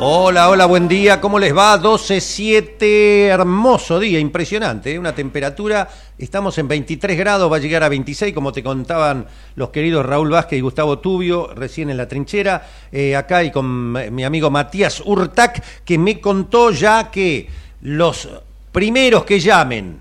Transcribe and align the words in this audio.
Hola, 0.00 0.48
hola, 0.48 0.66
buen 0.66 0.86
día, 0.86 1.20
¿cómo 1.20 1.40
les 1.40 1.56
va? 1.56 1.76
12.7, 1.76 3.26
hermoso 3.26 3.98
día, 3.98 4.20
impresionante, 4.20 4.92
¿eh? 4.92 4.98
una 4.98 5.12
temperatura, 5.12 5.88
estamos 6.16 6.56
en 6.58 6.68
23 6.68 7.18
grados, 7.18 7.50
va 7.50 7.56
a 7.56 7.58
llegar 7.58 7.82
a 7.82 7.88
26, 7.88 8.32
como 8.32 8.52
te 8.52 8.62
contaban 8.62 9.26
los 9.56 9.70
queridos 9.70 10.06
Raúl 10.06 10.30
Vázquez 10.30 10.60
y 10.60 10.62
Gustavo 10.62 11.00
Tubio, 11.00 11.52
recién 11.52 11.90
en 11.90 11.96
la 11.96 12.06
trinchera, 12.06 12.64
eh, 12.92 13.16
acá 13.16 13.42
y 13.42 13.50
con 13.50 14.14
mi 14.14 14.22
amigo 14.22 14.50
Matías 14.50 15.02
Urtac, 15.04 15.82
que 15.84 15.98
me 15.98 16.20
contó 16.20 16.70
ya 16.70 17.10
que 17.10 17.48
los 17.80 18.28
primeros 18.70 19.24
que 19.24 19.40
llamen 19.40 19.98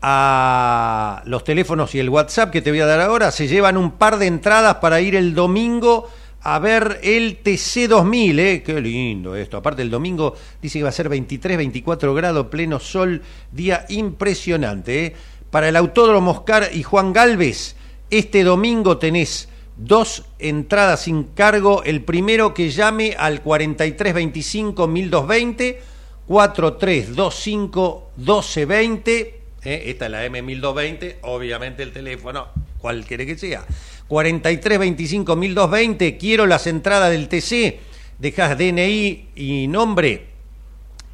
a 0.00 1.22
los 1.24 1.42
teléfonos 1.42 1.92
y 1.96 1.98
el 1.98 2.08
WhatsApp 2.08 2.52
que 2.52 2.62
te 2.62 2.70
voy 2.70 2.78
a 2.82 2.86
dar 2.86 3.00
ahora, 3.00 3.32
se 3.32 3.48
llevan 3.48 3.78
un 3.78 3.90
par 3.90 4.18
de 4.18 4.28
entradas 4.28 4.76
para 4.76 5.00
ir 5.00 5.16
el 5.16 5.34
domingo 5.34 6.08
a 6.40 6.58
ver 6.58 7.00
el 7.02 7.42
TC2000, 7.42 8.38
¿eh? 8.38 8.62
Qué 8.62 8.80
lindo 8.80 9.34
esto. 9.34 9.56
Aparte 9.56 9.82
el 9.82 9.90
domingo 9.90 10.34
dice 10.62 10.78
que 10.78 10.84
va 10.84 10.90
a 10.90 10.92
ser 10.92 11.08
23, 11.08 11.56
24 11.56 12.14
grados, 12.14 12.46
pleno 12.46 12.78
sol, 12.78 13.22
día 13.52 13.84
impresionante. 13.88 15.06
¿eh? 15.06 15.14
Para 15.50 15.68
el 15.68 15.76
Autódromo 15.76 16.30
Oscar 16.30 16.70
y 16.72 16.82
Juan 16.82 17.12
Galvez, 17.12 17.74
este 18.10 18.44
domingo 18.44 18.98
tenés 18.98 19.48
dos 19.76 20.24
entradas 20.38 21.02
sin 21.02 21.24
cargo. 21.24 21.82
El 21.82 22.02
primero 22.02 22.54
que 22.54 22.70
llame 22.70 23.16
al 23.18 23.42
4325 23.42 24.86
1220, 24.86 25.80
4325 26.26 28.10
1220. 28.16 29.34
Esta 29.64 30.04
es 30.06 30.10
la 30.10 30.24
M1220, 30.26 31.16
obviamente 31.22 31.82
el 31.82 31.92
teléfono, 31.92 32.46
cual 32.78 33.04
quiere 33.04 33.26
que 33.26 33.36
sea. 33.36 33.66
43 34.08 34.78
25 34.78 35.36
1220, 35.36 36.16
quiero 36.16 36.46
las 36.46 36.66
entradas 36.66 37.10
del 37.10 37.28
TC, 37.28 37.78
dejas 38.18 38.58
DNI 38.58 39.28
y 39.36 39.66
nombre, 39.68 40.28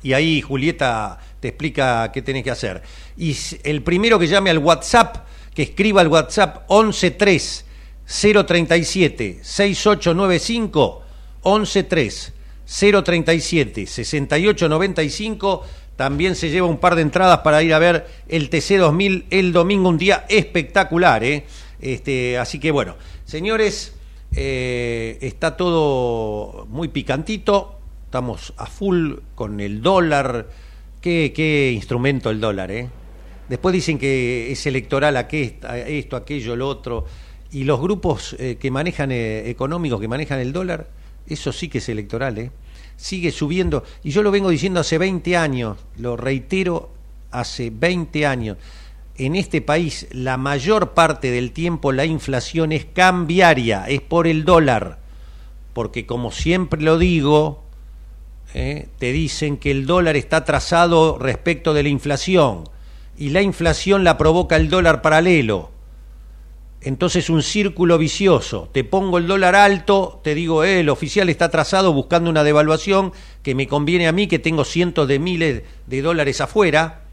y 0.03 0.13
ahí 0.13 0.41
Julieta 0.41 1.19
te 1.41 1.49
explica 1.49 2.11
qué 2.13 2.23
tenés 2.23 2.45
que 2.45 2.51
hacer. 2.51 2.83
Y 3.17 3.37
el 3.65 3.83
primero 3.83 4.19
que 4.19 4.29
llame 4.29 4.51
al 4.51 4.59
WhatsApp, 4.59 5.27
que 5.55 5.63
escriba 5.63 6.01
al 6.01 6.09
WhatsApp 6.09 6.67
113 6.69 7.65
037 8.07 9.41
6895 9.43 11.03
113 11.43 12.33
037 12.67 13.87
6895 13.87 15.63
también 15.97 16.35
se 16.35 16.51
lleva 16.51 16.67
un 16.67 16.79
par 16.79 16.97
de 16.97 17.03
entradas 17.03 17.39
para 17.39 17.63
ir 17.63 17.73
a 17.73 17.79
ver 17.79 18.07
el 18.29 18.51
TC 18.51 18.79
2000 18.79 19.27
el 19.31 19.53
domingo, 19.53 19.89
un 19.89 19.99
día 19.99 20.25
espectacular, 20.29 21.23
¿eh? 21.23 21.45
Este, 21.85 22.39
así 22.39 22.59
que 22.59 22.71
bueno, 22.71 22.97
señores, 23.27 23.93
eh, 24.35 25.19
está 25.21 25.55
todo 25.55 26.67
muy 26.71 26.89
picantito, 26.89 27.79
estamos 28.07 28.55
a 28.57 28.65
full 28.65 29.17
con 29.35 29.61
el 29.61 29.83
dólar. 29.83 30.49
Qué, 31.03 31.73
instrumento 31.75 32.31
el 32.31 32.41
dólar, 32.41 32.71
¿eh? 32.71 32.89
Después 33.51 33.75
dicen 33.75 33.99
que 33.99 34.51
es 34.51 34.67
electoral 34.67 35.29
esto, 35.31 36.17
aquello, 36.17 36.57
lo 36.57 36.69
otro. 36.69 37.05
Y 37.53 37.65
los 37.65 37.79
grupos 37.83 38.35
eh, 38.39 38.57
que 38.59 38.71
manejan 38.71 39.13
eh, 39.13 39.51
económicos, 39.51 40.01
que 40.01 40.09
manejan 40.09 40.41
el 40.41 40.55
dólar, 40.55 40.89
eso 41.27 41.53
sí 41.53 41.69
que 41.69 41.79
es 41.79 41.89
electoral, 41.91 42.39
¿eh? 42.39 42.51
Sigue 42.97 43.31
subiendo. 43.31 43.85
Y 44.03 44.11
yo 44.11 44.23
lo 44.23 44.31
vengo 44.31 44.49
diciendo 44.49 44.81
hace 44.81 44.97
20 44.97 45.37
años, 45.37 45.77
lo 45.99 46.17
reitero 46.17 46.89
hace 47.31 47.69
20 47.69 48.25
años 48.25 48.57
en 49.17 49.37
este 49.37 49.61
país 49.61 50.09
la 50.11 50.37
mayor 50.37 50.93
parte 50.93 51.31
del 51.31 51.53
tiempo 51.53 51.93
la 51.93 52.05
inflación 52.05 52.73
es 52.73 52.85
cambiaria, 52.85 53.85
es 53.89 54.01
por 54.01 54.27
el 54.27 54.45
dólar, 54.45 54.99
porque 55.73 56.07
como 56.07 56.33
siempre 56.33 56.83
lo 56.83 56.99
digo, 56.99 57.65
eh, 58.55 58.89
te 58.99 59.13
dicen 59.13 59.57
que 59.57 59.71
el 59.71 59.87
dólar 59.87 60.17
está 60.17 60.45
trazado 60.45 61.19
respecto 61.19 61.75
de 61.75 61.83
la 61.85 61.89
inflación 61.89 62.65
y 63.17 63.31
la 63.31 63.43
inflación 63.43 64.05
la 64.05 64.19
provoca 64.19 64.57
el 64.57 64.69
dólar 64.69 65.03
paralelo. 65.03 65.71
Entonces 66.81 67.31
un 67.31 67.43
círculo 67.43 67.97
vicioso. 67.97 68.69
Te 68.73 68.85
pongo 68.85 69.17
el 69.17 69.27
dólar 69.27 69.55
alto, 69.57 70.21
te 70.23 70.35
digo, 70.35 70.65
eh, 70.65 70.81
el 70.81 70.91
oficial 70.91 71.31
está 71.31 71.51
trazado 71.51 71.93
buscando 71.95 72.29
una 72.29 72.45
devaluación 72.45 73.13
que 73.43 73.55
me 73.55 73.67
conviene 73.67 74.07
a 74.07 74.13
mí, 74.13 74.27
que 74.27 74.39
tengo 74.39 74.65
cientos 74.65 75.09
de 75.09 75.19
miles 75.19 75.63
de 75.87 76.03
dólares 76.03 76.43
afuera, 76.43 77.04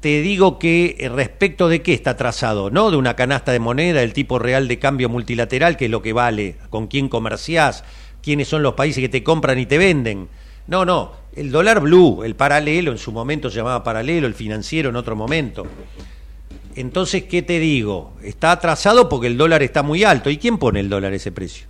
te 0.00 0.22
digo 0.22 0.58
que 0.58 0.96
eh, 0.98 1.08
respecto 1.08 1.68
de 1.68 1.82
qué 1.82 1.92
está 1.92 2.16
trazado, 2.16 2.70
no 2.70 2.90
de 2.90 2.96
una 2.96 3.16
canasta 3.16 3.52
de 3.52 3.60
moneda, 3.60 4.02
el 4.02 4.14
tipo 4.14 4.38
real 4.38 4.66
de 4.66 4.78
cambio 4.78 5.08
multilateral, 5.08 5.76
que 5.76 5.84
es 5.84 5.90
lo 5.90 6.02
que 6.02 6.14
vale, 6.14 6.56
con 6.70 6.86
quién 6.86 7.08
comerciás, 7.08 7.84
quiénes 8.22 8.48
son 8.48 8.62
los 8.62 8.74
países 8.74 9.02
que 9.02 9.08
te 9.08 9.22
compran 9.22 9.58
y 9.58 9.66
te 9.66 9.78
venden. 9.78 10.28
No, 10.66 10.84
no, 10.84 11.12
el 11.36 11.50
dólar 11.50 11.80
blue, 11.80 12.22
el 12.24 12.34
paralelo, 12.34 12.92
en 12.92 12.98
su 12.98 13.12
momento 13.12 13.50
se 13.50 13.56
llamaba 13.56 13.84
paralelo, 13.84 14.26
el 14.26 14.34
financiero 14.34 14.88
en 14.88 14.96
otro 14.96 15.16
momento. 15.16 15.66
Entonces, 16.76 17.24
¿qué 17.24 17.42
te 17.42 17.58
digo? 17.58 18.12
Está 18.22 18.52
atrasado 18.52 19.08
porque 19.08 19.26
el 19.26 19.36
dólar 19.36 19.62
está 19.62 19.82
muy 19.82 20.04
alto. 20.04 20.30
¿Y 20.30 20.38
quién 20.38 20.56
pone 20.56 20.80
el 20.80 20.88
dólar 20.88 21.12
ese 21.12 21.32
precio? 21.32 21.66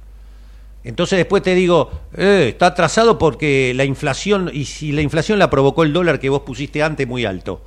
Entonces 0.85 1.17
después 1.19 1.43
te 1.43 1.55
digo, 1.55 1.91
eh, 2.17 2.47
está 2.51 2.67
atrasado 2.67 3.19
porque 3.19 3.73
la 3.75 3.85
inflación, 3.85 4.51
y 4.53 4.67
si 4.67 4.93
la 4.93 5.03
inflación 5.03 5.39
la 5.39 5.51
provocó 5.51 5.83
el 5.83 5.93
dólar 5.93 6.21
que 6.21 6.29
vos 6.29 6.43
pusiste 6.43 6.83
antes 6.83 7.09
muy 7.09 7.25
alto. 7.25 7.63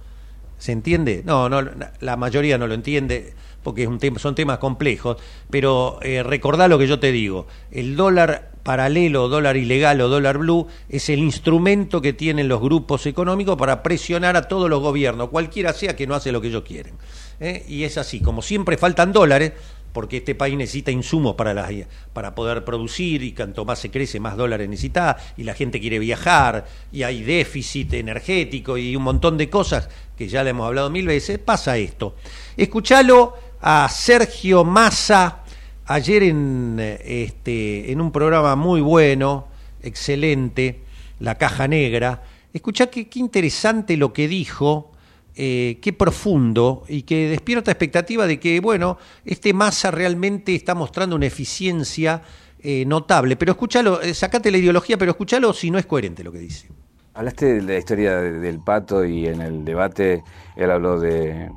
¿Se 0.63 0.71
entiende? 0.71 1.23
No, 1.25 1.49
no, 1.49 1.61
la 1.99 2.15
mayoría 2.15 2.57
no 2.57 2.67
lo 2.67 2.73
entiende 2.73 3.33
porque 3.63 3.85
son 4.17 4.33
temas 4.33 4.59
complejos, 4.59 5.17
pero 5.49 5.99
eh, 6.01 6.23
recordá 6.23 6.69
lo 6.69 6.79
que 6.79 6.87
yo 6.87 7.01
te 7.01 7.11
digo, 7.11 7.47
el 7.69 7.97
dólar 7.97 8.51
paralelo, 8.63 9.27
dólar 9.27 9.57
ilegal 9.57 9.99
o 9.99 10.07
dólar 10.07 10.37
blue 10.37 10.67
es 10.87 11.09
el 11.09 11.19
instrumento 11.19 12.01
que 12.01 12.13
tienen 12.13 12.47
los 12.47 12.61
grupos 12.61 13.05
económicos 13.07 13.57
para 13.57 13.83
presionar 13.83 14.37
a 14.37 14.43
todos 14.43 14.69
los 14.69 14.79
gobiernos, 14.79 15.27
cualquiera 15.27 15.73
sea 15.73 15.97
que 15.97 16.07
no 16.07 16.15
hace 16.15 16.31
lo 16.31 16.39
que 16.39 16.47
ellos 16.47 16.63
quieren. 16.63 16.93
¿eh? 17.41 17.65
Y 17.67 17.83
es 17.83 17.97
así, 17.97 18.21
como 18.21 18.41
siempre 18.41 18.77
faltan 18.77 19.11
dólares, 19.11 19.51
porque 19.93 20.17
este 20.17 20.35
país 20.35 20.57
necesita 20.57 20.91
insumos 20.91 21.35
para, 21.35 21.69
para 22.11 22.35
poder 22.35 22.65
producir 22.65 23.23
y 23.23 23.31
cuanto 23.31 23.63
más 23.63 23.79
se 23.79 23.91
crece, 23.91 24.19
más 24.19 24.35
dólares 24.35 24.67
necesita, 24.67 25.17
y 25.37 25.43
la 25.43 25.53
gente 25.53 25.79
quiere 25.79 25.99
viajar, 25.99 26.65
y 26.91 27.03
hay 27.03 27.23
déficit 27.23 27.93
energético 27.93 28.77
y 28.77 28.95
un 28.95 29.03
montón 29.03 29.37
de 29.37 29.49
cosas 29.49 29.87
que 30.17 30.27
ya 30.27 30.43
le 30.43 30.49
hemos 30.49 30.67
hablado 30.67 30.89
mil 30.89 31.05
veces, 31.05 31.37
pasa 31.37 31.77
esto. 31.77 32.15
Escuchalo 32.57 33.35
a 33.61 33.87
Sergio 33.87 34.63
Massa 34.63 35.43
ayer 35.85 36.23
en, 36.23 36.77
este, 36.79 37.91
en 37.91 38.01
un 38.01 38.11
programa 38.11 38.55
muy 38.55 38.81
bueno, 38.81 39.47
excelente, 39.81 40.81
La 41.19 41.35
Caja 41.37 41.67
Negra. 41.67 42.23
Escuchá 42.51 42.87
qué 42.87 43.07
interesante 43.15 43.95
lo 43.95 44.11
que 44.11 44.27
dijo 44.27 44.92
eh, 45.35 45.79
qué 45.81 45.93
profundo 45.93 46.83
y 46.87 47.03
que 47.03 47.27
despierta 47.27 47.71
expectativa 47.71 48.27
de 48.27 48.39
que, 48.39 48.59
bueno, 48.59 48.99
este 49.25 49.51
Massa 49.51 49.89
realmente 49.89 50.53
está 50.53 50.75
mostrando 50.75 51.15
una 51.15 51.25
eficiencia 51.25 52.21
eh, 52.59 52.85
notable. 52.85 53.35
Pero 53.35 53.53
escúchalo, 53.53 53.99
eh, 54.01 54.13
sacate 54.13 54.51
la 54.51 54.57
ideología, 54.57 54.97
pero 54.97 55.11
escúchalo 55.11 55.51
si 55.53 55.71
no 55.71 55.79
es 55.79 55.87
coherente 55.87 56.23
lo 56.23 56.31
que 56.31 56.37
dice. 56.37 56.69
Hablaste 57.15 57.55
de 57.55 57.61
la 57.63 57.77
historia 57.77 58.17
del 58.21 58.59
pato 58.59 59.03
y 59.05 59.27
en 59.27 59.41
el 59.41 59.65
debate 59.65 60.23
él 60.55 60.69
habló 60.69 60.99
de, 60.99 61.51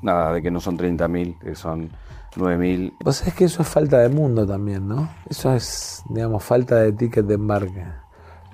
nada, 0.00 0.32
de 0.32 0.42
que 0.42 0.50
no 0.50 0.60
son 0.60 0.78
30.000, 0.78 1.38
que 1.38 1.54
son 1.54 1.90
9.000. 2.36 2.94
Vos 3.04 3.16
sabés 3.16 3.34
que 3.34 3.44
eso 3.44 3.60
es 3.60 3.68
falta 3.68 3.98
de 3.98 4.08
mundo 4.08 4.46
también, 4.46 4.88
¿no? 4.88 5.10
Eso 5.28 5.54
es, 5.54 6.02
digamos, 6.08 6.42
falta 6.42 6.76
de 6.76 6.92
ticket 6.92 7.26
de 7.26 7.34
embarque. 7.34 7.84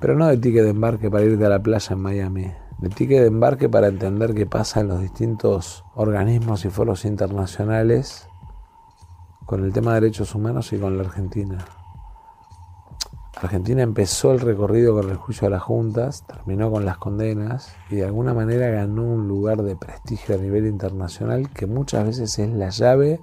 Pero 0.01 0.17
no 0.17 0.27
de 0.27 0.37
ticket 0.37 0.65
de 0.65 0.71
embarque 0.71 1.11
para 1.11 1.25
irte 1.25 1.45
a 1.45 1.49
la 1.49 1.61
playa 1.61 1.93
en 1.93 2.01
Miami 2.01 2.53
de 2.79 2.89
ticket 2.91 3.21
de 3.21 3.27
embarque 3.27 3.69
para 3.69 3.89
entender 3.89 4.35
qué 4.35 4.47
pasa 4.47 4.81
en 4.81 4.89
los 4.89 5.01
distintos 5.01 5.85
organismos 5.95 6.65
y 6.65 6.71
foros 6.71 7.05
internacionales 7.05 8.29
con 9.45 9.65
el 9.65 9.73
tema 9.73 9.95
de 9.95 10.03
derechos 10.03 10.35
humanos 10.35 10.73
y 10.73 10.79
con 10.79 10.97
la 10.97 11.05
Argentina. 11.05 11.65
Argentina 13.41 13.83
empezó 13.83 14.33
el 14.33 14.41
recorrido 14.41 14.95
con 14.95 15.11
el 15.11 15.17
juicio 15.17 15.47
a 15.47 15.51
las 15.51 15.63
juntas, 15.63 16.25
terminó 16.27 16.71
con 16.71 16.85
las 16.85 16.99
condenas 16.99 17.75
y 17.89 17.97
de 17.97 18.05
alguna 18.05 18.35
manera 18.35 18.69
ganó 18.69 19.05
un 19.05 19.29
lugar 19.29 19.63
de 19.63 19.77
prestigio 19.77 20.35
a 20.35 20.39
nivel 20.39 20.67
internacional 20.67 21.49
que 21.51 21.67
muchas 21.67 22.05
veces 22.05 22.39
es 22.39 22.51
la 22.51 22.71
llave 22.71 23.21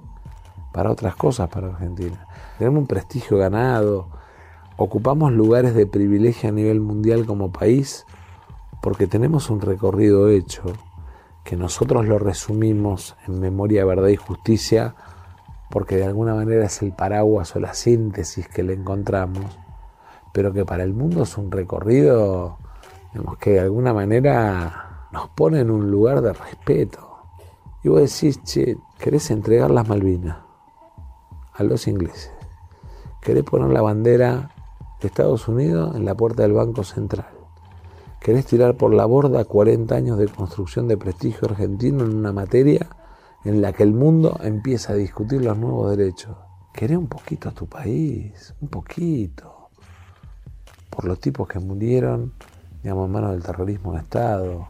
para 0.72 0.90
otras 0.90 1.16
cosas 1.16 1.48
para 1.48 1.68
Argentina. 1.68 2.26
Tenemos 2.58 2.80
un 2.80 2.86
prestigio 2.86 3.36
ganado, 3.38 4.08
ocupamos 4.76 5.32
lugares 5.32 5.74
de 5.74 5.86
privilegio 5.86 6.48
a 6.48 6.52
nivel 6.52 6.80
mundial 6.80 7.26
como 7.26 7.52
país 7.52 8.06
porque 8.80 9.06
tenemos 9.06 9.50
un 9.50 9.60
recorrido 9.60 10.28
hecho 10.28 10.64
que 11.44 11.56
nosotros 11.56 12.06
lo 12.06 12.18
resumimos 12.18 13.16
en 13.26 13.38
memoria, 13.40 13.84
verdad 13.84 14.08
y 14.08 14.16
justicia, 14.16 14.94
porque 15.70 15.96
de 15.96 16.04
alguna 16.04 16.34
manera 16.34 16.66
es 16.66 16.82
el 16.82 16.92
paraguas 16.92 17.54
o 17.54 17.60
la 17.60 17.74
síntesis 17.74 18.48
que 18.48 18.62
le 18.62 18.74
encontramos, 18.74 19.58
pero 20.32 20.52
que 20.52 20.64
para 20.64 20.82
el 20.82 20.92
mundo 20.92 21.22
es 21.22 21.38
un 21.38 21.50
recorrido 21.50 22.58
que 23.40 23.52
de 23.52 23.60
alguna 23.60 23.94
manera 23.94 25.08
nos 25.12 25.28
pone 25.30 25.60
en 25.60 25.70
un 25.70 25.90
lugar 25.90 26.20
de 26.20 26.32
respeto. 26.32 27.18
Y 27.82 27.88
vos 27.88 28.00
decís, 28.00 28.42
che, 28.42 28.76
¿querés 28.98 29.30
entregar 29.30 29.70
las 29.70 29.88
Malvinas 29.88 30.38
a 31.54 31.62
los 31.62 31.86
ingleses? 31.86 32.32
¿Querés 33.20 33.44
poner 33.44 33.70
la 33.70 33.82
bandera 33.82 34.50
de 35.00 35.08
Estados 35.08 35.48
Unidos 35.48 35.94
en 35.94 36.04
la 36.04 36.14
puerta 36.14 36.42
del 36.42 36.52
Banco 36.52 36.84
Central? 36.84 37.35
Querés 38.20 38.46
tirar 38.46 38.76
por 38.76 38.92
la 38.92 39.04
borda 39.04 39.44
40 39.44 39.94
años 39.94 40.18
de 40.18 40.28
construcción 40.28 40.88
de 40.88 40.96
prestigio 40.96 41.48
argentino 41.48 42.04
en 42.04 42.16
una 42.16 42.32
materia 42.32 42.86
en 43.44 43.62
la 43.62 43.72
que 43.72 43.84
el 43.84 43.92
mundo 43.92 44.38
empieza 44.42 44.92
a 44.92 44.96
discutir 44.96 45.42
los 45.42 45.56
nuevos 45.56 45.96
derechos. 45.96 46.36
Querés 46.72 46.98
un 46.98 47.06
poquito 47.06 47.48
a 47.48 47.52
tu 47.52 47.66
país, 47.66 48.54
un 48.60 48.68
poquito, 48.68 49.70
por 50.90 51.04
los 51.04 51.20
tipos 51.20 51.46
que 51.46 51.58
murieron, 51.58 52.32
digamos, 52.82 53.06
en 53.06 53.12
manos 53.12 53.30
del 53.32 53.42
terrorismo 53.42 53.92
de 53.92 54.00
Estado, 54.00 54.68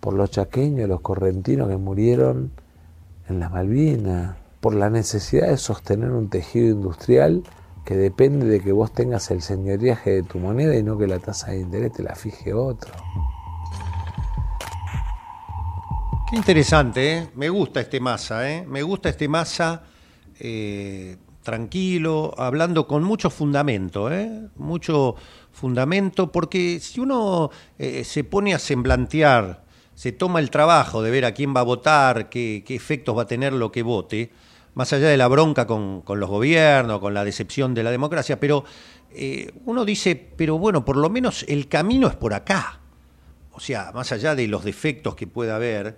por 0.00 0.14
los 0.14 0.30
chaqueños, 0.30 0.88
los 0.88 1.00
correntinos 1.00 1.68
que 1.68 1.76
murieron 1.76 2.52
en 3.28 3.40
las 3.40 3.50
Malvinas, 3.50 4.36
por 4.60 4.74
la 4.74 4.88
necesidad 4.90 5.48
de 5.48 5.56
sostener 5.56 6.12
un 6.12 6.28
tejido 6.28 6.68
industrial 6.68 7.42
que 7.86 7.96
depende 7.96 8.46
de 8.46 8.60
que 8.60 8.72
vos 8.72 8.92
tengas 8.92 9.30
el 9.30 9.40
señoriaje 9.40 10.10
de 10.10 10.22
tu 10.24 10.38
moneda 10.38 10.76
y 10.76 10.82
no 10.82 10.98
que 10.98 11.06
la 11.06 11.20
tasa 11.20 11.52
de 11.52 11.60
interés 11.60 11.92
te 11.92 12.02
la 12.02 12.16
fije 12.16 12.52
otro. 12.52 12.92
Qué 16.28 16.36
interesante, 16.36 17.16
¿eh? 17.16 17.28
me 17.36 17.48
gusta 17.48 17.80
este 17.80 18.00
masa, 18.00 18.50
¿eh? 18.50 18.66
me 18.66 18.82
gusta 18.82 19.08
este 19.08 19.28
masa 19.28 19.84
eh, 20.40 21.16
tranquilo, 21.44 22.34
hablando 22.36 22.88
con 22.88 23.04
mucho 23.04 23.30
fundamento, 23.30 24.12
¿eh? 24.12 24.48
mucho 24.56 25.14
fundamento, 25.52 26.32
porque 26.32 26.80
si 26.80 26.98
uno 26.98 27.50
eh, 27.78 28.02
se 28.02 28.24
pone 28.24 28.52
a 28.52 28.58
semblantear, 28.58 29.64
se 29.94 30.10
toma 30.10 30.40
el 30.40 30.50
trabajo 30.50 31.02
de 31.02 31.12
ver 31.12 31.24
a 31.24 31.32
quién 31.32 31.54
va 31.54 31.60
a 31.60 31.64
votar, 31.64 32.28
qué, 32.30 32.64
qué 32.66 32.74
efectos 32.74 33.16
va 33.16 33.22
a 33.22 33.26
tener 33.26 33.52
lo 33.52 33.70
que 33.70 33.84
vote, 33.84 34.32
más 34.76 34.92
allá 34.92 35.08
de 35.08 35.16
la 35.16 35.26
bronca 35.26 35.66
con, 35.66 36.02
los 36.06 36.28
gobiernos, 36.28 37.00
con 37.00 37.14
la 37.14 37.24
decepción 37.24 37.72
de 37.72 37.82
la 37.82 37.90
democracia, 37.90 38.38
pero 38.38 38.62
eh, 39.10 39.50
uno 39.64 39.86
dice, 39.86 40.14
pero 40.36 40.58
bueno, 40.58 40.84
por 40.84 40.98
lo 40.98 41.08
menos 41.08 41.46
el 41.48 41.66
camino 41.66 42.06
es 42.08 42.14
por 42.14 42.34
acá. 42.34 42.78
O 43.52 43.60
sea, 43.60 43.90
más 43.94 44.12
allá 44.12 44.34
de 44.34 44.46
los 44.46 44.64
defectos 44.64 45.16
que 45.16 45.26
pueda 45.26 45.56
haber 45.56 45.96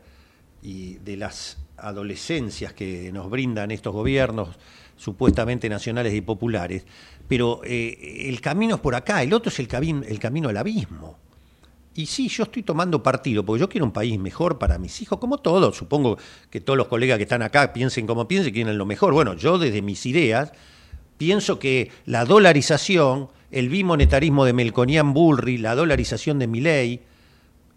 y 0.62 0.94
de 0.98 1.16
las 1.16 1.58
adolescencias 1.76 2.72
que 2.72 3.10
nos 3.12 3.28
brindan 3.28 3.72
estos 3.72 3.92
gobiernos 3.92 4.50
supuestamente 4.96 5.68
nacionales 5.68 6.14
y 6.14 6.20
populares, 6.20 6.86
pero 7.26 7.62
eh, 7.64 8.26
el 8.28 8.40
camino 8.40 8.76
es 8.76 8.80
por 8.80 8.94
acá, 8.94 9.24
el 9.24 9.32
otro 9.32 9.50
es 9.50 9.58
el, 9.58 9.68
el 10.06 10.18
camino 10.20 10.50
al 10.50 10.56
abismo. 10.56 11.18
Y 11.98 12.06
sí, 12.06 12.28
yo 12.28 12.44
estoy 12.44 12.62
tomando 12.62 13.02
partido, 13.02 13.44
porque 13.44 13.58
yo 13.58 13.68
quiero 13.68 13.84
un 13.84 13.90
país 13.90 14.20
mejor 14.20 14.56
para 14.56 14.78
mis 14.78 15.02
hijos, 15.02 15.18
como 15.18 15.38
todos. 15.38 15.76
Supongo 15.76 16.16
que 16.48 16.60
todos 16.60 16.76
los 16.76 16.86
colegas 16.86 17.16
que 17.16 17.24
están 17.24 17.42
acá 17.42 17.72
piensen 17.72 18.06
como 18.06 18.28
piensen, 18.28 18.54
quieren 18.54 18.78
lo 18.78 18.86
mejor. 18.86 19.12
Bueno, 19.12 19.34
yo 19.34 19.58
desde 19.58 19.82
mis 19.82 20.06
ideas 20.06 20.52
pienso 21.16 21.58
que 21.58 21.90
la 22.06 22.24
dolarización, 22.24 23.30
el 23.50 23.68
bimonetarismo 23.68 24.44
de 24.44 24.52
Melconian 24.52 25.12
Bullrich, 25.12 25.60
la 25.60 25.74
dolarización 25.74 26.38
de 26.38 26.46
Milley, 26.46 27.00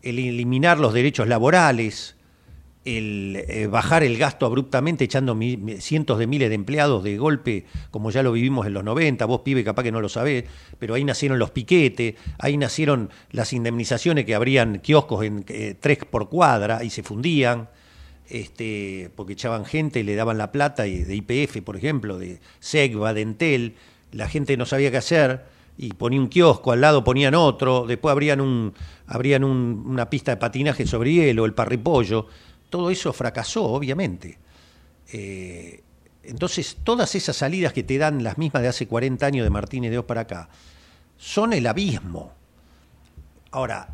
el 0.04 0.20
eliminar 0.20 0.78
los 0.78 0.94
derechos 0.94 1.28
laborales, 1.28 2.16
el 2.84 3.44
eh, 3.48 3.68
bajar 3.68 4.04
el 4.04 4.18
gasto 4.18 4.46
abruptamente 4.46 5.04
echando 5.04 5.38
cientos 5.80 6.18
de 6.18 6.28
miles 6.28 6.50
de 6.50 6.56
empleados 6.56 7.04
de 7.04 7.18
golpe, 7.18 7.66
como 7.92 8.10
ya 8.10 8.24
lo 8.24 8.32
vivimos 8.32 8.66
en 8.66 8.74
los 8.74 8.84
90, 8.84 9.26
vos 9.26 9.42
pibe 9.42 9.64
capaz 9.64 9.84
que 9.84 9.92
no 9.92 10.02
lo 10.02 10.10
sabés, 10.10 10.46
pero 10.80 10.96
ahí 10.96 11.04
nacieron 11.04 11.38
los 11.38 11.52
piquetes, 11.52 12.16
ahí 12.40 12.58
nacieron 12.58 13.10
las 13.32 13.54
indemnizaciones 13.54 14.26
que 14.26 14.34
abrían 14.34 14.80
kioscos 14.80 15.26
en 15.26 15.46
eh, 15.48 15.76
tres 15.80 16.00
por 16.10 16.30
cuadra 16.30 16.84
y 16.84 16.90
se 16.90 17.04
fundían, 17.04 17.70
este, 18.30 19.12
porque 19.16 19.34
echaban 19.34 19.66
gente 19.66 20.00
y 20.00 20.04
le 20.04 20.16
daban 20.16 20.38
la 20.38 20.52
plata 20.52 20.88
y 20.88 21.04
de 21.04 21.16
IPF, 21.16 21.62
por 21.62 21.78
ejemplo, 21.78 22.18
de 22.18 22.40
Segva, 22.60 23.14
de 23.14 23.22
Entel, 23.22 23.76
la 24.12 24.28
gente 24.28 24.58
no 24.58 24.66
sabía 24.66 24.90
qué 24.90 24.98
hacer 24.98 25.46
y 25.78 25.94
ponía 25.94 26.20
un 26.20 26.28
kiosco, 26.28 26.72
al 26.72 26.82
lado 26.82 27.04
ponían 27.04 27.36
otro, 27.36 27.86
después 27.88 28.12
abrían, 28.12 28.42
un, 28.42 28.74
una 29.86 30.10
pista 30.10 30.32
de 30.32 30.38
patinaje 30.38 30.86
sobre 30.86 31.14
hielo, 31.14 31.46
el 31.46 31.54
parripollo 31.54 32.28
todo 32.72 32.90
eso 32.90 33.14
fracasó, 33.14 33.66
obviamente. 33.66 34.40
Eh, 35.14 35.84
entonces, 36.24 36.78
todas 36.84 37.14
esas 37.14 37.36
salidas 37.36 37.74
que 37.74 37.84
te 37.84 37.98
dan 37.98 38.24
las 38.24 38.38
mismas 38.40 38.64
de 38.64 38.70
hace 38.70 38.88
40 38.88 39.26
años 39.26 39.44
de 39.44 39.50
Martínez 39.50 39.92
de 39.92 40.00
Oz 40.00 40.06
para 40.06 40.22
acá, 40.22 40.50
son 41.18 41.54
el 41.54 41.68
abismo. 41.68 42.32
Ahora, 43.52 43.90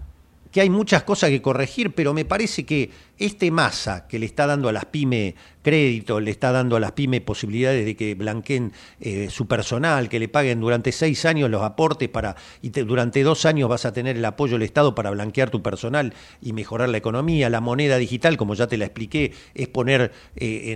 que 0.52 0.62
hay 0.62 0.70
muchas 0.70 1.04
cosas 1.04 1.30
que 1.32 1.42
corregir, 1.42 1.94
pero 1.96 2.14
me 2.14 2.24
parece 2.24 2.66
que 2.66 2.92
este 3.18 3.52
masa 3.52 4.08
que 4.08 4.20
le 4.20 4.28
está 4.28 4.46
dando 4.46 4.70
a 4.70 4.72
las 4.72 4.86
pymes 4.86 5.34
crédito, 5.68 6.22
le 6.22 6.32
está 6.32 6.54
dando 6.54 6.78
a 6.78 6.80
las 6.80 6.94
pymes 6.94 7.20
posibilidades 7.20 7.84
de 7.84 7.98
que 7.98 8.16
blanqueen 8.16 8.72
eh, 9.02 9.28
su 9.30 9.48
personal, 9.48 10.08
que 10.08 10.18
le 10.18 10.30
paguen 10.30 10.62
durante 10.62 10.94
seis 10.94 11.26
años 11.26 11.50
los 11.50 11.62
aportes 11.62 12.08
para, 12.08 12.38
y 12.62 12.70
durante 12.70 13.22
dos 13.22 13.46
años 13.46 13.68
vas 13.68 13.84
a 13.84 13.92
tener 13.92 14.16
el 14.16 14.24
apoyo 14.24 14.54
del 14.54 14.62
Estado 14.62 14.96
para 14.96 15.10
blanquear 15.10 15.50
tu 15.50 15.62
personal 15.62 16.14
y 16.42 16.54
mejorar 16.54 16.88
la 16.88 16.96
economía. 16.96 17.50
La 17.50 17.60
moneda 17.60 17.98
digital, 17.98 18.38
como 18.38 18.54
ya 18.54 18.68
te 18.68 18.78
la 18.78 18.86
expliqué, 18.86 19.34
es 19.56 19.68
poner 19.68 20.14
eh, 20.38 20.72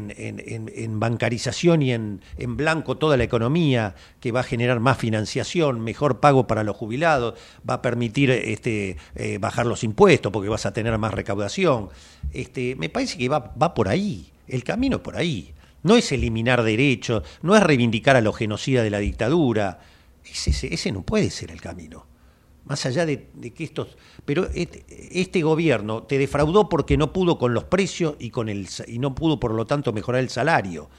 en, 0.76 1.00
bancarización 1.00 1.82
y 1.84 1.94
en, 1.94 2.20
blanco 2.58 2.98
toda 2.98 3.16
la 3.16 3.24
economía, 3.24 3.96
que 4.20 4.34
va 4.34 4.42
a 4.42 4.44
generar 4.44 4.82
más 4.82 4.98
financiación, 4.98 5.80
mejor 5.80 6.20
pago 6.20 6.48
para 6.48 6.66
los 6.66 6.76
jubilados, 6.76 7.36
va 7.68 7.76
a 7.76 7.82
permitir 7.82 8.30
este, 8.30 8.98
eh, 9.16 9.38
bajar 9.40 9.68
los 9.68 9.86
impuestos 9.86 10.34
porque 10.34 10.50
vas 10.50 10.66
a 10.66 10.74
tener 10.74 10.98
más 10.98 11.14
recaudación. 11.14 11.88
Este, 12.34 12.76
me 12.76 12.90
parece 12.90 13.18
que 13.18 13.30
va, 13.30 13.54
va 13.58 13.74
por 13.74 13.88
ahí, 13.88 14.32
el 14.52 14.64
camino 14.64 14.98
es 14.98 15.02
por 15.02 15.16
ahí. 15.16 15.54
No 15.84 15.96
es 15.96 16.12
eliminar 16.12 16.62
derechos, 16.64 17.24
no 17.42 17.56
es 17.56 17.64
reivindicar 17.64 18.16
a 18.16 18.22
los 18.22 18.36
genocidas 18.36 18.84
de 18.84 18.92
la 18.92 19.00
dictadura. 19.00 19.80
Ese, 20.24 20.92
no 20.92 21.02
puede 21.02 21.32
ser 21.32 21.52
el 21.52 21.60
camino. 21.60 22.06
Más 22.66 22.86
allá 22.86 23.06
de, 23.06 23.30
que 23.56 23.64
estos. 23.64 23.98
Pero 24.24 24.48
este, 24.54 24.86
este, 25.12 25.42
gobierno 25.42 26.04
te 26.04 26.20
defraudó 26.20 26.70
porque 26.70 26.98
no 26.98 27.12
pudo 27.12 27.40
con 27.40 27.54
los 27.54 27.64
precios 27.64 28.16
y, 28.20 28.30
con 28.30 28.50
el, 28.50 28.68
y 28.88 29.00
no 29.00 29.16
pudo, 29.16 29.40
por 29.40 29.54
lo 29.54 29.66
tanto, 29.66 29.92
mejorar 29.92 30.22
el 30.22 30.30
salario. 30.30 30.90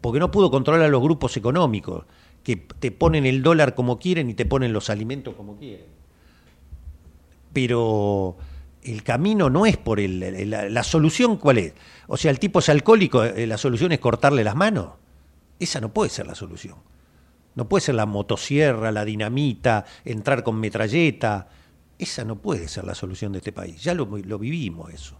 porque 0.00 0.20
no 0.20 0.30
pudo 0.30 0.50
controlar 0.50 0.82
a 0.82 0.88
los 0.88 1.02
grupos 1.02 1.36
económicos 1.36 2.04
que 2.44 2.56
te 2.56 2.92
ponen 2.92 3.26
el 3.26 3.42
dólar 3.42 3.74
como 3.74 3.98
quieren 3.98 4.30
y 4.30 4.34
te 4.34 4.46
ponen 4.46 4.72
los 4.72 4.90
alimentos 4.90 5.34
como 5.34 5.56
quieren. 5.56 5.86
Pero 7.52 8.36
el 8.82 9.02
camino 9.02 9.50
no 9.50 9.66
es 9.66 9.76
por 9.76 10.00
el, 10.00 10.50
la, 10.50 10.82
solución 10.82 11.36
cuál 11.36 11.58
es. 11.58 11.74
O 12.08 12.16
sea, 12.16 12.30
el 12.30 12.38
tipo 12.38 12.58
es 12.58 12.68
alcohólico, 12.70 13.22
eh, 13.22 13.46
la 13.46 13.58
solución 13.58 13.92
es 13.92 14.00
cortarle 14.00 14.42
las 14.42 14.56
manos. 14.56 14.92
Esa 15.60 15.80
no 15.80 15.92
puede 15.92 16.10
ser 16.10 16.26
la 16.26 16.34
solución. 16.34 16.76
No 17.54 17.68
puede 17.68 17.82
ser 17.82 17.96
la 17.96 18.06
motosierra, 18.06 18.90
la 18.92 19.04
dinamita, 19.04 19.84
entrar 20.04 20.42
con 20.42 20.58
metralleta. 20.58 21.48
Esa 21.98 22.24
no 22.24 22.36
puede 22.36 22.66
ser 22.68 22.84
la 22.84 22.94
solución 22.94 23.32
de 23.32 23.38
este 23.38 23.52
país. 23.52 23.82
Ya 23.82 23.92
lo, 23.94 24.06
vivimos 24.06 24.92
eso. 24.92 25.18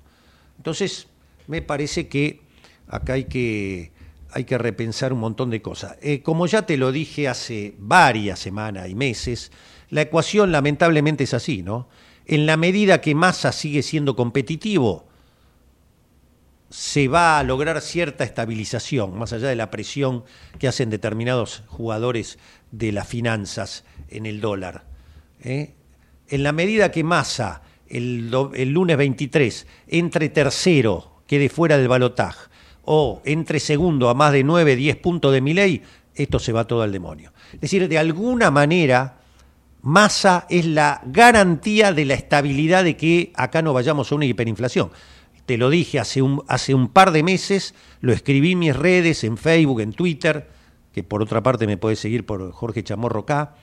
Entonces, 0.57 1.09
me 1.47 1.61
parece 1.61 2.09
que 2.09 2.41
acá 2.87 3.15
hay 3.15 3.25
que, 3.25 3.93
hay 4.31 4.45
que 4.45 4.57
repensar 4.57 5.13
un 5.13 5.21
montón 5.21 5.51
de 5.51 5.61
cosas. 5.61 5.97
Eh, 6.01 6.23
como 6.23 6.47
ya 6.47 6.63
te 6.63 6.79
lo 6.79 6.91
dije 6.91 7.29
hace 7.29 7.75
varias 7.79 8.39
semanas 8.39 8.89
y 8.89 8.95
meses, 8.95 9.53
la 9.91 10.03
ecuación 10.03 10.53
lamentablemente 10.53 11.25
es 11.25 11.35
así, 11.35 11.63
¿no? 11.63 11.89
En 12.25 12.47
la 12.47 12.57
medida 12.57 13.01
que 13.01 13.15
Massa 13.15 13.53
sigue 13.53 13.83
siendo 13.83 14.15
competitivo, 14.17 15.08
se 16.71 17.09
va 17.09 17.39
a 17.39 17.43
lograr 17.43 17.81
cierta 17.81 18.25
estabilización, 18.25 19.19
más 19.19 19.33
allá 19.33 19.49
de 19.49 19.57
la 19.57 19.71
presión 19.71 20.25
que 20.59 20.69
hacen 20.69 20.91
determinados 20.91 21.63
jugadores 21.67 22.39
de 22.71 22.93
las 22.93 23.09
finanzas 23.09 23.85
en 24.09 24.27
el 24.27 24.41
dólar. 24.41 24.85
¿eh? 25.43 25.75
En 26.29 26.43
la 26.43 26.53
medida 26.53 26.91
que 26.91 27.05
Massa, 27.05 27.63
el, 27.89 28.31
lunes 28.31 28.97
23, 28.99 29.67
entre 29.89 30.29
tercero, 30.29 31.23
quede 31.27 31.49
fuera 31.49 31.79
del 31.79 31.89
balotaje, 31.89 32.49
o 32.85 33.23
entre 33.25 33.61
segundo 33.61 34.09
a 34.09 34.15
más 34.15 34.33
de 34.33 34.45
9, 34.45 34.77
10 34.77 34.97
puntos 34.97 35.33
de 35.33 35.41
mi 35.41 35.55
ley, 35.55 35.83
esto 36.15 36.39
se 36.39 36.53
va 36.53 36.67
todo 36.67 36.83
al 36.83 36.93
demonio. 36.93 37.33
Es 37.53 37.61
decir, 37.61 37.89
de 37.89 37.99
alguna 37.99 38.51
manera, 38.51 39.21
Massa 39.81 40.47
es 40.51 40.67
la 40.67 41.01
garantía 41.07 41.93
de 41.93 42.05
la 42.05 42.15
estabilidad 42.15 42.85
de 42.85 42.97
que 42.97 43.33
acá 43.37 43.63
no 43.63 43.73
vayamos 43.73 44.11
a 44.11 44.15
una 44.17 44.27
hiperinflación 44.27 44.91
te 45.49 45.57
lo 45.57 45.71
dije 45.71 45.99
hace 45.99 46.21
un, 46.21 46.89
par 46.93 47.11
de 47.11 47.23
meses, 47.23 47.75
lo 48.03 48.13
escribí 48.13 48.53
en 48.53 48.59
mis 48.59 48.77
redes, 48.77 49.25
en 49.25 49.39
Facebook, 49.39 49.81
en 49.81 49.95
Twitter, 49.95 50.47
que 50.93 51.03
por 51.03 51.23
otra 51.23 51.43
parte 51.43 51.67
me 51.67 51.79
puedes 51.79 51.99
seguir 51.99 52.27
por 52.27 52.53
Jorge 52.53 52.85
Chamorro 52.85 53.21
acá, 53.21 53.57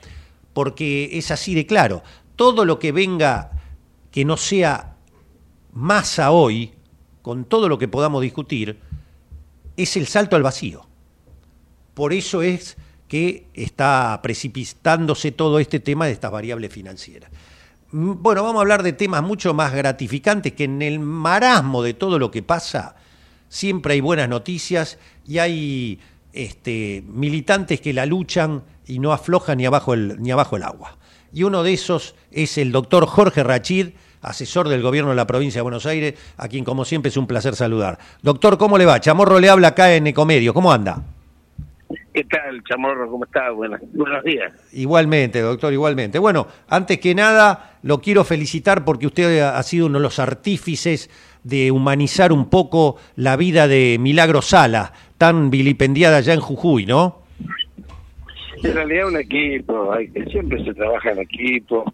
porque 0.53 1.11
es 1.13 1.29
así 1.29 1.53
de 1.53 1.67
claro. 1.67 2.01
Todo 2.35 2.65
lo 2.65 2.79
que 2.79 2.91
venga 2.91 3.51
que 4.09 4.25
no 4.25 4.35
sea 4.35 4.95
masa 5.73 6.31
hoy, 6.31 6.73
con 7.21 7.45
todo 7.45 7.69
lo 7.69 7.77
que 7.77 7.87
podamos 7.87 8.23
discutir, 8.23 8.79
es 9.77 9.95
el 9.95 10.07
salto 10.07 10.35
al 10.35 10.41
vacío. 10.41 10.87
Por 11.93 12.13
eso 12.13 12.41
es 12.41 12.77
que 13.07 13.45
está 13.53 14.19
precipitándose 14.23 15.31
todo 15.31 15.59
este 15.59 15.79
tema 15.79 16.07
de 16.07 16.13
estas 16.13 16.31
variables 16.31 16.73
financieras. 16.73 17.29
Bueno, 17.97 18.43
vamos 18.43 18.57
a 18.57 18.61
hablar 18.61 18.83
de 18.83 18.91
temas 18.91 19.23
mucho 19.23 19.53
más 19.53 19.73
gratificantes, 19.73 20.51
que 20.51 20.65
en 20.65 20.81
el 20.81 20.99
marasmo 20.99 21.81
de 21.81 21.93
todo 21.93 22.19
lo 22.19 22.29
que 22.29 22.43
pasa, 22.43 22.97
siempre 23.47 23.93
hay 23.93 24.01
buenas 24.01 24.27
noticias 24.27 24.97
y 25.25 25.37
hay 25.37 26.01
este, 26.33 27.05
militantes 27.07 27.79
que 27.79 27.93
la 27.93 28.05
luchan 28.05 28.63
y 28.85 28.99
no 28.99 29.13
aflojan 29.13 29.59
ni 29.59 29.65
abajo, 29.65 29.93
el, 29.93 30.21
ni 30.21 30.29
abajo 30.29 30.57
el 30.57 30.63
agua. 30.63 30.97
Y 31.31 31.43
uno 31.43 31.63
de 31.63 31.71
esos 31.71 32.15
es 32.31 32.57
el 32.57 32.73
doctor 32.73 33.05
Jorge 33.05 33.45
Rachid, 33.45 33.91
asesor 34.21 34.67
del 34.67 34.81
gobierno 34.81 35.11
de 35.11 35.15
la 35.15 35.25
provincia 35.25 35.59
de 35.59 35.63
Buenos 35.63 35.85
Aires, 35.85 36.15
a 36.35 36.49
quien 36.49 36.65
como 36.65 36.83
siempre 36.83 37.11
es 37.11 37.15
un 37.15 37.27
placer 37.27 37.55
saludar. 37.55 37.97
Doctor, 38.21 38.57
¿cómo 38.57 38.77
le 38.77 38.83
va? 38.83 38.99
Chamorro 38.99 39.39
le 39.39 39.47
habla 39.47 39.69
acá 39.69 39.95
en 39.95 40.07
Ecomedio, 40.07 40.53
¿cómo 40.53 40.73
anda? 40.73 41.14
¿Qué 42.13 42.23
tal, 42.23 42.63
Chamorro? 42.63 43.09
¿Cómo 43.09 43.25
está? 43.25 43.51
Buenos, 43.51 43.81
buenos 43.93 44.23
días. 44.23 44.53
Igualmente, 44.73 45.41
doctor, 45.41 45.73
igualmente. 45.73 46.19
Bueno, 46.19 46.47
antes 46.69 46.99
que 46.99 47.13
nada, 47.13 47.77
lo 47.83 47.99
quiero 47.99 48.23
felicitar 48.23 48.85
porque 48.85 49.07
usted 49.07 49.41
ha 49.41 49.61
sido 49.63 49.87
uno 49.87 49.99
de 49.99 50.03
los 50.03 50.19
artífices 50.19 51.09
de 51.43 51.71
humanizar 51.71 52.31
un 52.31 52.49
poco 52.49 52.97
la 53.15 53.35
vida 53.35 53.67
de 53.67 53.97
Milagro 53.99 54.41
Sala, 54.41 54.93
tan 55.17 55.49
vilipendiada 55.49 56.19
ya 56.21 56.33
en 56.33 56.39
Jujuy, 56.39 56.85
¿no? 56.85 57.23
En 58.63 58.73
realidad 58.73 59.07
un 59.07 59.17
equipo, 59.17 59.93
hay, 59.93 60.07
siempre 60.31 60.63
se 60.63 60.73
trabaja 60.73 61.11
en 61.11 61.19
equipo. 61.19 61.93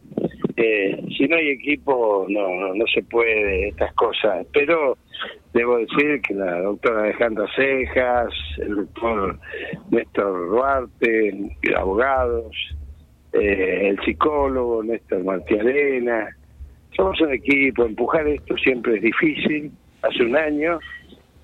Eh, 0.55 1.03
si 1.17 1.27
no 1.27 1.35
hay 1.35 1.49
equipo, 1.49 2.25
no, 2.29 2.47
no, 2.55 2.73
no 2.73 2.85
se 2.93 3.03
puede 3.03 3.69
estas 3.69 3.93
cosas. 3.93 4.45
Pero 4.53 4.97
Debo 5.53 5.77
decir 5.79 6.21
que 6.21 6.33
la 6.33 6.61
doctora 6.61 7.03
Alejandra 7.03 7.45
Cejas, 7.55 8.33
el 8.57 8.75
doctor 8.75 9.37
Néstor 9.89 10.49
Duarte, 10.49 11.57
abogados, 11.77 12.55
eh, 13.33 13.89
el 13.89 13.99
psicólogo 13.99 14.81
Néstor 14.83 15.23
Martialena, 15.25 16.29
somos 16.95 17.19
un 17.21 17.33
equipo, 17.33 17.85
empujar 17.85 18.27
esto 18.27 18.55
siempre 18.57 18.95
es 18.95 19.01
difícil. 19.01 19.71
Hace 20.01 20.23
un 20.23 20.37
año 20.37 20.79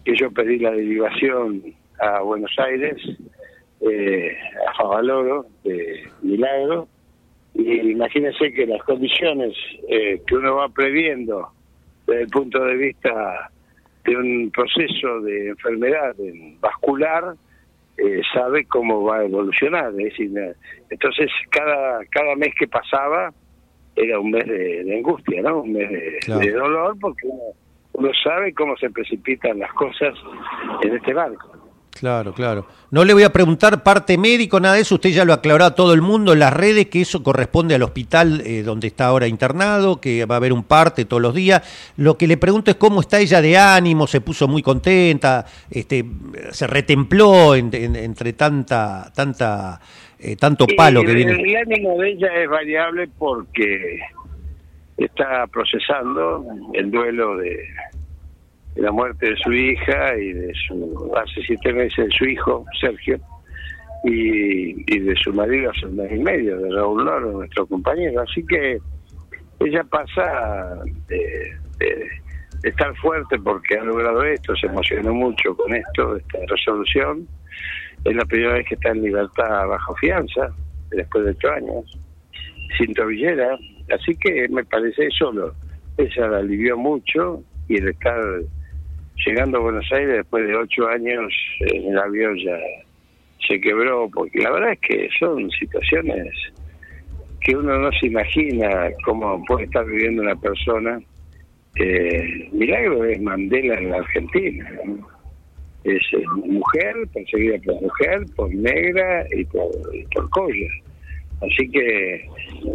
que 0.06 0.16
yo 0.16 0.32
pedí 0.32 0.60
la 0.60 0.72
derivación 0.72 1.62
a 2.00 2.22
Buenos 2.22 2.52
Aires, 2.60 2.96
eh, 3.82 4.38
a 4.70 4.74
Favaloro, 4.74 5.48
de 5.64 6.08
Milagro, 6.22 6.88
y 7.54 7.92
imagínense 7.92 8.54
que 8.54 8.66
las 8.68 8.82
condiciones 8.84 9.54
eh, 9.90 10.22
que 10.26 10.36
uno 10.36 10.56
va 10.56 10.70
previendo 10.70 11.50
desde 12.06 12.22
el 12.22 12.28
punto 12.30 12.64
de 12.64 12.76
vista 12.76 13.52
de 14.08 14.16
un 14.16 14.52
proceso 14.52 15.20
de 15.22 15.50
enfermedad 15.50 16.16
vascular 16.60 17.36
eh, 17.98 18.22
sabe 18.34 18.66
cómo 18.66 19.04
va 19.04 19.18
a 19.18 19.26
evolucionar. 19.26 19.90
Es 19.92 19.98
decir, 19.98 20.32
entonces 20.90 21.30
cada, 21.50 22.06
cada 22.06 22.36
mes 22.36 22.54
que 22.58 22.68
pasaba 22.68 23.34
era 23.96 24.20
un 24.20 24.32
mes 24.32 24.46
de, 24.46 24.96
angustia, 24.96 25.42
¿no? 25.42 25.62
Un 25.62 25.74
mes 25.74 25.90
de, 26.28 26.52
dolor 26.52 26.96
porque 27.02 27.28
uno, 27.28 27.44
uno 27.94 28.12
sabe 28.24 28.54
cómo 28.54 28.78
se 28.78 28.90
precipitan 28.92 29.60
las 29.60 29.74
cosas 29.74 30.14
en 30.84 30.96
este 30.96 31.14
barco. 31.14 31.57
Claro, 32.00 32.34
claro. 32.34 32.66
No 32.90 33.04
le 33.04 33.14
voy 33.14 33.24
a 33.24 33.32
preguntar 33.32 33.84
parte 33.84 34.18
médico, 34.18 34.60
nada 34.60 34.76
de 34.76 34.82
eso, 34.82 34.96
usted 34.96 35.10
ya 35.10 35.26
lo 35.26 35.34
aclaró 35.34 35.66
a 35.66 35.76
todo 35.76 35.94
el 35.94 36.02
mundo 36.02 36.34
en 36.34 36.40
las 36.40 36.54
redes, 36.54 36.88
que 36.88 37.02
eso 37.02 37.24
corresponde 37.24 37.76
al 37.76 37.84
hospital 37.84 38.42
eh, 38.46 38.64
donde 38.64 38.88
está 38.88 39.08
ahora 39.08 39.28
internado, 39.28 40.00
que 40.00 40.26
va 40.26 40.36
a 40.36 40.38
haber 40.38 40.54
un 40.54 40.64
parte 40.64 41.06
todos 41.06 41.22
los 41.22 41.34
días. 41.34 41.62
Lo 41.98 42.18
que 42.18 42.28
le 42.28 42.38
pregunto 42.38 42.72
es 42.72 42.78
cómo 42.78 43.02
está 43.02 43.20
ella 43.20 43.42
de 43.42 43.58
ánimo, 43.58 44.08
se 44.08 44.22
puso 44.22 44.48
muy 44.48 44.62
contenta, 44.62 45.46
este, 45.70 46.06
se 46.52 46.68
retempló 46.68 47.56
entre 47.56 48.34
tanta, 48.34 49.12
tanta, 49.14 49.82
eh, 50.20 50.36
tanto 50.36 50.66
palo 50.76 51.02
que 51.02 51.14
viene. 51.14 51.34
El 51.34 51.56
ánimo 51.58 51.98
de 52.00 52.12
ella 52.12 52.28
es 52.42 52.50
variable 52.50 53.10
porque 53.18 54.00
está 54.98 55.46
procesando 55.48 56.46
el 56.74 56.90
duelo 56.90 57.38
de 57.38 57.60
de 58.78 58.84
la 58.84 58.92
muerte 58.92 59.32
de 59.32 59.36
su 59.38 59.52
hija 59.52 60.16
y 60.18 60.34
de 60.34 60.54
su, 60.68 61.12
hace 61.16 61.42
siete 61.42 61.74
meses 61.74 62.06
de 62.06 62.12
su 62.12 62.26
hijo, 62.26 62.64
Sergio, 62.80 63.20
y, 64.04 65.00
de 65.00 65.16
su 65.16 65.34
marido 65.34 65.72
hace 65.72 65.88
un 65.88 65.96
mes 65.96 66.12
y 66.12 66.20
medio, 66.20 66.60
de 66.60 66.70
Raúl 66.76 67.04
Loro, 67.04 67.32
nuestro 67.32 67.66
compañero. 67.66 68.22
Así 68.22 68.46
que 68.46 68.78
ella 69.62 69.84
pasa 69.86 70.80
de, 71.08 71.58
estar 72.64 72.96
fuerte 72.98 73.40
porque 73.40 73.80
ha 73.80 73.84
logrado 73.84 74.24
esto, 74.24 74.56
se 74.56 74.68
emocionó 74.68 75.12
mucho 75.12 75.56
con 75.56 75.74
esto, 75.74 76.16
esta 76.16 76.38
resolución. 76.48 77.28
Es 78.06 78.16
la 78.16 78.26
primera 78.26 78.54
vez 78.54 78.68
que 78.68 78.76
está 78.76 78.90
en 78.90 79.02
libertad 79.02 79.68
bajo 79.68 79.96
fianza, 79.96 80.54
después 80.92 81.26
de 81.26 81.32
ocho 81.32 81.52
años, 81.52 82.00
sin 82.78 82.94
tobillera. 82.94 83.58
Así 83.92 84.16
que 84.18 84.48
me 84.50 84.64
parece 84.66 85.08
eso, 85.08 85.32
lo, 85.32 85.52
ella 85.98 86.28
la 86.28 86.38
alivió 86.38 86.78
mucho 86.78 87.42
y 87.68 87.78
el 87.78 87.88
estar 87.90 88.22
llegando 89.26 89.58
a 89.58 89.62
Buenos 89.62 89.92
Aires 89.92 90.18
después 90.18 90.48
de 90.48 90.56
ocho 90.56 90.88
años 90.88 91.34
en 91.60 91.92
el 91.92 91.98
avión 91.98 92.38
ya 92.38 92.58
se 93.48 93.60
quebró, 93.60 94.10
porque 94.14 94.40
la 94.40 94.52
verdad 94.52 94.74
es 94.74 94.80
que 94.80 95.10
son 95.20 95.50
situaciones 95.52 96.34
que 97.42 97.56
uno 97.56 97.80
no 97.80 97.92
se 97.92 98.08
imagina 98.08 98.90
cómo 99.06 99.44
puede 99.46 99.66
estar 99.66 99.86
viviendo 99.86 100.22
una 100.22 100.36
persona. 100.36 101.00
Eh, 101.76 102.50
Milagro 102.52 103.06
es 103.06 103.22
Mandela 103.22 103.76
en 103.76 103.92
la 103.92 103.98
Argentina. 103.98 104.70
Es 105.84 106.02
eh, 106.14 106.26
mujer, 106.36 106.96
perseguida 107.14 107.58
por 107.64 107.82
mujer, 107.82 108.26
por 108.36 108.54
negra 108.54 109.26
y 109.32 109.46
por, 109.46 109.70
y 109.94 110.04
por 110.14 110.30
colla. 110.32 110.68
Así 111.42 111.70
que 111.70 112.28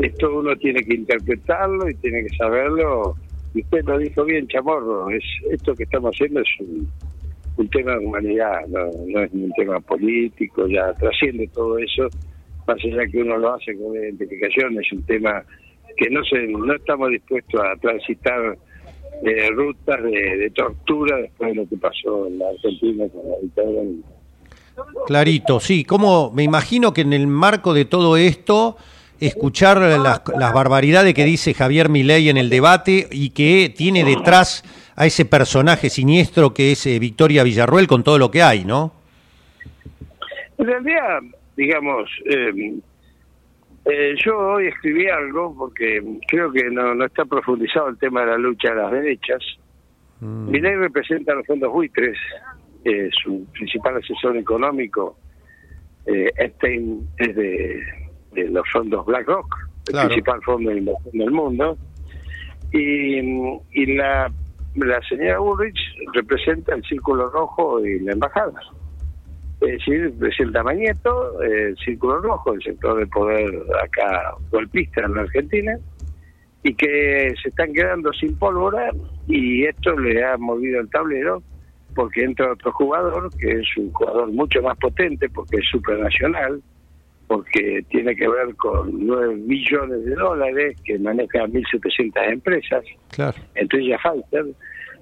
esto 0.02 0.38
uno 0.38 0.54
tiene 0.56 0.82
que 0.84 0.94
interpretarlo 0.94 1.90
y 1.90 1.94
tiene 1.96 2.22
que 2.22 2.36
saberlo 2.36 3.16
y 3.54 3.60
usted 3.62 3.84
lo 3.84 3.98
dijo 3.98 4.24
bien, 4.24 4.46
Chamorro, 4.48 5.10
es 5.10 5.24
esto 5.50 5.74
que 5.74 5.84
estamos 5.84 6.14
haciendo 6.14 6.40
es 6.40 6.48
un, 6.60 7.68
tema 7.68 7.92
de 7.92 8.06
humanidad, 8.06 8.66
no, 8.68 8.90
no 9.06 9.22
es 9.22 9.32
un 9.32 9.52
tema 9.52 9.78
político, 9.80 10.66
ya 10.66 10.92
trasciende 10.94 11.48
todo 11.48 11.78
eso, 11.78 12.08
más 12.66 12.78
allá 12.84 13.06
que 13.06 13.22
uno 13.22 13.36
lo 13.36 13.54
hace 13.54 13.76
con 13.76 13.94
identificación, 13.94 14.78
es 14.80 14.92
un 14.92 15.02
tema 15.04 15.44
que 15.96 16.10
no 16.10 16.24
se, 16.24 16.46
no 16.48 16.74
estamos 16.74 17.10
dispuestos 17.10 17.60
a 17.60 17.76
transitar 17.76 18.56
eh, 19.24 19.50
rutas 19.50 20.02
de, 20.02 20.50
tortura 20.54 21.18
después 21.18 21.50
de 21.50 21.54
lo 21.54 21.68
que 21.68 21.76
pasó 21.76 22.26
en 22.26 22.38
la 22.38 22.48
Argentina 22.48 23.04
con 23.08 23.30
la 23.30 23.36
dictadura 23.40 23.82
Clarito, 25.06 25.60
sí. 25.60 25.84
Como 25.84 26.32
me 26.32 26.42
imagino 26.42 26.92
que 26.92 27.02
en 27.02 27.12
el 27.12 27.26
marco 27.26 27.74
de 27.74 27.84
todo 27.84 28.16
esto, 28.16 28.76
escuchar 29.26 29.78
las, 29.78 30.22
las 30.36 30.52
barbaridades 30.52 31.14
que 31.14 31.24
dice 31.24 31.54
Javier 31.54 31.88
Milei 31.88 32.28
en 32.28 32.36
el 32.36 32.50
debate 32.50 33.08
y 33.10 33.30
que 33.30 33.72
tiene 33.76 34.04
detrás 34.04 34.62
a 34.96 35.06
ese 35.06 35.24
personaje 35.24 35.90
siniestro 35.90 36.52
que 36.52 36.72
es 36.72 36.86
eh, 36.86 36.98
Victoria 36.98 37.42
Villarruel 37.42 37.86
con 37.86 38.02
todo 38.02 38.18
lo 38.18 38.30
que 38.30 38.42
hay, 38.42 38.64
¿no? 38.64 38.92
En 40.58 40.66
realidad, 40.66 41.20
digamos, 41.56 42.10
eh, 42.26 42.74
eh, 43.84 44.14
yo 44.24 44.38
hoy 44.38 44.68
escribí 44.68 45.08
algo 45.08 45.54
porque 45.56 46.02
creo 46.28 46.52
que 46.52 46.70
no, 46.70 46.94
no 46.94 47.04
está 47.04 47.24
profundizado 47.24 47.88
el 47.88 47.98
tema 47.98 48.20
de 48.20 48.26
la 48.26 48.38
lucha 48.38 48.70
de 48.70 48.76
las 48.76 48.92
derechas. 48.92 49.42
Mm. 50.20 50.50
Milei 50.50 50.76
representa 50.76 51.32
a 51.32 51.36
los 51.36 51.46
fondos 51.46 51.72
buitres, 51.72 52.18
su 53.22 53.46
principal 53.52 53.96
asesor 53.96 54.36
económico, 54.36 55.16
eh, 56.06 56.32
Epstein, 56.36 57.08
es 57.18 57.36
de, 57.36 57.80
de 58.34 58.48
los 58.48 58.68
fondos 58.72 59.04
BlackRock, 59.06 59.56
el 59.86 59.92
Claro. 59.92 60.08
principal 60.08 60.42
fondo 60.42 60.70
de 60.70 60.78
inversión 60.78 61.18
del 61.18 61.30
mundo. 61.30 61.76
Y, 62.72 63.18
y 63.72 63.96
la, 63.96 64.32
la 64.76 65.00
señora 65.08 65.40
Ulrich 65.40 65.78
representa 66.14 66.74
el 66.74 66.82
Círculo 66.84 67.28
Rojo 67.30 67.84
y 67.84 68.00
la 68.00 68.12
Embajada. 68.12 68.60
Es 69.60 70.18
decir, 70.18 70.56
a 70.56 70.62
Mañeto, 70.62 71.42
eh, 71.42 71.68
el 71.68 71.76
Círculo 71.76 72.20
Rojo, 72.20 72.54
el 72.54 72.62
sector 72.62 72.98
de 72.98 73.06
poder 73.06 73.48
acá 73.84 74.34
golpista 74.50 75.02
en 75.02 75.14
la 75.14 75.20
Argentina, 75.22 75.78
y 76.64 76.74
que 76.74 77.34
se 77.42 77.48
están 77.48 77.72
quedando 77.72 78.12
sin 78.12 78.36
pólvora 78.38 78.90
y 79.26 79.64
esto 79.64 79.98
le 79.98 80.24
ha 80.24 80.36
movido 80.36 80.80
el 80.80 80.88
tablero 80.90 81.42
porque 81.94 82.22
entra 82.24 82.52
otro 82.52 82.72
jugador 82.72 83.30
que 83.36 83.50
es 83.50 83.66
un 83.76 83.92
jugador 83.92 84.30
mucho 84.32 84.62
más 84.62 84.76
potente 84.78 85.28
porque 85.28 85.56
es 85.58 85.66
supranacional, 85.70 86.62
porque 87.32 87.82
tiene 87.88 88.14
que 88.14 88.28
ver 88.28 88.54
con 88.56 89.06
9 89.06 89.36
millones 89.36 90.04
de 90.04 90.14
dólares 90.14 90.76
que 90.84 90.98
maneja 90.98 91.46
1.700 91.46 92.30
empresas, 92.30 92.84
Claro. 93.10 93.38
entre 93.54 93.80
ellas 93.80 93.98
Pfizer, 94.02 94.44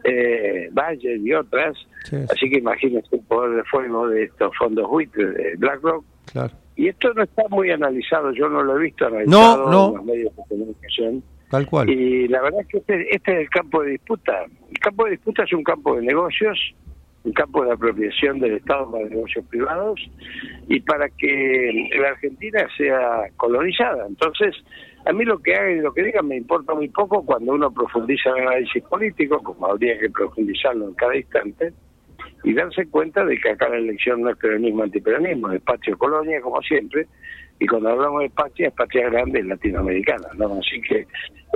eh, 0.04 0.68
Bayer 0.70 1.18
y 1.18 1.32
otras. 1.34 1.76
Sí, 2.04 2.16
sí. 2.16 2.26
Así 2.30 2.50
que 2.50 2.58
imagínense 2.58 3.16
el 3.16 3.22
poder 3.22 3.56
de 3.56 3.64
fuego 3.64 4.08
de 4.08 4.22
estos 4.24 4.56
fondos 4.56 4.88
buitres 4.88 5.34
de 5.34 5.56
BlackRock. 5.56 6.04
Claro. 6.30 6.52
Y 6.76 6.86
esto 6.86 7.12
no 7.14 7.24
está 7.24 7.42
muy 7.50 7.72
analizado, 7.72 8.30
yo 8.30 8.48
no 8.48 8.62
lo 8.62 8.78
he 8.78 8.84
visto 8.84 9.06
analizado 9.08 9.68
no. 9.68 9.88
en 9.88 9.94
los 9.96 10.04
medios 10.04 10.36
de 10.36 10.42
comunicación. 10.48 11.22
Tal 11.50 11.66
cual. 11.66 11.90
Y 11.90 12.28
la 12.28 12.42
verdad 12.42 12.60
es 12.60 12.68
que 12.68 12.78
este, 12.78 13.16
este 13.16 13.32
es 13.32 13.38
el 13.40 13.50
campo 13.50 13.82
de 13.82 13.90
disputa. 13.90 14.44
El 14.70 14.78
campo 14.78 15.04
de 15.06 15.10
disputa 15.10 15.42
es 15.42 15.52
un 15.52 15.64
campo 15.64 15.96
de 15.96 16.02
negocios, 16.02 16.56
un 17.24 17.32
campo 17.32 17.64
de 17.64 17.72
apropiación 17.72 18.38
del 18.38 18.54
Estado 18.54 18.90
para 18.90 19.04
negocios 19.04 19.44
privados 19.46 20.00
y 20.68 20.80
para 20.80 21.08
que 21.10 21.88
la 21.98 22.08
Argentina 22.08 22.66
sea 22.76 23.28
colonizada. 23.36 24.06
Entonces, 24.06 24.56
a 25.04 25.12
mí 25.12 25.24
lo 25.24 25.38
que 25.38 25.54
hagan 25.54 25.78
y 25.78 25.80
lo 25.80 25.92
que 25.92 26.02
digan 26.02 26.28
me 26.28 26.36
importa 26.36 26.74
muy 26.74 26.88
poco 26.88 27.24
cuando 27.24 27.52
uno 27.52 27.70
profundiza 27.70 28.30
en 28.30 28.42
el 28.42 28.48
análisis 28.48 28.82
político, 28.84 29.42
como 29.42 29.66
habría 29.66 29.98
que 29.98 30.10
profundizarlo 30.10 30.88
en 30.88 30.94
cada 30.94 31.16
instante, 31.16 31.72
y 32.42 32.54
darse 32.54 32.86
cuenta 32.86 33.24
de 33.24 33.38
que 33.38 33.50
acá 33.50 33.68
la 33.68 33.76
elección 33.76 34.22
no 34.22 34.30
es 34.30 34.36
peronismo 34.36 34.82
antiperonismo, 34.82 35.52
es 35.52 35.60
patria 35.62 35.94
o 35.94 35.98
colonia, 35.98 36.40
como 36.40 36.62
siempre, 36.62 37.06
y 37.58 37.66
cuando 37.66 37.90
hablamos 37.90 38.22
de 38.22 38.30
patria, 38.30 38.68
es 38.68 38.74
patria 38.74 39.10
grande 39.10 39.42
latinoamericana, 39.42 40.28
¿no? 40.38 40.58
Así 40.58 40.80
que 40.80 41.06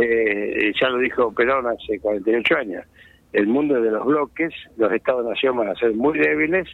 eh, 0.03 0.73
ya 0.79 0.91
lo 0.91 0.99
dijo 0.99 1.33
Perón 1.33 1.67
hace 1.67 1.99
48 1.99 2.57
años, 2.57 2.85
el 3.35 3.47
mundo 3.47 3.81
de 3.81 3.91
los 3.91 4.07
bloques, 4.07 4.55
los 4.77 4.93
estados-nación 4.93 5.57
van 5.57 5.69
a 5.69 5.75
ser 5.75 5.93
muy 5.93 6.19
débiles 6.19 6.69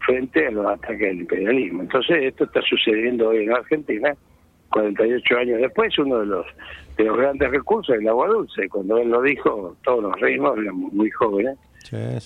frente 0.00 0.46
a 0.46 0.50
los 0.50 0.66
ataques 0.66 1.00
del 1.00 1.20
imperialismo. 1.20 1.82
Entonces 1.82 2.16
esto 2.22 2.44
está 2.44 2.62
sucediendo 2.62 3.28
hoy 3.28 3.44
en 3.44 3.52
Argentina, 3.52 4.14
48 4.70 5.38
años 5.38 5.60
después, 5.60 5.98
uno 5.98 6.20
de 6.20 6.26
los 6.26 6.46
de 6.96 7.04
los 7.04 7.16
grandes 7.16 7.50
recursos 7.50 7.94
es 7.94 8.00
el 8.00 8.08
agua 8.08 8.28
dulce. 8.28 8.68
Cuando 8.68 8.98
él 8.98 9.10
lo 9.10 9.20
dijo, 9.20 9.76
todos 9.84 10.02
nos 10.02 10.20
reímos, 10.20 10.58
éramos 10.58 10.92
muy 10.92 11.10
jóvenes 11.10 11.58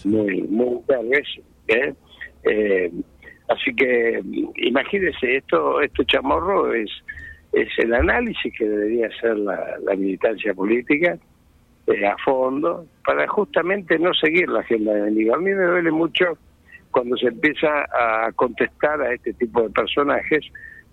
muy 0.04 0.42
muy 0.42 0.81
verdes, 0.87 1.26
¿eh? 1.68 1.94
Eh, 2.44 2.90
así 3.48 3.74
que 3.74 4.22
imagínese 4.57 5.37
esto 5.37 5.81
este 5.81 6.04
chamorro 6.07 6.72
es 6.72 6.90
es 7.52 7.68
el 7.78 7.92
análisis 7.92 8.52
que 8.57 8.66
debería 8.66 9.09
hacer 9.09 9.37
la, 9.38 9.76
la 9.85 9.94
militancia 9.96 10.54
política 10.54 11.18
eh, 11.92 12.07
a 12.07 12.16
fondo 12.18 12.87
para 13.05 13.26
justamente 13.29 13.98
no 13.98 14.12
seguir 14.14 14.48
la 14.48 14.61
agenda 14.61 14.92
de 14.92 15.00
enemigo. 15.00 15.35
A 15.35 15.38
mí 15.38 15.53
me 15.53 15.64
duele 15.64 15.90
mucho 15.90 16.38
cuando 16.90 17.16
se 17.16 17.29
empieza 17.29 17.85
a 17.92 18.33
contestar 18.33 19.00
a 19.00 19.12
este 19.14 19.33
tipo 19.35 19.62
de 19.62 19.70
personajes 19.70 20.44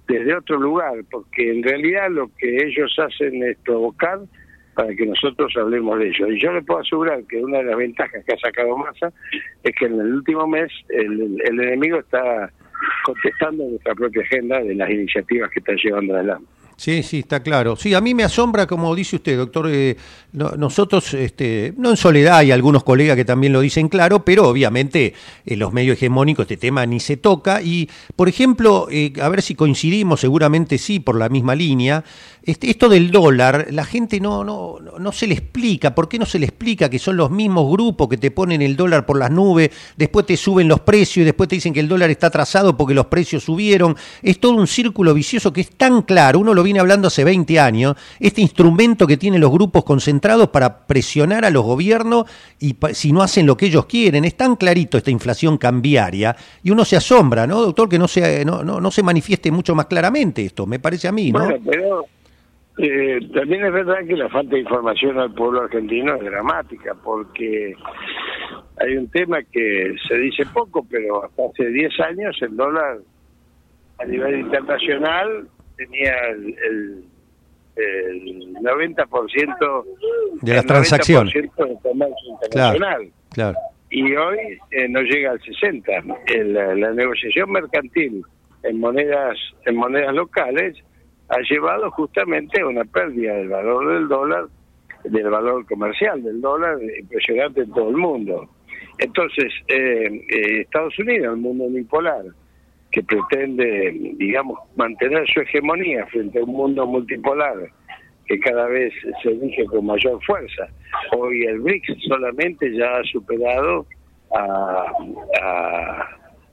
desde 0.08 0.36
otro 0.36 0.58
lugar, 0.58 0.94
porque 1.12 1.52
en 1.52 1.64
realidad 1.64 2.10
lo 2.10 2.30
que 2.38 2.66
ellos 2.66 2.96
hacen 2.98 3.44
es 3.44 3.58
provocar 3.60 4.20
para 4.74 4.94
que 4.96 5.06
nosotros 5.06 5.52
hablemos 5.58 6.00
de 6.00 6.10
ello. 6.10 6.28
Y 6.28 6.40
yo 6.40 6.52
le 6.54 6.62
puedo 6.62 6.80
asegurar 6.80 7.24
que 7.26 7.38
una 7.44 7.58
de 7.58 7.66
las 7.66 7.78
ventajas 7.78 8.24
que 8.26 8.34
ha 8.34 8.38
sacado 8.38 8.78
Massa 8.78 9.12
es 9.64 9.76
que 9.76 9.86
en 9.86 10.00
el 10.00 10.14
último 10.14 10.48
mes 10.48 10.72
el, 10.90 11.42
el 11.44 11.60
enemigo 11.60 12.00
está 12.00 12.52
contestando 13.04 13.66
nuestra 13.66 13.96
propia 13.96 14.22
agenda 14.22 14.62
de 14.62 14.76
las 14.76 14.90
iniciativas 14.90 15.50
que 15.52 15.60
está 15.60 15.74
llevando 15.74 16.16
adelante. 16.16 16.57
Sí, 16.80 17.02
sí, 17.02 17.20
está 17.20 17.42
claro. 17.42 17.76
Sí, 17.76 17.96
a 17.96 18.02
mí 18.02 18.14
me 18.14 18.24
asombra, 18.24 18.68
como 18.68 18.94
dice 18.94 19.16
usted, 19.16 19.36
doctor, 19.36 19.68
eh, 19.72 19.98
no- 20.34 20.52
nosotros, 20.52 21.12
este, 21.16 21.74
no 21.76 21.90
en 21.90 21.98
soledad, 21.98 22.38
hay 22.38 22.52
algunos 22.52 22.84
colegas 22.84 23.16
que 23.16 23.26
también 23.26 23.52
lo 23.52 23.62
dicen 23.62 23.90
claro, 23.90 24.24
pero 24.24 24.48
obviamente 24.48 25.16
en 25.44 25.58
los 25.58 25.74
medios 25.74 25.98
hegemónicos 25.98 26.44
este 26.44 26.58
tema 26.58 26.86
ni 26.86 27.00
se 27.00 27.18
toca. 27.18 27.64
Y, 27.64 27.90
por 28.16 28.30
ejemplo, 28.30 28.88
eh, 28.92 29.12
a 29.20 29.28
ver 29.28 29.42
si 29.42 29.56
coincidimos, 29.56 30.20
seguramente 30.20 30.78
sí, 30.78 31.00
por 31.00 31.18
la 31.18 31.30
misma 31.30 31.56
línea, 31.56 32.04
este, 32.44 32.70
esto 32.70 32.88
del 32.90 33.10
dólar, 33.12 33.68
la 33.72 33.84
gente 33.84 34.20
no, 34.20 34.44
no- 34.44 34.78
no 35.00 35.12
se 35.12 35.26
le 35.26 35.34
explica, 35.34 35.96
¿por 35.96 36.08
qué 36.08 36.20
no 36.20 36.28
se 36.28 36.38
le 36.38 36.46
explica 36.46 36.90
que 36.92 37.00
son 37.00 37.18
los 37.18 37.32
mismos 37.32 37.70
grupos 37.72 38.08
que 38.08 38.18
te 38.18 38.30
ponen 38.30 38.62
el 38.62 38.76
dólar 38.78 39.04
por 39.06 39.18
las 39.18 39.32
nubes, 39.32 39.72
después 39.98 40.28
te 40.28 40.38
suben 40.38 40.68
los 40.68 40.82
precios 40.82 41.24
y 41.24 41.26
después 41.26 41.50
te 41.50 41.56
dicen 41.56 41.74
que 41.74 41.80
el 41.80 41.88
dólar 41.90 42.12
está 42.12 42.28
atrasado 42.28 42.78
porque 42.78 42.94
los 42.94 43.08
precios 43.08 43.44
subieron? 43.44 43.98
Es 44.22 44.40
todo 44.40 44.54
un 44.54 44.68
círculo 44.68 45.14
vicioso 45.16 45.52
que 45.52 45.62
es 45.62 45.72
tan 45.72 46.04
claro, 46.04 46.40
uno 46.40 46.54
lo 46.54 46.64
viene 46.68 46.82
hablando 46.82 47.08
hace 47.08 47.24
20 47.24 47.60
años, 47.62 47.96
este 48.20 48.42
instrumento 48.42 49.08
que 49.08 49.16
tienen 49.16 49.40
los 49.40 49.52
grupos 49.52 49.86
concentrados 49.86 50.50
para 50.50 50.86
presionar 50.86 51.46
a 51.46 51.50
los 51.50 51.64
gobiernos 51.64 52.26
y 52.60 52.76
si 52.92 53.14
no 53.14 53.22
hacen 53.22 53.46
lo 53.46 53.56
que 53.56 53.68
ellos 53.68 53.86
quieren, 53.86 54.26
es 54.26 54.36
tan 54.36 54.58
clarito 54.58 54.98
esta 54.98 55.12
inflación 55.12 55.58
cambiaria 55.58 56.36
y 56.62 56.72
uno 56.72 56.84
se 56.84 56.98
asombra, 56.98 57.48
¿no, 57.48 57.62
doctor? 57.62 57.88
Que 57.88 57.98
no 57.98 58.10
se, 58.10 58.44
no, 58.44 58.64
no, 58.64 58.82
no 58.82 58.92
se 58.92 59.02
manifieste 59.02 59.50
mucho 59.50 59.76
más 59.76 59.86
claramente 59.86 60.44
esto, 60.44 60.68
me 60.68 60.80
parece 60.80 61.08
a 61.08 61.14
mí, 61.14 61.32
¿no? 61.32 61.40
Bueno, 61.40 61.58
pero 61.66 62.06
eh, 62.80 63.20
también 63.34 63.66
es 63.66 63.72
verdad 63.72 64.06
que 64.06 64.18
la 64.18 64.28
falta 64.28 64.56
de 64.56 64.62
información 64.62 65.18
al 65.20 65.34
pueblo 65.34 65.62
argentino 65.62 66.16
es 66.16 66.24
dramática, 66.26 66.96
porque 67.02 67.76
hay 68.78 68.98
un 68.98 69.08
tema 69.10 69.42
que 69.42 69.96
se 70.06 70.18
dice 70.18 70.44
poco, 70.54 70.86
pero 70.90 71.24
hasta 71.24 71.44
hace 71.46 71.70
10 71.70 72.00
años 72.02 72.38
el 72.42 72.58
dólar 72.58 72.98
a 74.00 74.06
nivel 74.06 74.42
internacional 74.42 75.48
tenía 75.78 76.14
el, 76.30 76.56
el, 76.70 77.04
el 77.76 78.54
90% 78.56 79.84
De 80.42 80.54
las 80.54 80.66
transacciones. 80.66 81.34
90% 81.34 81.68
del 81.68 81.78
comercio 81.82 82.30
internacional 82.42 83.10
Claro. 83.30 83.58
y 83.90 84.16
hoy 84.16 84.38
eh, 84.72 84.88
no 84.90 85.02
llega 85.02 85.32
al 85.32 85.42
60. 85.42 85.92
El- 86.28 86.54
la, 86.54 86.76
la 86.76 86.92
negociación 86.92 87.52
mercantil 87.52 88.24
en 88.64 88.80
monedas 88.80 89.38
en 89.66 89.76
monedas 89.76 90.14
locales 90.16 90.76
ha 91.30 91.38
llevado 91.50 91.92
justamente 91.92 92.62
a 92.62 92.66
una 92.68 92.84
pérdida 92.86 93.36
del 93.36 93.50
valor 93.50 93.94
del 93.94 94.08
dólar, 94.08 94.46
del 95.04 95.30
valor 95.30 95.66
comercial 95.68 96.24
del 96.24 96.42
dólar 96.42 96.78
impresionante 97.00 97.62
en 97.62 97.72
todo 97.72 97.90
el 97.90 97.98
mundo. 97.98 98.50
Entonces, 98.98 99.54
eh, 99.68 100.06
eh, 100.30 100.62
Estados 100.62 100.98
Unidos, 100.98 101.36
el 101.36 101.42
mundo 101.42 101.66
unipolar, 101.66 102.24
que 102.98 103.04
pretende, 103.04 103.94
digamos, 104.16 104.58
mantener 104.76 105.28
su 105.32 105.42
hegemonía 105.42 106.04
frente 106.08 106.40
a 106.40 106.44
un 106.44 106.52
mundo 106.52 106.88
multipolar 106.88 107.54
que 108.26 108.40
cada 108.40 108.66
vez 108.68 108.92
se 109.22 109.30
elige 109.30 109.66
con 109.66 109.86
mayor 109.86 110.20
fuerza. 110.26 110.68
Hoy 111.16 111.44
el 111.44 111.60
BRICS 111.60 111.94
solamente 112.08 112.76
ya 112.76 112.98
ha 112.98 113.04
superado 113.04 113.86
a, 114.36 114.92
a- 115.44 116.10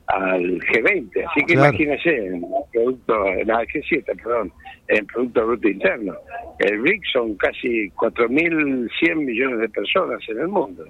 al 0.08 0.60
G20, 0.60 1.24
así 1.30 1.40
que 1.46 1.54
Claro. 1.54 1.70
imagínense, 1.70 2.14
en 2.26 2.44
producto, 2.74 3.14
no, 3.46 3.60
el 3.60 3.66
G7, 3.68 4.04
perdón, 4.22 4.52
en 4.88 5.06
Producto 5.06 5.46
Bruto 5.46 5.66
Interno. 5.68 6.14
El 6.58 6.78
BRICS 6.82 7.10
son 7.10 7.34
casi 7.36 7.88
4.100 7.92 9.14
millones 9.16 9.60
de 9.60 9.68
personas 9.70 10.20
en 10.28 10.40
el 10.40 10.48
mundo. 10.48 10.84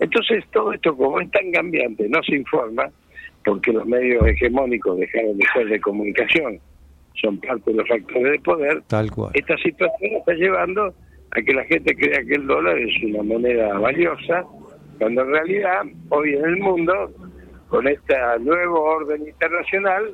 Entonces 0.00 0.44
todo 0.52 0.72
esto, 0.72 0.96
como 0.96 1.20
es 1.20 1.30
tan 1.30 1.52
cambiante, 1.52 2.08
no 2.08 2.20
se 2.24 2.34
informa, 2.34 2.90
porque 3.48 3.72
los 3.72 3.86
medios 3.86 4.26
hegemónicos 4.26 4.98
dejaron 4.98 5.38
de 5.38 5.46
ser 5.54 5.66
de 5.68 5.80
comunicación, 5.80 6.60
son 7.14 7.38
parte 7.40 7.70
de 7.70 7.78
los 7.78 7.88
factores 7.88 8.32
de 8.32 8.38
poder, 8.40 8.82
Tal 8.88 9.10
cual. 9.10 9.30
esta 9.32 9.56
situación 9.56 10.12
está 10.18 10.34
llevando 10.34 10.92
a 11.30 11.40
que 11.40 11.54
la 11.54 11.64
gente 11.64 11.96
crea 11.96 12.22
que 12.26 12.34
el 12.34 12.46
dólar 12.46 12.78
es 12.78 13.02
una 13.04 13.22
moneda 13.22 13.78
valiosa, 13.78 14.44
cuando 14.98 15.22
en 15.22 15.30
realidad 15.30 15.82
hoy 16.10 16.34
en 16.34 16.44
el 16.44 16.56
mundo 16.58 17.10
con 17.68 17.88
este 17.88 18.14
nuevo 18.40 18.82
orden 18.82 19.26
internacional, 19.26 20.12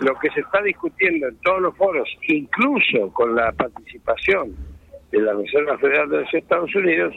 lo 0.00 0.14
que 0.14 0.30
se 0.30 0.40
está 0.40 0.62
discutiendo 0.62 1.28
en 1.28 1.36
todos 1.42 1.60
los 1.60 1.76
foros, 1.76 2.08
incluso 2.28 3.12
con 3.12 3.34
la 3.34 3.52
participación 3.52 4.56
de 5.10 5.20
la 5.20 5.34
Reserva 5.34 5.76
Federal 5.76 6.08
de 6.08 6.20
los 6.22 6.32
Estados 6.32 6.74
Unidos, 6.74 7.14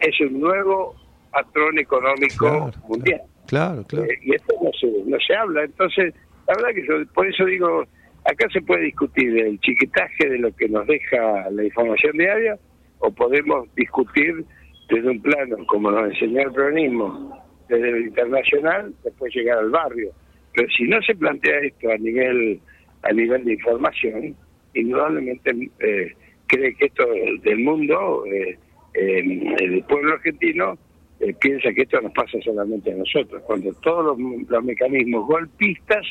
es 0.00 0.20
un 0.20 0.38
nuevo 0.38 0.94
patrón 1.32 1.78
económico 1.78 2.70
mundial. 2.86 3.22
Claro, 3.22 3.37
claro. 3.48 3.84
Eh, 3.92 4.18
y 4.22 4.34
esto 4.34 4.54
no 4.62 4.70
se, 4.78 4.86
no 5.04 5.16
se 5.26 5.34
habla. 5.34 5.64
Entonces, 5.64 6.14
la 6.46 6.54
verdad 6.54 6.68
que 6.74 6.86
yo, 6.86 7.12
por 7.12 7.26
eso 7.26 7.44
digo, 7.44 7.84
acá 8.24 8.48
se 8.52 8.60
puede 8.62 8.84
discutir 8.84 9.36
el 9.38 9.58
chiquitaje 9.60 10.28
de 10.28 10.38
lo 10.38 10.54
que 10.54 10.68
nos 10.68 10.86
deja 10.86 11.50
la 11.50 11.64
información 11.64 12.16
diaria 12.16 12.58
o 13.00 13.10
podemos 13.10 13.72
discutir 13.74 14.44
desde 14.88 15.10
un 15.10 15.20
plano, 15.20 15.56
como 15.66 15.90
nos 15.90 16.10
enseñó 16.12 16.42
el 16.42 16.52
peronismo, 16.52 17.44
desde 17.68 17.88
el 17.90 18.06
internacional, 18.06 18.94
después 19.04 19.34
llegar 19.34 19.58
al 19.58 19.70
barrio. 19.70 20.12
Pero 20.54 20.68
si 20.70 20.84
no 20.84 21.00
se 21.02 21.14
plantea 21.14 21.58
esto 21.60 21.90
a 21.90 21.98
nivel 21.98 22.60
a 23.02 23.12
nivel 23.12 23.44
de 23.44 23.52
información, 23.52 24.34
indudablemente 24.74 25.70
eh, 25.78 26.12
cree 26.46 26.74
que 26.74 26.86
esto 26.86 27.06
del 27.42 27.58
mundo, 27.60 28.24
eh, 28.26 28.58
el 28.94 29.84
pueblo 29.88 30.14
argentino, 30.14 30.76
eh, 31.20 31.34
piensa 31.40 31.72
que 31.72 31.82
esto 31.82 32.00
nos 32.00 32.12
pasa 32.12 32.38
solamente 32.44 32.92
a 32.92 32.96
nosotros, 32.96 33.42
cuando 33.44 33.72
todos 33.74 34.16
los, 34.18 34.64
mecanismos 34.64 35.26
golpistas 35.26 36.06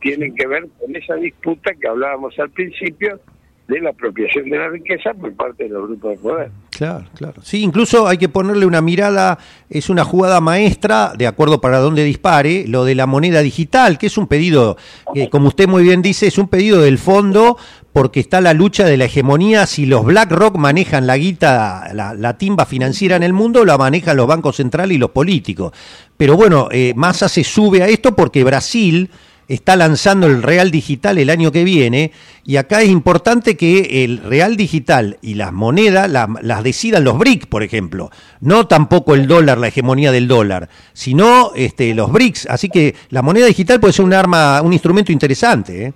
tienen 0.00 0.34
que 0.34 0.46
ver 0.46 0.66
con 0.78 0.94
esa 0.94 1.16
disputa 1.16 1.74
que 1.74 1.88
hablábamos 1.88 2.38
al 2.38 2.50
principio 2.50 3.20
de 3.66 3.80
la 3.80 3.90
apropiación 3.90 4.48
de 4.48 4.58
la 4.58 4.68
riqueza 4.68 5.12
por 5.12 5.34
parte 5.34 5.64
de 5.64 5.70
los 5.70 5.88
grupos 5.88 6.10
de 6.10 6.18
poder. 6.18 6.50
Claro, 6.78 7.06
claro. 7.16 7.42
Sí, 7.42 7.64
incluso 7.64 8.06
hay 8.06 8.18
que 8.18 8.28
ponerle 8.28 8.64
una 8.64 8.80
mirada, 8.80 9.36
es 9.68 9.90
una 9.90 10.04
jugada 10.04 10.40
maestra, 10.40 11.12
de 11.18 11.26
acuerdo 11.26 11.60
para 11.60 11.80
dónde 11.80 12.04
dispare, 12.04 12.68
lo 12.68 12.84
de 12.84 12.94
la 12.94 13.06
moneda 13.06 13.40
digital, 13.40 13.98
que 13.98 14.06
es 14.06 14.16
un 14.16 14.28
pedido, 14.28 14.76
que 15.12 15.28
como 15.28 15.48
usted 15.48 15.66
muy 15.66 15.82
bien 15.82 16.02
dice, 16.02 16.28
es 16.28 16.38
un 16.38 16.46
pedido 16.46 16.80
del 16.80 16.98
fondo 16.98 17.58
porque 17.92 18.20
está 18.20 18.40
la 18.40 18.54
lucha 18.54 18.84
de 18.84 18.96
la 18.96 19.06
hegemonía, 19.06 19.66
si 19.66 19.86
los 19.86 20.04
BlackRock 20.04 20.56
manejan 20.56 21.08
la 21.08 21.16
guita, 21.16 21.90
la, 21.92 22.38
timba 22.38 22.64
financiera 22.64 23.16
en 23.16 23.24
el 23.24 23.32
mundo, 23.32 23.64
la 23.64 23.76
manejan 23.76 24.16
los 24.16 24.28
bancos 24.28 24.54
centrales 24.54 24.94
y 24.94 24.98
los 24.98 25.10
políticos. 25.10 25.72
Pero 26.16 26.36
bueno, 26.36 26.68
eh, 26.70 26.92
Massa 26.94 27.28
se 27.28 27.42
sube 27.42 27.82
a 27.82 27.88
esto 27.88 28.14
porque 28.14 28.44
Brasil 28.44 29.10
está 29.48 29.76
lanzando 29.76 30.26
el 30.26 30.42
Real 30.42 30.70
Digital 30.70 31.18
el 31.18 31.30
año 31.30 31.50
que 31.50 31.64
viene 31.64 32.12
y 32.44 32.56
acá 32.56 32.82
es 32.82 32.88
importante 32.88 33.56
que 33.56 34.04
el 34.04 34.18
Real 34.18 34.56
Digital 34.56 35.16
y 35.22 35.34
las 35.34 35.52
monedas 35.52 36.08
las 36.10 36.62
decidan 36.62 37.04
los 37.04 37.18
BRICS, 37.18 37.46
por 37.46 37.62
ejemplo, 37.62 38.10
no 38.40 38.66
tampoco 38.66 39.14
el 39.14 39.26
dólar, 39.26 39.58
la 39.58 39.68
hegemonía 39.68 40.12
del 40.12 40.28
dólar, 40.28 40.68
sino 40.92 41.52
este, 41.54 41.94
los 41.94 42.12
BRICS. 42.12 42.46
Así 42.46 42.68
que 42.68 42.94
la 43.10 43.22
moneda 43.22 43.46
digital 43.46 43.80
puede 43.80 43.92
ser 43.92 44.04
un 44.04 44.14
arma, 44.14 44.60
un 44.62 44.72
instrumento 44.72 45.12
interesante. 45.12 45.86
¿eh? 45.86 45.92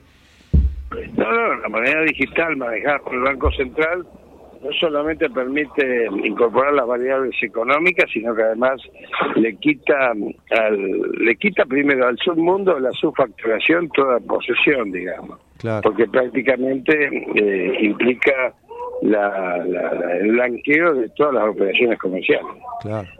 No, 1.17 1.31
no, 1.31 1.55
la 1.57 1.69
moneda 1.69 2.03
digital 2.03 2.57
manejada 2.57 2.99
por 3.01 3.15
el 3.15 3.21
Banco 3.21 3.51
Central 3.53 4.07
no 4.63 4.73
solamente 4.79 5.29
permite 5.31 6.07
incorporar 6.25 6.75
las 6.75 6.87
variables 6.87 7.35
económicas, 7.43 8.09
sino 8.13 8.35
que 8.35 8.43
además 8.43 8.81
le 9.37 9.57
quita 9.57 10.13
al, 10.13 11.01
le 11.19 11.37
quita 11.37 11.65
primero 11.65 12.07
al 12.07 12.17
submundo 12.19 12.79
la 12.79 12.93
subfacturación 12.93 13.89
toda 13.91 14.21
posesión, 14.21 14.93
digamos, 14.93 15.41
porque 15.83 16.07
prácticamente 16.07 17.25
eh, 17.35 17.79
implica 17.81 18.55
la, 19.03 19.57
el 20.21 20.33
blanqueo 20.33 20.95
de 20.95 21.09
todas 21.11 21.35
las 21.35 21.49
operaciones 21.49 21.99
comerciales. 21.99 22.47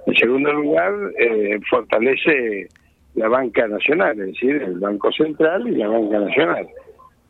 En 0.07 0.15
segundo 0.15 0.53
lugar, 0.53 0.93
eh, 1.19 1.59
fortalece 1.69 2.69
la 3.15 3.29
banca 3.29 3.67
nacional, 3.67 4.19
es 4.21 4.27
decir, 4.27 4.63
el 4.63 4.79
Banco 4.79 5.11
Central 5.13 5.67
y 5.69 5.73
la 5.73 5.89
banca 5.89 6.21
nacional. 6.21 6.67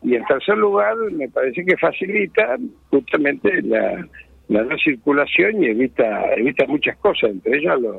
Y 0.03 0.15
en 0.15 0.25
tercer 0.25 0.57
lugar, 0.57 0.95
me 1.11 1.29
parece 1.29 1.63
que 1.63 1.77
facilita 1.77 2.57
justamente 2.89 3.61
la, 3.61 4.05
la 4.49 4.77
circulación 4.77 5.63
y 5.63 5.67
evita 5.67 6.33
evita 6.35 6.65
muchas 6.67 6.97
cosas, 6.97 7.31
entre 7.31 7.57
ellas 7.57 7.79
los, 7.79 7.97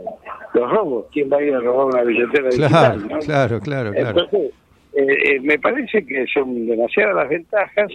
los 0.53 0.71
robos. 0.71 1.07
¿Quién 1.13 1.31
va 1.33 1.39
a 1.39 1.43
ir 1.43 1.55
a 1.55 1.61
robar 1.61 1.87
una 1.87 2.03
billetera 2.03 2.51
claro, 2.51 2.97
digital? 2.97 3.21
Claro, 3.25 3.61
claro, 3.61 3.93
claro. 3.93 4.09
Entonces, 4.09 4.53
eh, 4.97 5.19
eh, 5.25 5.41
me 5.41 5.59
parece 5.59 6.07
que 6.07 6.27
son 6.33 6.67
demasiadas 6.67 7.17
las 7.17 7.29
ventajas 7.29 7.91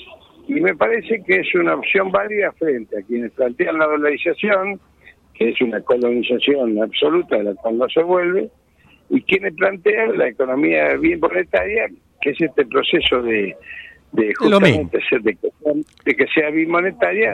y 0.48 0.60
me 0.60 0.76
parece 0.76 1.24
que 1.24 1.36
es 1.42 1.56
una 1.56 1.76
opción 1.76 2.12
válida 2.12 2.52
frente 2.54 2.98
a 2.98 3.04
quienes 3.04 3.32
plantean 3.34 3.78
la 3.78 3.86
dolarización, 3.86 4.80
que 5.36 5.50
es 5.50 5.62
una 5.62 5.80
colonización 5.82 6.82
absoluta 6.82 7.38
de 7.38 7.44
la 7.44 7.54
cual 7.54 7.78
no 7.78 7.88
se 7.88 8.02
vuelve, 8.02 8.50
y 9.12 9.22
quienes 9.22 9.54
plantean 9.54 10.18
la 10.18 10.28
economía 10.28 10.96
bien 10.96 11.20
monetaria, 11.20 11.88
que 12.22 12.32
es 12.32 12.42
este 12.42 12.66
proceso 12.66 13.22
de 13.22 13.56
de 14.12 14.34
justamente 14.34 15.00
ser, 15.10 15.22
de, 15.22 15.36
que, 15.36 16.28
sea 16.34 16.50
bimonetaria 16.50 17.32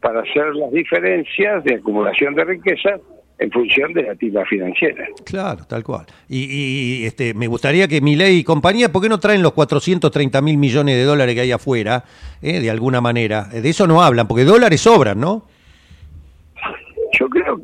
para 0.00 0.20
hacer 0.20 0.54
las 0.54 0.70
diferencias 0.72 1.64
de 1.64 1.76
acumulación 1.76 2.34
de 2.34 2.44
riqueza 2.44 2.98
en 3.38 3.50
función 3.52 3.92
de 3.92 4.02
la 4.02 4.12
actividad 4.12 4.44
financiera. 4.44 5.06
Claro, 5.24 5.64
tal 5.64 5.84
cual. 5.84 6.06
Y, 6.28 7.04
este, 7.06 7.34
me 7.34 7.46
gustaría 7.46 7.86
que 7.86 8.00
mi 8.00 8.16
ley 8.16 8.38
y 8.38 8.44
compañía, 8.44 8.90
¿por 8.90 9.02
qué 9.02 9.08
no 9.08 9.18
traen 9.18 9.42
los 9.42 9.52
430 9.52 10.40
mil 10.42 10.58
millones 10.58 10.96
de 10.96 11.04
dólares 11.04 11.34
que 11.34 11.42
hay 11.42 11.52
afuera, 11.52 12.04
eh, 12.42 12.60
de 12.60 12.70
alguna 12.70 13.00
manera? 13.00 13.44
De 13.44 13.68
eso 13.68 13.86
no 13.86 14.02
hablan, 14.02 14.26
porque 14.26 14.44
dólares 14.44 14.80
sobran, 14.80 15.20
¿no? 15.20 15.44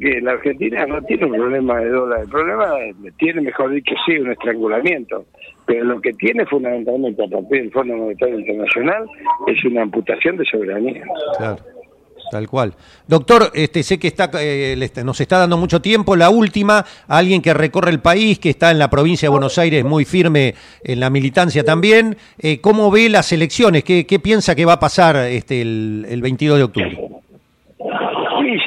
Que 0.01 0.21
la 0.21 0.33
Argentina 0.33 0.87
no 0.87 1.03
tiene 1.03 1.27
un 1.27 1.33
problema 1.33 1.81
de 1.81 1.89
dólares, 1.89 2.25
el 2.25 2.31
problema 2.31 2.71
tiene, 3.19 3.41
mejor 3.43 3.71
dicho, 3.71 3.95
sí, 4.07 4.19
un 4.19 4.33
estrangulamiento 4.33 5.25
pero 5.67 5.85
lo 5.85 6.01
que 6.01 6.13
tiene 6.13 6.45
fundamentalmente 6.47 7.25
a 7.25 7.29
partir 7.29 7.63
del 7.63 7.73
Fondo 7.73 7.97
Monetario 7.97 8.39
Internacional 8.39 9.07
es 9.47 9.65
una 9.65 9.83
amputación 9.83 10.37
de 10.37 10.45
soberanía. 10.45 11.03
Claro. 11.39 11.59
Tal 12.31 12.49
cual. 12.49 12.73
Doctor, 13.07 13.51
este, 13.55 13.83
sé 13.83 13.99
que 13.99 14.09
está, 14.09 14.31
eh, 14.41 14.77
nos 15.05 15.21
está 15.21 15.39
dando 15.39 15.57
mucho 15.57 15.81
tiempo. 15.81 16.17
La 16.17 16.31
última, 16.31 16.85
alguien 17.07 17.43
que 17.43 17.53
recorre 17.53 17.91
el 17.91 18.01
país, 18.01 18.39
que 18.39 18.51
está 18.51 18.71
en 18.71 18.79
la 18.79 18.89
provincia 18.89 19.27
de 19.27 19.31
Buenos 19.31 19.59
Aires 19.59 19.85
muy 19.85 20.05
firme 20.05 20.55
en 20.83 21.01
la 21.01 21.11
militancia 21.11 21.65
también. 21.65 22.17
Eh, 22.39 22.61
¿Cómo 22.61 22.91
ve 22.91 23.09
las 23.09 23.31
elecciones? 23.33 23.85
¿Qué, 23.85 24.21
piensa 24.23 24.55
que 24.55 24.65
va 24.65 24.75
a 24.75 24.81
pasar 24.81 25.17
este, 25.17 25.61
el, 25.61 26.07
el 26.09 26.23
22 26.23 26.59
de 26.59 26.65
octubre? 26.65 27.14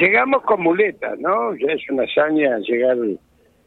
Llegamos 0.00 0.42
con 0.42 0.62
muletas, 0.62 1.18
¿no? 1.18 1.54
Ya 1.56 1.72
es 1.72 1.82
una 1.90 2.04
hazaña 2.04 2.58
llegar 2.58 2.96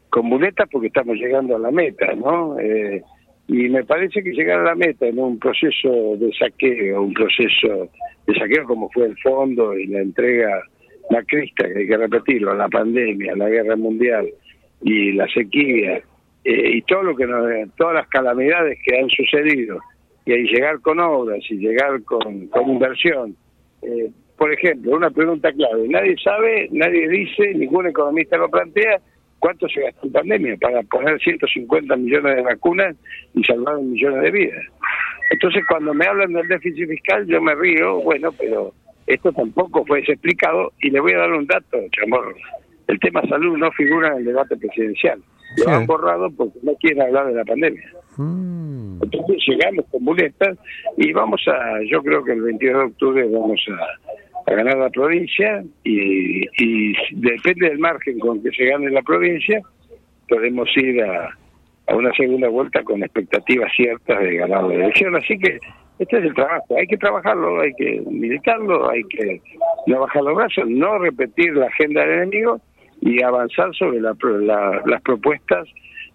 con 0.08 0.26
muletas 0.26 0.68
porque 0.70 0.88
estamos 0.88 1.16
llegando 1.16 1.56
a 1.56 1.58
la 1.58 1.70
meta, 1.70 2.14
¿no? 2.14 2.58
Eh, 2.58 3.02
y 3.48 3.68
me 3.68 3.84
parece 3.84 4.22
que 4.22 4.32
llegar 4.32 4.60
a 4.60 4.64
la 4.64 4.74
meta 4.74 5.06
en 5.06 5.18
un 5.18 5.38
proceso 5.38 6.16
de 6.16 6.32
saqueo, 6.38 7.02
un 7.02 7.12
proceso 7.12 7.90
de 8.26 8.34
saqueo 8.38 8.64
como 8.64 8.88
fue 8.90 9.06
el 9.06 9.18
fondo 9.18 9.76
y 9.76 9.86
la 9.88 10.00
entrega 10.00 10.62
macrista, 11.10 11.68
que 11.68 11.80
hay 11.80 11.86
que 11.86 11.96
repetirlo, 11.96 12.54
la 12.54 12.68
pandemia, 12.68 13.36
la 13.36 13.48
guerra 13.48 13.76
mundial 13.76 14.28
y 14.80 15.12
la 15.12 15.26
sequía, 15.28 16.02
eh, 16.44 16.70
y 16.76 16.82
todo 16.82 17.02
lo 17.02 17.16
que 17.16 17.26
todas 17.76 17.94
las 17.94 18.08
calamidades 18.08 18.78
que 18.84 18.98
han 18.98 19.10
sucedido, 19.10 19.80
y 20.24 20.32
ahí 20.32 20.44
llegar 20.44 20.80
con 20.80 21.00
obras 21.00 21.40
y 21.50 21.56
llegar 21.56 22.02
con, 22.04 22.46
con 22.48 22.70
inversión. 22.70 23.36
Eh, 23.82 24.10
por 24.42 24.52
ejemplo, 24.52 24.96
una 24.96 25.08
pregunta 25.08 25.52
clave, 25.52 25.86
nadie 25.88 26.16
sabe, 26.18 26.68
nadie 26.72 27.08
dice, 27.08 27.54
ningún 27.54 27.86
economista 27.86 28.36
lo 28.36 28.48
plantea, 28.48 29.00
¿Cuánto 29.38 29.68
se 29.68 29.82
gastó 29.82 30.06
en 30.06 30.12
pandemia 30.12 30.56
para 30.56 30.82
poner 30.82 31.20
150 31.20 31.96
millones 31.96 32.36
de 32.36 32.42
vacunas 32.42 32.96
y 33.34 33.44
salvar 33.44 33.76
millones 33.80 34.20
de 34.22 34.30
vidas? 34.32 34.64
Entonces, 35.30 35.62
cuando 35.68 35.94
me 35.94 36.06
hablan 36.06 36.32
del 36.32 36.48
déficit 36.48 36.88
fiscal, 36.88 37.24
yo 37.26 37.40
me 37.40 37.54
río, 37.54 38.00
bueno, 38.02 38.30
pero 38.32 38.72
esto 39.06 39.32
tampoco 39.32 39.84
fue 39.84 40.00
explicado 40.00 40.72
y 40.80 40.90
le 40.90 40.98
voy 40.98 41.12
a 41.12 41.18
dar 41.18 41.32
un 41.32 41.46
dato, 41.46 41.78
chamorro. 41.90 42.34
El 42.88 42.98
tema 42.98 43.22
salud 43.28 43.56
no 43.58 43.70
figura 43.72 44.08
en 44.08 44.18
el 44.18 44.24
debate 44.24 44.56
presidencial. 44.56 45.20
Lo 45.56 45.72
han 45.72 45.86
borrado 45.86 46.30
porque 46.30 46.58
no 46.62 46.74
quieren 46.80 47.02
hablar 47.02 47.26
de 47.28 47.34
la 47.34 47.44
pandemia. 47.44 47.90
Mm. 48.16 49.02
Entonces 49.02 49.36
llegamos 49.46 49.86
con 49.90 50.04
muletas 50.04 50.58
y 50.96 51.12
vamos 51.12 51.42
a, 51.48 51.80
yo 51.90 52.02
creo 52.02 52.24
que 52.24 52.32
el 52.32 52.42
22 52.42 52.78
de 52.78 52.84
octubre 52.84 53.28
vamos 53.28 53.60
a, 53.70 54.11
a 54.46 54.54
ganar 54.54 54.76
la 54.76 54.90
provincia 54.90 55.62
y, 55.84 56.46
depende 57.12 57.68
del 57.68 57.78
margen 57.78 58.18
con 58.18 58.42
que 58.42 58.50
se 58.50 58.66
gane 58.66 58.90
la 58.90 59.02
provincia, 59.02 59.60
podemos 60.28 60.68
ir 60.76 61.02
a, 61.02 61.30
a 61.86 61.96
una 61.96 62.12
segunda 62.14 62.48
vuelta 62.48 62.82
con 62.82 63.02
expectativas 63.02 63.70
ciertas 63.76 64.20
de 64.20 64.36
ganar 64.36 64.64
la 64.64 64.74
elección. 64.74 65.16
Así 65.16 65.38
que 65.38 65.58
este 65.98 66.18
es 66.18 66.24
el 66.24 66.34
trabajo, 66.34 66.76
hay 66.76 66.86
que 66.86 66.96
trabajarlo, 66.96 67.60
hay 67.60 67.72
que 67.74 68.02
militarlo, 68.10 68.90
hay 68.90 69.04
que 69.04 69.40
no 69.86 70.00
bajar 70.00 70.22
los 70.22 70.34
brazos, 70.34 70.64
no 70.68 70.98
repetir 70.98 71.54
la 71.54 71.66
agenda 71.66 72.00
del 72.00 72.22
enemigo 72.22 72.60
y 73.00 73.22
avanzar 73.22 73.74
sobre 73.74 74.00
la, 74.00 74.14
las 74.86 75.02
propuestas 75.02 75.68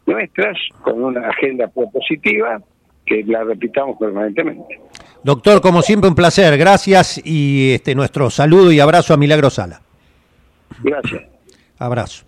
nuestras 0.06 0.58
con 0.82 1.04
una 1.04 1.28
agenda 1.28 1.68
propositiva 1.68 2.62
que 3.06 3.24
la 3.24 3.44
repitamos 3.44 3.98
permanentemente. 3.98 4.80
Doctor, 5.24 5.62
como 5.62 5.82
siempre, 5.82 6.10
un 6.10 6.16
placer. 6.16 6.58
Gracias 6.58 7.20
y 7.24 7.72
este 7.72 7.96
nuestro 7.96 8.30
saludo 8.30 8.72
y 8.72 8.80
abrazo 8.80 9.14
a 9.14 9.18
Milagro 9.18 9.50
Sala. 9.50 9.82
Gracias. 10.84 11.24
Abrazo. 11.80 12.24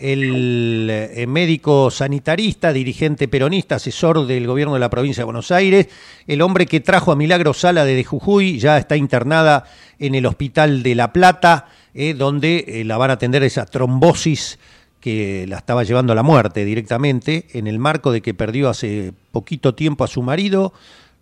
el 0.00 0.88
eh, 0.90 1.26
médico 1.26 1.90
sanitarista, 1.90 2.72
dirigente 2.72 3.28
peronista, 3.28 3.76
asesor 3.76 4.26
del 4.26 4.46
gobierno 4.46 4.74
de 4.74 4.80
la 4.80 4.90
provincia 4.90 5.22
de 5.22 5.26
Buenos 5.26 5.50
Aires, 5.50 5.88
el 6.26 6.42
hombre 6.42 6.66
que 6.66 6.80
trajo 6.80 7.12
a 7.12 7.16
Milagro 7.16 7.54
Sala 7.54 7.84
desde 7.84 8.04
Jujuy, 8.04 8.58
ya 8.58 8.78
está 8.78 8.96
internada 8.96 9.64
en 9.98 10.14
el 10.14 10.26
Hospital 10.26 10.82
de 10.82 10.94
La 10.94 11.12
Plata, 11.12 11.68
eh, 11.94 12.14
donde 12.14 12.64
eh, 12.68 12.84
la 12.84 12.98
van 12.98 13.10
a 13.10 13.14
atender 13.14 13.42
esa 13.42 13.64
trombosis 13.64 14.58
que 15.00 15.46
la 15.46 15.58
estaba 15.58 15.84
llevando 15.84 16.12
a 16.12 16.16
la 16.16 16.22
muerte 16.22 16.64
directamente, 16.64 17.46
en 17.52 17.66
el 17.66 17.78
marco 17.78 18.12
de 18.12 18.22
que 18.22 18.34
perdió 18.34 18.68
hace 18.68 19.12
poquito 19.30 19.74
tiempo 19.74 20.04
a 20.04 20.08
su 20.08 20.20
marido, 20.20 20.72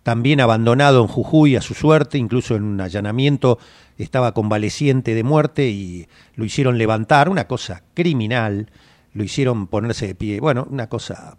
también 0.05 0.39
abandonado 0.39 1.01
en 1.01 1.07
Jujuy 1.07 1.55
a 1.55 1.61
su 1.61 1.73
suerte, 1.73 2.19
incluso 2.19 2.55
en 2.55 2.61
un 2.61 2.79
allanamiento 2.79 3.57
estaba 3.97 4.35
convaleciente 4.35 5.15
de 5.15 5.23
muerte 5.23 5.69
y 5.69 6.07
lo 6.35 6.45
hicieron 6.45 6.77
levantar, 6.77 7.27
una 7.27 7.47
cosa 7.47 7.81
criminal, 7.95 8.69
lo 9.15 9.23
hicieron 9.23 9.65
ponerse 9.65 10.05
de 10.05 10.13
pie, 10.13 10.39
bueno, 10.39 10.67
una 10.69 10.89
cosa 10.89 11.37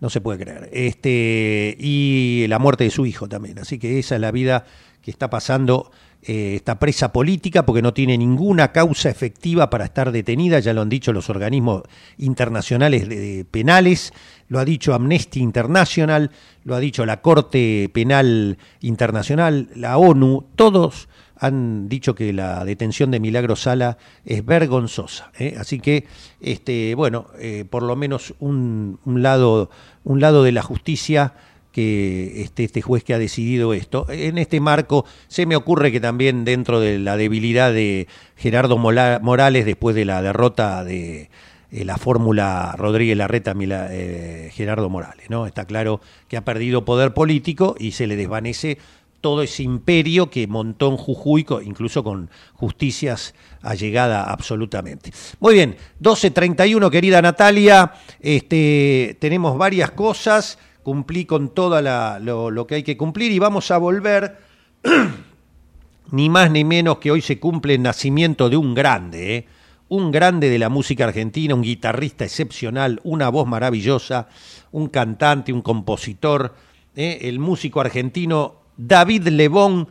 no 0.00 0.10
se 0.10 0.20
puede 0.20 0.40
creer. 0.40 0.68
Este 0.72 1.76
y 1.78 2.46
la 2.48 2.58
muerte 2.58 2.82
de 2.82 2.90
su 2.90 3.06
hijo 3.06 3.28
también, 3.28 3.60
así 3.60 3.78
que 3.78 4.00
esa 4.00 4.16
es 4.16 4.20
la 4.20 4.32
vida 4.32 4.64
que 5.00 5.12
está 5.12 5.30
pasando 5.30 5.92
eh, 6.20 6.56
esta 6.56 6.80
presa 6.80 7.12
política 7.12 7.64
porque 7.64 7.82
no 7.82 7.94
tiene 7.94 8.18
ninguna 8.18 8.72
causa 8.72 9.08
efectiva 9.08 9.70
para 9.70 9.84
estar 9.84 10.10
detenida, 10.10 10.58
ya 10.58 10.74
lo 10.74 10.82
han 10.82 10.88
dicho 10.88 11.12
los 11.12 11.30
organismos 11.30 11.82
internacionales 12.16 13.08
de, 13.08 13.46
penales, 13.48 14.12
lo 14.48 14.58
ha 14.58 14.64
dicho 14.64 14.94
Amnesty 14.94 15.40
International, 15.40 16.30
lo 16.64 16.74
ha 16.74 16.80
dicho 16.80 17.06
la 17.06 17.20
Corte 17.20 17.90
Penal 17.92 18.58
Internacional, 18.80 19.68
la 19.74 19.98
ONU, 19.98 20.46
todos 20.56 21.08
han 21.40 21.88
dicho 21.88 22.14
que 22.14 22.32
la 22.32 22.64
detención 22.64 23.10
de 23.10 23.20
Milagro 23.20 23.56
Sala 23.56 23.96
es 24.24 24.44
vergonzosa. 24.44 25.30
¿eh? 25.38 25.56
Así 25.58 25.78
que, 25.78 26.04
este, 26.40 26.94
bueno, 26.94 27.26
eh, 27.38 27.64
por 27.68 27.82
lo 27.82 27.94
menos 27.94 28.34
un, 28.40 28.98
lado, 29.04 29.70
un 30.04 30.20
lado 30.20 30.42
de 30.42 30.52
la 30.52 30.62
justicia 30.62 31.34
que 31.70 32.42
este, 32.42 32.64
este 32.64 32.82
juez 32.82 33.04
que 33.04 33.14
ha 33.14 33.18
decidido 33.18 33.72
esto. 33.72 34.06
En 34.08 34.38
este 34.38 34.58
marco 34.58 35.04
se 35.28 35.46
me 35.46 35.54
ocurre 35.54 35.92
que 35.92 36.00
también 36.00 36.44
dentro 36.44 36.80
de 36.80 36.98
la 36.98 37.16
debilidad 37.16 37.72
de 37.72 38.08
Gerardo 38.36 38.78
Morales 38.78 39.64
después 39.64 39.94
de 39.94 40.04
la 40.04 40.22
derrota 40.22 40.82
de 40.82 41.30
eh, 41.70 41.84
la 41.84 41.96
fórmula 41.98 42.74
Rodríguez 42.76 43.16
Larreta 43.16 43.54
Gerardo 43.54 44.88
Morales, 44.88 45.30
¿no? 45.30 45.46
Está 45.46 45.64
claro 45.66 46.00
que 46.28 46.36
ha 46.36 46.44
perdido 46.44 46.84
poder 46.84 47.14
político 47.14 47.74
y 47.78 47.92
se 47.92 48.06
le 48.06 48.16
desvanece 48.16 48.78
todo 49.20 49.42
ese 49.42 49.62
imperio 49.62 50.30
que 50.30 50.46
montó 50.46 50.88
en 50.88 50.96
Jujuy, 50.96 51.44
incluso 51.64 52.04
con 52.04 52.30
justicias 52.54 53.34
allegada 53.62 54.24
absolutamente. 54.24 55.12
Muy 55.40 55.54
bien, 55.54 55.76
12.31, 56.00 56.90
querida 56.90 57.20
Natalia, 57.20 57.92
este, 58.20 59.16
tenemos 59.20 59.58
varias 59.58 59.90
cosas, 59.90 60.58
cumplí 60.82 61.24
con 61.24 61.52
todo 61.52 61.80
lo, 61.82 62.50
lo, 62.50 62.66
que 62.66 62.76
hay 62.76 62.82
que 62.82 62.96
cumplir 62.96 63.32
y 63.32 63.38
vamos 63.38 63.70
a 63.70 63.78
volver, 63.78 64.38
ni 66.12 66.28
más 66.30 66.50
ni 66.50 66.64
menos 66.64 66.98
que 66.98 67.10
hoy 67.10 67.20
se 67.20 67.40
cumple 67.40 67.74
el 67.74 67.82
nacimiento 67.82 68.48
de 68.48 68.56
un 68.56 68.74
grande, 68.74 69.36
¿eh? 69.36 69.46
Un 69.88 70.10
grande 70.10 70.50
de 70.50 70.58
la 70.58 70.68
música 70.68 71.04
argentina, 71.04 71.54
un 71.54 71.62
guitarrista 71.62 72.24
excepcional, 72.24 73.00
una 73.04 73.28
voz 73.30 73.46
maravillosa, 73.46 74.28
un 74.72 74.88
cantante, 74.88 75.52
un 75.52 75.62
compositor, 75.62 76.54
¿eh? 76.94 77.18
el 77.22 77.38
músico 77.38 77.80
argentino 77.80 78.56
David 78.76 79.28
Lebón 79.28 79.88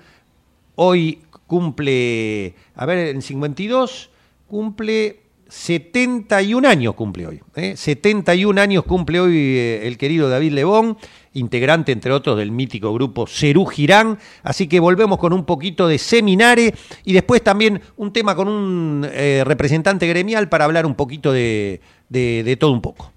hoy 0.76 1.22
cumple, 1.48 2.56
a 2.76 2.86
ver, 2.86 3.10
en 3.10 3.22
52 3.22 4.10
cumple 4.48 5.22
71 5.50 6.68
años 6.68 6.94
cumple 6.96 7.28
hoy. 7.28 7.42
¿eh? 7.56 7.76
71 7.76 8.60
años 8.60 8.84
cumple 8.84 9.20
hoy 9.20 9.36
eh, 9.36 9.88
el 9.88 9.98
querido 9.98 10.30
David 10.30 10.52
Lebón, 10.54 10.98
integrante 11.38 11.92
entre 11.92 12.12
otros 12.12 12.38
del 12.38 12.52
mítico 12.52 12.94
grupo 12.94 13.28
Cerú 13.28 13.66
Girán. 13.66 14.18
Así 14.44 14.68
que 14.68 14.80
volvemos 14.80 15.18
con 15.18 15.34
un 15.34 15.46
poquito 15.46 15.88
de 15.88 15.98
seminare 15.98 16.74
y 17.04 17.14
después 17.14 17.42
también 17.42 17.82
un 17.96 18.14
tema 18.14 18.36
con 18.36 18.48
un 18.48 19.08
eh, 19.12 19.44
representante 19.46 20.08
gremial 20.08 20.50
para 20.50 20.66
hablar 20.66 20.86
un 20.86 20.96
poquito 20.96 21.32
de 21.32 21.80
todo 22.60 22.72
un 22.72 22.82
poco. 22.82 23.17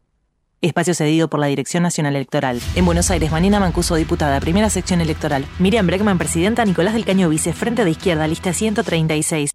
Espacio 0.61 0.93
cedido 0.93 1.27
por 1.27 1.39
la 1.39 1.47
Dirección 1.47 1.81
Nacional 1.81 2.15
Electoral. 2.15 2.61
En 2.75 2.85
Buenos 2.85 3.09
Aires, 3.09 3.31
Manina 3.31 3.59
Mancuso, 3.59 3.95
diputada, 3.95 4.39
primera 4.39 4.69
sección 4.69 5.01
electoral. 5.01 5.43
Miriam 5.57 5.87
Breckman, 5.87 6.19
presidenta. 6.19 6.63
Nicolás 6.65 6.93
del 6.93 7.03
Caño, 7.03 7.29
vice, 7.29 7.51
frente 7.51 7.83
de 7.83 7.89
izquierda, 7.89 8.27
lista 8.27 8.53
136. 8.53 9.49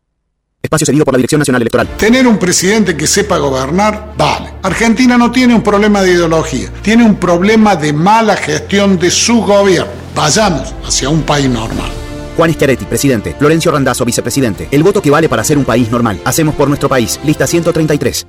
Espacio 0.61 0.85
cedido 0.85 1.05
por 1.05 1.15
la 1.15 1.19
Dirección 1.19 1.39
Nacional 1.39 1.63
Electoral. 1.63 1.87
Tener 1.97 2.27
un 2.27 2.39
presidente 2.39 2.97
que 2.97 3.07
sepa 3.07 3.39
gobernar, 3.39 4.15
vale. 4.19 4.55
Argentina 4.65 5.17
no 5.17 5.31
tiene 5.31 5.55
un 5.55 5.63
problema 5.63 6.03
de 6.03 6.11
ideología, 6.11 6.73
tiene 6.83 7.05
un 7.05 7.15
problema 7.15 7.77
de 7.77 7.93
mala 7.93 8.35
gestión 8.35 8.99
de 8.99 9.13
su 9.13 9.43
gobierno. 9.43 9.93
Vayamos 10.17 10.75
hacia 10.85 11.09
un 11.09 11.23
país 11.23 11.49
normal. 11.49 11.89
Juan 12.37 12.53
Schiaretti, 12.53 12.85
presidente. 12.85 13.37
Florencio 13.39 13.71
Randazzo, 13.71 14.05
vicepresidente. 14.05 14.67
El 14.73 14.83
voto 14.83 15.01
que 15.01 15.13
vale 15.13 15.29
para 15.29 15.45
ser 15.45 15.57
un 15.57 15.65
país 15.65 15.89
normal. 15.89 16.21
Hacemos 16.25 16.57
por 16.57 16.67
nuestro 16.67 16.89
país. 16.89 17.21
Lista 17.23 17.47
133. 17.47 18.27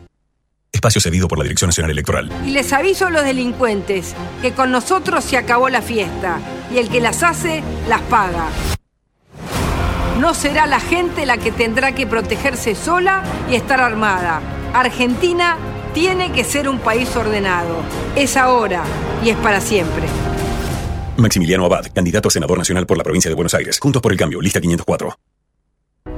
Espacio 0.71 1.01
cedido 1.01 1.27
por 1.27 1.37
la 1.37 1.43
Dirección 1.43 1.69
Nacional 1.69 1.91
Electoral. 1.91 2.31
Y 2.45 2.51
les 2.51 2.71
aviso 2.73 3.07
a 3.07 3.09
los 3.09 3.23
delincuentes 3.23 4.15
que 4.41 4.53
con 4.53 4.71
nosotros 4.71 5.23
se 5.23 5.37
acabó 5.37 5.69
la 5.69 5.81
fiesta 5.81 6.39
y 6.71 6.77
el 6.77 6.89
que 6.89 7.01
las 7.01 7.23
hace, 7.23 7.63
las 7.87 8.01
paga. 8.01 8.47
No 10.19 10.33
será 10.33 10.65
la 10.67 10.79
gente 10.79 11.25
la 11.25 11.37
que 11.37 11.51
tendrá 11.51 11.93
que 11.93 12.07
protegerse 12.07 12.75
sola 12.75 13.23
y 13.49 13.55
estar 13.55 13.81
armada. 13.81 14.41
Argentina 14.73 15.57
tiene 15.93 16.31
que 16.31 16.43
ser 16.43 16.69
un 16.69 16.79
país 16.79 17.15
ordenado. 17.15 17.83
Es 18.15 18.37
ahora 18.37 18.83
y 19.23 19.29
es 19.29 19.37
para 19.37 19.61
siempre. 19.61 20.03
Maximiliano 21.17 21.65
Abad, 21.65 21.87
candidato 21.93 22.27
a 22.29 22.31
senador 22.31 22.57
nacional 22.57 22.85
por 22.85 22.97
la 22.97 23.03
provincia 23.03 23.29
de 23.29 23.35
Buenos 23.35 23.53
Aires. 23.53 23.79
Juntos 23.79 24.01
por 24.01 24.11
el 24.11 24.17
cambio, 24.17 24.41
lista 24.41 24.61
504. 24.61 25.17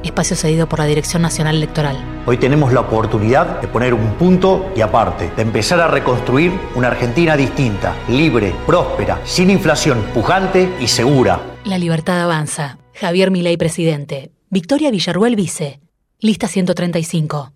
Espacio 0.04 0.36
cedido 0.36 0.70
por 0.70 0.80
la 0.80 0.86
Dirección 0.86 1.22
Nacional 1.22 1.58
Electoral. 1.58 1.98
Hoy 2.26 2.38
tenemos 2.38 2.72
la 2.72 2.82
oportunidad 2.82 3.62
de 3.62 3.68
poner 3.68 3.94
un 3.94 4.14
punto 4.16 4.72
y 4.76 4.82
aparte, 4.82 5.32
de 5.36 5.42
empezar 5.42 5.82
a 5.82 5.88
reconstruir 5.88 6.52
una 6.76 6.88
Argentina 6.88 7.36
distinta, 7.36 7.96
libre, 8.08 8.56
próspera, 8.66 9.20
sin 9.26 9.50
inflación, 9.50 10.02
pujante 10.14 10.70
y 10.80 10.88
segura. 10.88 11.42
La 11.66 11.78
libertad 11.78 12.22
avanza. 12.22 12.78
Javier 12.94 13.32
Milei, 13.32 13.58
presidente. 13.58 14.32
Victoria 14.50 14.92
Villarruel, 14.92 15.36
vice. 15.36 15.80
Lista 16.20 16.48
135. 16.48 17.54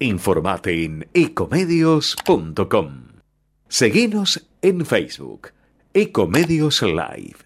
Informate 0.00 0.84
en 0.84 1.08
ecomedios.com. 1.14 3.06
Seguinos 3.68 4.46
en 4.62 4.86
Facebook. 4.86 5.52
Ecomedios 5.94 6.82
Live. 6.82 7.45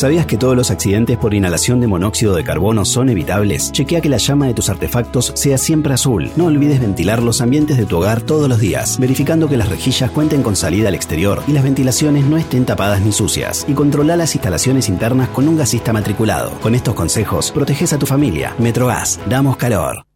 ¿Sabías 0.00 0.24
que 0.24 0.38
todos 0.38 0.56
los 0.56 0.70
accidentes 0.70 1.18
por 1.18 1.34
inhalación 1.34 1.78
de 1.78 1.86
monóxido 1.86 2.34
de 2.34 2.42
carbono 2.42 2.86
son 2.86 3.10
evitables? 3.10 3.70
Chequea 3.70 4.00
que 4.00 4.08
la 4.08 4.16
llama 4.16 4.46
de 4.46 4.54
tus 4.54 4.70
artefactos 4.70 5.30
sea 5.36 5.58
siempre 5.58 5.92
azul. 5.92 6.30
No 6.36 6.46
olvides 6.46 6.80
ventilar 6.80 7.22
los 7.22 7.42
ambientes 7.42 7.76
de 7.76 7.84
tu 7.84 7.98
hogar 7.98 8.22
todos 8.22 8.48
los 8.48 8.60
días, 8.60 8.98
verificando 8.98 9.46
que 9.46 9.58
las 9.58 9.68
rejillas 9.68 10.10
cuenten 10.10 10.42
con 10.42 10.56
salida 10.56 10.88
al 10.88 10.94
exterior 10.94 11.42
y 11.46 11.52
las 11.52 11.64
ventilaciones 11.64 12.24
no 12.24 12.38
estén 12.38 12.64
tapadas 12.64 13.02
ni 13.02 13.12
sucias. 13.12 13.66
Y 13.68 13.74
controla 13.74 14.16
las 14.16 14.34
instalaciones 14.34 14.88
internas 14.88 15.28
con 15.28 15.46
un 15.46 15.58
gasista 15.58 15.92
matriculado. 15.92 16.52
Con 16.60 16.74
estos 16.74 16.94
consejos, 16.94 17.52
proteges 17.52 17.92
a 17.92 17.98
tu 17.98 18.06
familia. 18.06 18.54
Metrogas, 18.58 19.20
damos 19.28 19.58
calor. 19.58 20.06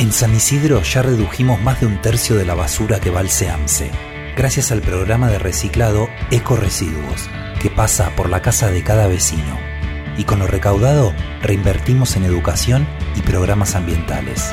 En 0.00 0.10
San 0.10 0.34
Isidro 0.34 0.82
ya 0.82 1.00
redujimos 1.00 1.62
más 1.62 1.80
de 1.80 1.86
un 1.86 2.02
tercio 2.02 2.34
de 2.34 2.44
la 2.44 2.56
basura 2.56 2.98
que 2.98 3.10
va 3.10 3.20
al 3.20 3.30
SEAMSE, 3.30 3.92
gracias 4.36 4.72
al 4.72 4.80
programa 4.80 5.30
de 5.30 5.38
reciclado 5.38 6.08
Eco 6.32 6.56
Residuos 6.56 7.28
que 7.64 7.70
pasa 7.70 8.14
por 8.14 8.28
la 8.28 8.42
casa 8.42 8.70
de 8.70 8.84
cada 8.84 9.08
vecino. 9.08 9.58
Y 10.18 10.24
con 10.24 10.38
lo 10.38 10.46
recaudado 10.46 11.14
reinvertimos 11.40 12.14
en 12.14 12.24
educación 12.24 12.86
y 13.16 13.22
programas 13.22 13.74
ambientales. 13.74 14.52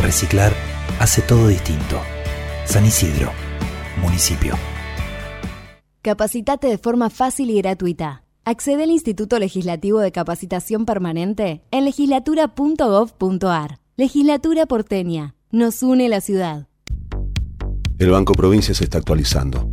Reciclar 0.00 0.52
hace 1.00 1.20
todo 1.20 1.48
distinto. 1.48 2.00
San 2.64 2.86
Isidro, 2.86 3.32
municipio. 4.00 4.54
Capacitate 6.00 6.68
de 6.68 6.78
forma 6.78 7.10
fácil 7.10 7.50
y 7.50 7.60
gratuita. 7.60 8.22
Accede 8.44 8.84
al 8.84 8.92
Instituto 8.92 9.40
Legislativo 9.40 9.98
de 9.98 10.12
Capacitación 10.12 10.86
Permanente 10.86 11.64
en 11.72 11.86
legislatura.gov.ar. 11.86 13.80
Legislatura 13.96 14.66
porteña. 14.66 15.34
Nos 15.50 15.82
une 15.82 16.08
la 16.08 16.20
ciudad. 16.20 16.68
El 17.98 18.10
Banco 18.10 18.34
Provincia 18.34 18.74
se 18.74 18.84
está 18.84 18.98
actualizando 18.98 19.72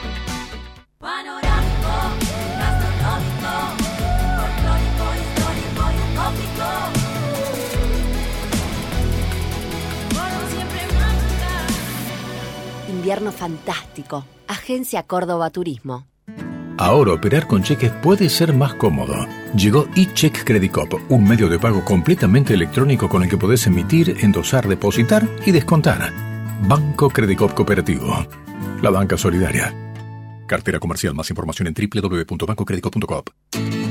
Fantástico. 13.19 14.25
Agencia 14.47 15.03
Córdoba 15.03 15.49
Turismo. 15.49 16.07
Ahora 16.77 17.13
operar 17.13 17.45
con 17.45 17.61
cheques 17.61 17.91
puede 18.01 18.29
ser 18.29 18.53
más 18.53 18.73
cómodo. 18.75 19.27
Llegó 19.55 19.87
eCheck 19.95 20.45
Credit 20.45 20.71
Cop, 20.71 20.93
un 21.09 21.25
medio 21.25 21.49
de 21.49 21.59
pago 21.59 21.83
completamente 21.83 22.53
electrónico 22.53 23.09
con 23.09 23.23
el 23.23 23.29
que 23.29 23.37
podés 23.37 23.67
emitir, 23.67 24.15
endosar, 24.21 24.67
depositar 24.67 25.27
y 25.45 25.51
descontar. 25.51 26.11
Banco 26.67 27.09
Credit 27.09 27.37
Cop 27.37 27.53
Cooperativo. 27.53 28.25
La 28.81 28.89
banca 28.89 29.17
solidaria. 29.17 29.73
Cartera 30.47 30.79
comercial. 30.79 31.13
Más 31.13 31.29
información 31.29 31.67
en 31.67 31.75
www.bancocreditcop.com. 31.75 33.90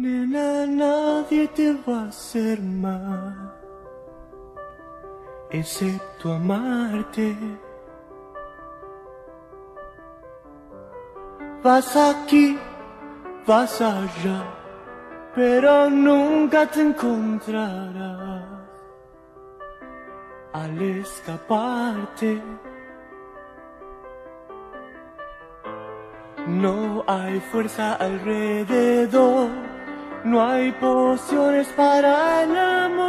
Nena, 0.00 0.64
nadie 0.64 1.48
te 1.48 1.72
va 1.72 2.02
a 2.02 2.08
hacer 2.08 2.60
mal, 2.60 3.34
excepto 5.50 6.34
amarte. 6.34 7.36
Vas 11.64 11.96
aquí, 11.96 12.56
vas 13.44 13.80
allá, 13.80 14.44
pero 15.34 15.90
nunca 15.90 16.64
te 16.66 16.82
encontrarás 16.82 18.44
al 20.52 20.80
escaparte. 20.80 22.40
No 26.46 27.02
hay 27.08 27.40
fuerza 27.40 27.94
alrededor 27.94 29.77
no 30.24 30.42
hay 30.42 30.72
pociones 30.72 31.66
para 31.68 32.42
el 32.42 32.56
amor. 32.56 33.07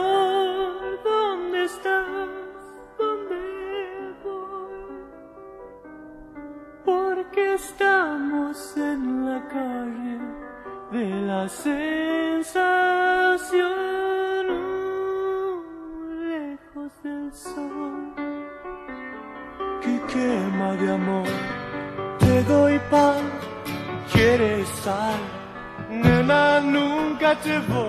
Nunca 27.46 27.89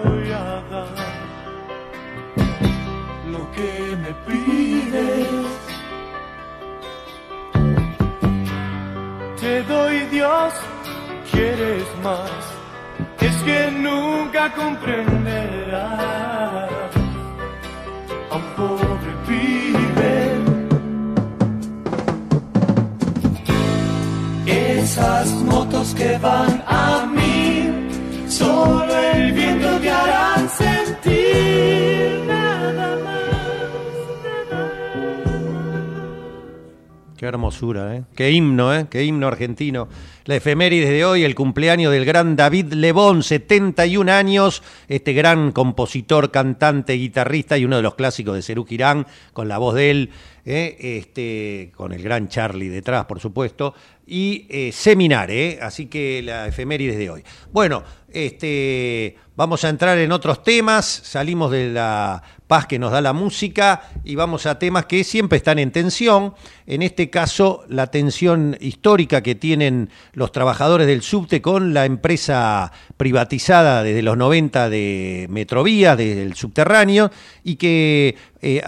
¿eh? 37.62 38.04
Qué 38.16 38.30
himno, 38.30 38.74
¿eh? 38.74 38.86
Qué 38.88 39.04
himno 39.04 39.26
argentino. 39.26 39.88
la 40.24 40.36
efeméride 40.36 40.90
de 40.90 41.04
hoy, 41.04 41.24
el 41.24 41.34
cumpleaños 41.34 41.92
del 41.92 42.06
gran 42.06 42.34
David 42.34 42.72
Lebón, 42.72 43.22
71 43.22 44.11
años, 44.11 44.62
este 44.88 45.12
gran 45.12 45.52
compositor, 45.52 46.30
cantante, 46.30 46.94
guitarrista 46.94 47.58
y 47.58 47.66
uno 47.66 47.76
de 47.76 47.82
los 47.82 47.96
clásicos 47.96 48.34
de 48.34 48.42
Cerú 48.42 48.64
Girán, 48.64 49.06
con 49.34 49.48
la 49.48 49.58
voz 49.58 49.74
de 49.74 49.90
él, 49.90 50.11
eh, 50.53 50.98
este, 50.98 51.70
con 51.76 51.92
el 51.92 52.03
gran 52.03 52.28
Charlie 52.28 52.68
detrás, 52.68 53.05
por 53.05 53.20
supuesto, 53.20 53.72
y 54.05 54.48
eh, 54.51 54.72
eh, 54.74 55.59
así 55.62 55.86
que 55.86 56.22
la 56.22 56.48
efeméride 56.48 56.96
de 56.96 57.09
hoy. 57.09 57.22
Bueno, 57.53 57.84
este, 58.12 59.14
vamos 59.36 59.62
a 59.62 59.68
entrar 59.68 59.96
en 59.98 60.11
otros 60.11 60.42
temas, 60.42 60.86
salimos 60.86 61.53
de 61.53 61.70
la 61.70 62.20
paz 62.48 62.66
que 62.66 62.80
nos 62.80 62.90
da 62.90 63.01
la 63.01 63.12
música 63.12 63.82
y 64.03 64.16
vamos 64.16 64.46
a 64.46 64.59
temas 64.59 64.86
que 64.86 65.05
siempre 65.05 65.38
están 65.38 65.61
en 65.61 65.70
tensión. 65.70 66.34
En 66.66 66.82
este 66.82 67.09
caso, 67.09 67.64
la 67.68 67.86
tensión 67.92 68.57
histórica 68.61 69.22
que 69.22 69.36
tienen 69.36 69.90
los 70.14 70.32
trabajadores 70.32 70.88
del 70.88 71.03
subte 71.03 71.40
con 71.40 71.72
la 71.72 71.84
empresa 71.84 72.72
privatizada 72.96 73.84
desde 73.84 74.03
los 74.03 74.16
90 74.16 74.68
de 74.68 75.28
Metrovía, 75.30 75.94
del 75.94 76.34
subterráneo, 76.34 77.12
y 77.44 77.55
que 77.55 78.16
eh, 78.43 78.62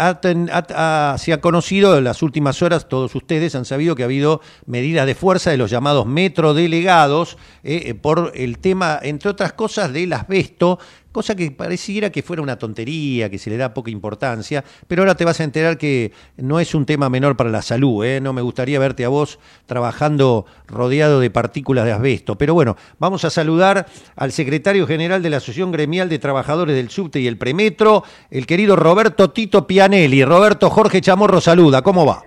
se 1.18 1.32
ha 1.32 1.40
conocido 1.40 1.96
en 1.96 2.04
las 2.04 2.22
últimas 2.22 2.60
horas, 2.62 2.88
todos 2.88 3.14
ustedes 3.14 3.54
han 3.54 3.64
sabido 3.64 3.94
que 3.94 4.02
ha 4.02 4.06
habido 4.06 4.40
medidas 4.66 5.06
de 5.06 5.14
fuerza 5.14 5.50
de 5.50 5.56
los 5.56 5.70
llamados 5.70 6.06
metrodelegados 6.06 7.38
eh, 7.64 7.82
eh, 7.86 7.94
por 7.94 8.32
el 8.34 8.58
tema, 8.58 8.98
entre 9.02 9.30
otras 9.30 9.54
cosas, 9.54 9.92
del 9.92 10.12
asbesto, 10.12 10.78
cosa 11.12 11.36
que 11.36 11.50
pareciera 11.50 12.10
que 12.10 12.22
fuera 12.22 12.42
una 12.42 12.58
tontería, 12.58 13.30
que 13.30 13.38
se 13.38 13.50
le 13.50 13.56
da 13.56 13.74
poca 13.74 13.90
importancia, 13.90 14.64
pero 14.88 15.02
ahora 15.02 15.14
te 15.14 15.24
vas 15.24 15.40
a 15.40 15.44
enterar 15.44 15.78
que 15.78 16.12
no 16.36 16.58
es 16.58 16.74
un 16.74 16.86
tema 16.86 17.08
menor 17.08 17.36
para 17.36 17.50
la 17.50 17.62
salud, 17.62 18.04
¿eh? 18.04 18.20
no 18.20 18.32
me 18.32 18.42
gustaría 18.42 18.78
verte 18.78 19.04
a 19.04 19.08
vos 19.08 19.38
trabajando 19.66 20.46
rodeado 20.66 21.20
de 21.20 21.30
partículas 21.30 21.84
de 21.84 21.92
asbesto, 21.92 22.36
pero 22.36 22.54
bueno, 22.54 22.76
vamos 22.98 23.24
a 23.24 23.30
saludar 23.30 23.86
al 24.16 24.32
secretario 24.32 24.86
general 24.86 25.22
de 25.22 25.30
la 25.30 25.36
Asociación 25.36 25.70
Gremial 25.72 26.08
de 26.08 26.18
Trabajadores 26.18 26.74
del 26.74 26.90
Subte 26.90 27.20
y 27.20 27.26
el 27.26 27.38
Premetro, 27.38 28.04
el 28.30 28.46
querido 28.46 28.76
Roberto 28.76 29.30
Tito 29.30 29.66
Pianelli. 29.66 30.24
Roberto 30.24 30.70
Jorge 30.70 31.00
Chamorro 31.00 31.40
saluda, 31.40 31.82
¿cómo 31.82 32.06
va? 32.06 32.22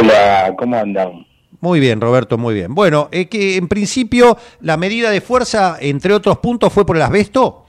Hola, 0.00 0.54
¿cómo 0.58 0.76
andan? 0.76 1.26
Muy 1.62 1.78
bien, 1.78 2.00
Roberto, 2.00 2.38
muy 2.38 2.54
bien. 2.54 2.74
Bueno, 2.74 3.08
es 3.12 3.28
que 3.28 3.56
en 3.56 3.68
principio 3.68 4.36
la 4.60 4.76
medida 4.76 5.10
de 5.10 5.20
fuerza, 5.20 5.76
entre 5.80 6.12
otros 6.12 6.38
puntos, 6.38 6.72
fue 6.72 6.84
por 6.84 6.96
el 6.96 7.02
asbesto. 7.02 7.61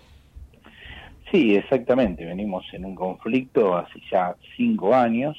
Sí, 1.34 1.56
exactamente. 1.56 2.24
Venimos 2.26 2.64
en 2.74 2.86
un 2.86 2.94
conflicto 2.94 3.76
hace 3.76 4.00
ya 4.12 4.36
cinco 4.56 4.94
años 4.94 5.36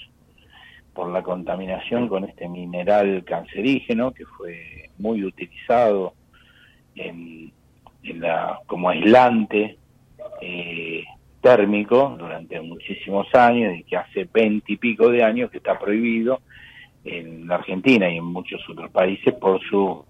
por 0.92 1.09
la 1.12 1.22
contaminación 1.22 2.09
con 2.09 2.24
este 2.24 2.49
mineral 2.49 3.22
cancerígeno 3.24 4.12
que 4.12 4.26
fue 4.26 4.90
muy 4.99 5.22
utilizado 5.22 6.14
en, 6.97 7.53
en 8.03 8.20
la, 8.20 8.59
como 8.66 8.88
aislante 8.88 9.78
eh, 10.40 11.05
térmico 11.40 12.16
durante 12.18 12.61
muchísimos 12.61 13.32
años 13.32 13.78
y 13.78 13.84
que 13.84 13.97
hace 13.97 14.28
veinte 14.32 14.76
pico 14.76 15.11
de 15.11 15.22
años 15.22 15.49
que 15.53 15.59
está 15.59 15.78
prohibido 15.78 16.40
en 17.05 17.47
la 17.47 17.55
Argentina 17.55 18.11
y 18.11 18.16
en 18.16 18.24
muchos 18.24 18.68
otros 18.68 18.90
países 18.90 19.32
por 19.34 19.62
su 19.62 20.05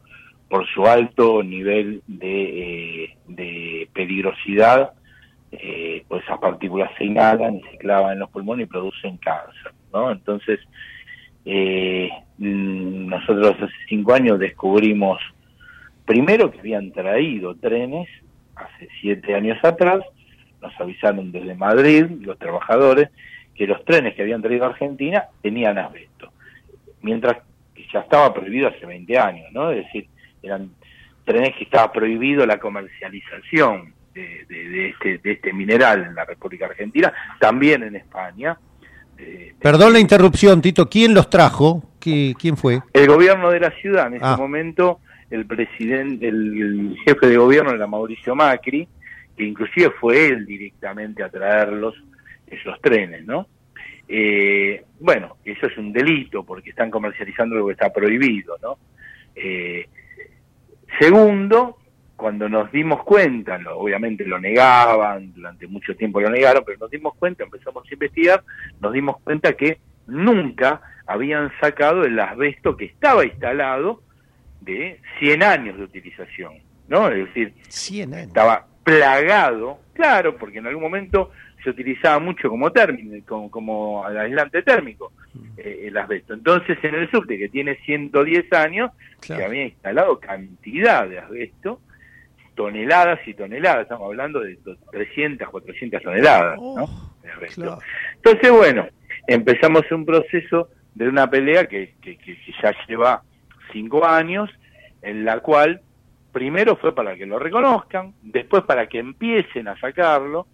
por 0.49 0.67
su 0.67 0.87
alto 0.87 1.43
nivel 1.43 2.03
de, 2.07 3.05
eh, 3.05 3.17
de 3.29 3.89
peligrosidad 3.93 4.95
eh, 5.61 6.05
pues 6.09 6.23
esas 6.25 6.39
partículas 6.39 6.91
se 6.99 7.05
inhalan 7.05 7.57
y 7.57 7.63
se 7.63 7.79
clavan 7.79 8.15
en 8.15 8.19
los 8.21 8.31
pulmones 8.31 8.67
y 8.67 8.71
producen 8.71 9.17
cáncer, 9.19 9.73
¿no? 9.93 10.11
Entonces, 10.11 10.61
eh, 11.45 12.11
mm, 12.39 13.07
nosotros 13.09 13.57
hace 13.61 13.73
cinco 13.89 14.15
años 14.15 14.39
descubrimos, 14.39 15.21
primero 16.05 16.51
que 16.51 16.61
habían 16.61 16.93
traído 16.93 17.55
trenes, 17.57 18.09
hace 18.57 18.89
siete 19.01 19.35
años 19.35 19.59
atrás, 19.63 20.01
nos 20.61 20.81
avisaron 20.81 21.31
desde 21.31 21.55
Madrid, 21.55 22.07
los 22.21 22.39
trabajadores, 22.39 23.11
que 23.55 23.67
los 23.67 23.85
trenes 23.85 24.15
que 24.15 24.23
habían 24.23 24.43
traído 24.43 24.65
a 24.65 24.69
Argentina 24.69 25.27
tenían 25.43 25.79
asbesto, 25.79 26.33
mientras 27.03 27.39
que 27.75 27.87
ya 27.93 28.01
estaba 28.01 28.33
prohibido 28.35 28.69
hace 28.69 28.85
20 28.85 29.19
años, 29.19 29.53
¿no? 29.53 29.71
Es 29.71 29.85
decir, 29.85 30.09
eran 30.43 30.71
trenes 31.25 31.55
que 31.57 31.65
estaba 31.65 31.93
prohibido 31.93 32.45
la 32.47 32.59
comercialización 32.59 33.95
de, 34.15 34.45
de- 34.49 34.69
de 34.69 34.89
este, 34.91 35.19
de 35.19 35.33
este 35.33 35.53
mineral 35.53 36.05
en 36.05 36.15
la 36.15 36.25
República 36.25 36.67
Argentina, 36.67 37.13
también 37.41 37.83
en 37.83 37.97
España. 37.97 38.57
Perdón 39.61 39.93
la 39.93 40.01
interrupción, 40.01 40.61
Tito. 40.61 40.89
¿Quién 40.89 41.15
los 41.15 41.31
trajo? 41.31 41.83
¿Qui- 42.01 42.35
¿Quién 42.39 42.57
fue? 42.57 42.81
El 42.93 43.07
gobierno 43.09 43.51
de 43.51 43.61
la 43.61 43.71
ciudad, 43.73 44.09
en 44.09 44.15
ese 44.15 44.25
Ah. 44.25 44.37
momento, 44.37 45.01
el 45.31 45.47
presidente, 45.47 46.29
el, 46.29 46.61
el 46.63 46.97
jefe 47.05 47.27
de 47.29 47.37
gobierno 47.37 47.73
era 47.73 47.87
Mauricio 47.87 48.35
Macri, 48.35 48.87
que 49.37 49.45
inclusive 49.45 49.91
fue 50.01 50.27
él 50.27 50.47
directamente 50.47 51.23
a 51.23 51.29
traerlos, 51.29 51.95
esos 52.47 52.81
trenes, 52.81 53.25
¿no? 53.25 53.49
Eh, 54.07 54.85
bueno, 55.01 55.39
eso 55.45 55.67
es 55.67 55.77
un 55.79 55.93
delito 55.93 56.45
porque 56.45 56.71
están 56.71 56.91
comercializando 56.91 57.57
lo 57.57 57.67
que 57.67 57.73
está 57.73 57.91
prohibido, 57.93 58.57
¿no? 58.63 58.79
Eh, 59.35 59.89
segundo, 60.99 61.79
cuando 62.17 62.49
nos 62.49 62.71
dimos 62.73 63.03
cuenta, 63.05 63.59
lo- 63.59 63.79
obviamente 63.79 64.25
lo 64.25 64.39
negaban, 64.39 65.33
durante 65.35 65.67
mucho 65.67 65.97
tiempo 65.97 66.21
lo 66.21 66.31
negaron, 66.31 66.63
pero 66.65 66.79
nos 66.79 66.91
dimos 66.91 67.15
cuenta, 67.17 67.45
empezamos 67.45 67.85
a 67.91 67.93
investigar, 67.95 68.43
nos 68.81 68.93
dimos 68.93 69.21
cuenta 69.23 69.53
que 69.55 69.79
nunca 70.07 70.81
habían 71.07 71.51
sacado 71.61 72.05
el 72.05 72.19
asbesto 72.19 72.77
que 72.77 72.87
estaba 72.87 73.25
instalado 73.25 74.03
de 74.61 75.01
100 75.19 75.43
años 75.43 75.77
de 75.77 75.85
utilización, 75.85 76.55
¿no? 76.89 77.09
Es 77.09 77.27
decir, 77.27 77.53
estaba 78.29 78.67
plagado, 78.83 79.79
claro, 79.93 80.37
porque 80.37 80.59
en 80.59 80.67
algún 80.67 80.83
momento 80.83 81.31
se 81.63 81.71
utilizaba 81.71 82.19
mucho 82.19 82.49
como 82.49 82.71
término, 82.73 83.17
como, 83.27 83.51
como 83.51 84.07
aislante 84.07 84.63
térmico, 84.63 85.13
eh, 85.57 85.85
el 85.89 85.97
asbesto. 85.97 86.35
Entonces, 86.35 86.77
en 86.83 86.95
el 86.95 87.11
subte, 87.11 87.39
que 87.39 87.49
tiene 87.49 87.77
110 87.85 88.53
años, 88.53 88.91
se 89.39 89.45
había 89.45 89.65
instalado 89.65 90.21
cantidad 90.21 91.09
de 91.09 91.19
asbesto, 91.19 91.81
toneladas 92.55 93.21
y 93.27 93.35
toneladas, 93.35 93.83
estamos 93.83 94.07
hablando 94.07 94.41
de 94.41 94.59
300, 94.93 95.49
400 95.49 96.03
toneladas, 96.03 96.59
¿no? 96.59 96.87
Asbesto. 97.35 97.79
Entonces, 98.17 98.51
bueno, 98.53 98.87
empezamos 99.27 99.83
un 99.91 100.05
proceso 100.07 100.69
de 100.95 101.09
una 101.09 101.29
pelea 101.29 101.67
que, 101.67 101.95
que- 102.01 102.17
que- 102.17 102.37
que 102.37 102.53
ya 102.63 102.73
lleva 102.87 103.23
cinco 103.73 104.07
años, 104.07 104.49
en 105.03 105.25
la 105.25 105.41
cual 105.41 105.81
primero 106.33 106.77
fue 106.77 106.95
para 106.95 107.17
que 107.17 107.27
lo 107.27 107.39
reconozcan, 107.39 108.15
después 108.23 108.63
para 108.65 108.87
que 108.89 108.99
empiecen 108.99 109.69
a 109.69 109.79
sacarlo. 109.79 110.47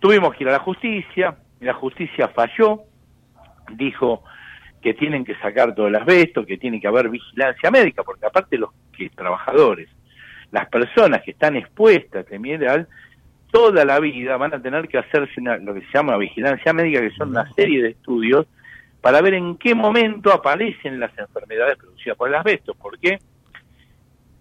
Tuvimos 0.00 0.34
que 0.34 0.44
ir 0.44 0.48
a 0.48 0.52
la 0.52 0.58
justicia, 0.58 1.36
la 1.60 1.72
justicia 1.74 2.28
falló, 2.28 2.82
dijo 3.72 4.22
que 4.82 4.94
tienen 4.94 5.24
que 5.24 5.34
sacar 5.36 5.74
todo 5.74 5.88
el 5.88 5.96
asbesto, 5.96 6.44
que 6.46 6.58
tiene 6.58 6.80
que 6.80 6.86
haber 6.86 7.08
vigilancia 7.08 7.70
médica, 7.70 8.02
porque 8.04 8.26
aparte 8.26 8.56
los 8.58 8.70
que 8.96 9.08
trabajadores, 9.10 9.88
las 10.52 10.68
personas 10.68 11.22
que 11.22 11.32
están 11.32 11.56
expuestas 11.56 12.26
a 12.32 12.38
mineral, 12.38 12.86
toda 13.50 13.84
la 13.84 13.98
vida 14.00 14.36
van 14.36 14.54
a 14.54 14.60
tener 14.60 14.88
que 14.88 14.98
hacerse 14.98 15.40
una- 15.40 15.56
lo 15.58 15.74
que 15.74 15.80
se 15.82 15.88
llama 15.94 16.16
vigilancia 16.16 16.72
médica, 16.72 17.00
que 17.00 17.10
son 17.10 17.30
una 17.30 17.50
serie 17.54 17.82
de 17.82 17.90
estudios 17.90 18.46
para 19.00 19.20
ver 19.20 19.34
en 19.34 19.56
qué 19.56 19.74
momento 19.74 20.32
aparecen 20.32 20.98
las 20.98 21.16
enfermedades 21.18 21.76
producidas 21.78 22.16
por 22.16 22.28
el 22.28 22.34
asbesto, 22.34 22.74
porque 22.74 23.18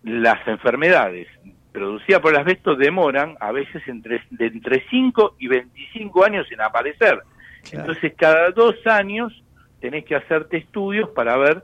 las 0.03 0.47
enfermedades 0.47 1.27
producidas 1.71 2.21
por 2.21 2.33
el 2.33 2.39
asbesto 2.39 2.75
demoran 2.75 3.35
a 3.39 3.51
veces 3.51 3.81
entre, 3.87 4.21
de 4.29 4.47
entre 4.47 4.83
5 4.89 5.35
y 5.39 5.47
25 5.47 6.23
años 6.25 6.47
en 6.51 6.61
aparecer. 6.61 7.19
Entonces, 7.71 8.13
cada 8.15 8.51
dos 8.51 8.75
años 8.85 9.33
tenés 9.81 10.05
que 10.05 10.15
hacerte 10.15 10.57
estudios 10.57 11.09
para 11.09 11.35
ver 11.37 11.63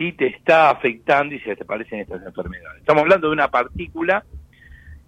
si 0.00 0.12
te 0.12 0.28
está 0.28 0.70
afectando 0.70 1.34
y 1.34 1.40
si 1.40 1.54
te 1.54 1.62
aparecen 1.62 2.00
estas 2.00 2.24
enfermedades. 2.24 2.78
Estamos 2.80 3.02
hablando 3.02 3.26
de 3.28 3.34
una 3.34 3.48
partícula 3.48 4.24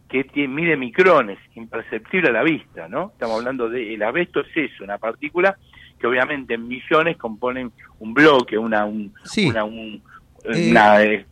que 0.06 0.24
tiene- 0.24 0.52
mide 0.52 0.76
micrones, 0.76 1.38
imperceptible 1.54 2.28
a 2.28 2.32
la 2.32 2.42
vista, 2.42 2.88
¿no? 2.88 3.08
Estamos 3.14 3.38
hablando 3.38 3.70
de, 3.70 3.94
el 3.94 4.02
asbesto 4.02 4.40
es 4.40 4.48
eso, 4.54 4.84
una 4.84 4.98
partícula 4.98 5.56
que 5.98 6.06
obviamente 6.06 6.52
en 6.54 6.68
millones 6.68 7.16
componen 7.16 7.72
un 8.00 8.12
bloque, 8.12 8.58
una, 8.58 8.84
un, 8.84 9.14
una, 9.46 9.64
un- 9.64 10.02
Eh. 10.44 10.68
una, 10.72 10.98
de- 10.98 11.24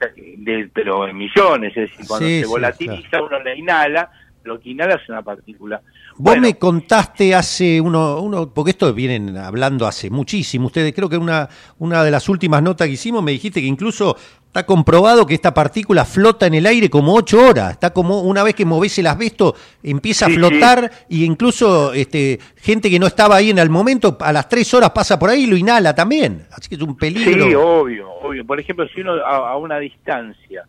pero 0.73 1.07
en 1.07 1.19
millones, 1.19 1.77
es 1.77 1.91
decir, 1.91 2.07
cuando 2.09 2.27
Sí, 2.29 2.39
se 2.39 2.45
sí, 2.45 2.49
volatiliza 2.49 3.23
uno 3.23 3.41
la 3.43 3.55
inhala, 3.55 4.11
lo 4.45 4.59
que 4.59 4.71
inhala 4.71 4.95
es 4.95 5.07
una 5.11 5.21
partícula. 5.21 5.83
Vos 6.23 6.39
me 6.39 6.59
contaste 6.59 7.35
hace 7.35 7.81
uno, 7.81 8.21
uno, 8.21 8.51
porque 8.53 8.71
esto 8.73 8.93
vienen 8.95 9.37
hablando 9.37 9.87
hace 9.87 10.11
muchísimo, 10.11 10.67
ustedes 10.67 10.93
creo 10.95 11.09
que 11.09 11.17
una, 11.17 11.49
una 11.79 12.05
de 12.05 12.11
las 12.11 12.29
últimas 12.29 12.63
notas 12.63 12.87
que 12.89 12.95
hicimos 12.95 13.23
me 13.23 13.33
dijiste 13.33 13.61
que 13.61 13.67
incluso 13.67 14.17
Está 14.51 14.67
comprobado 14.67 15.27
que 15.27 15.35
esta 15.35 15.55
partícula 15.55 16.05
flota 16.05 16.45
en 16.45 16.55
el 16.55 16.67
aire 16.67 16.91
como 16.91 17.15
ocho 17.15 17.41
horas. 17.41 17.71
Está 17.71 17.91
como 17.93 18.23
una 18.23 18.43
vez 18.43 18.57
que 18.57 18.65
movés 18.65 18.99
el 18.99 19.07
asbesto, 19.07 19.55
empieza 19.81 20.27
Sí, 20.27 20.33
a 20.33 20.35
flotar 20.35 20.91
y 21.09 21.25
incluso 21.25 21.93
este, 21.93 22.41
gente 22.57 22.91
que 22.91 22.99
no 22.99 23.07
estaba 23.07 23.37
ahí 23.37 23.51
en 23.51 23.59
el 23.59 23.71
momento, 23.71 24.19
a 24.21 24.33
las 24.33 24.49
tres 24.49 24.75
horas 24.75 24.91
pasa 24.91 25.21
por 25.21 25.31
ahí 25.31 25.45
y 25.45 25.47
lo 25.47 25.57
inhala 25.57 25.95
también. 25.95 26.47
Así 26.51 26.69
que 26.69 26.75
es 26.75 26.81
un 26.83 26.97
peligro. 26.97 27.47
Sí, 27.47 27.55
obvio, 27.55 28.11
obvio. 28.11 28.45
Por 28.45 28.59
ejemplo, 28.59 28.89
si 28.93 29.03
uno 29.03 29.13
a, 29.25 29.53
a 29.53 29.57
una 29.57 29.79
distancia, 29.79 30.65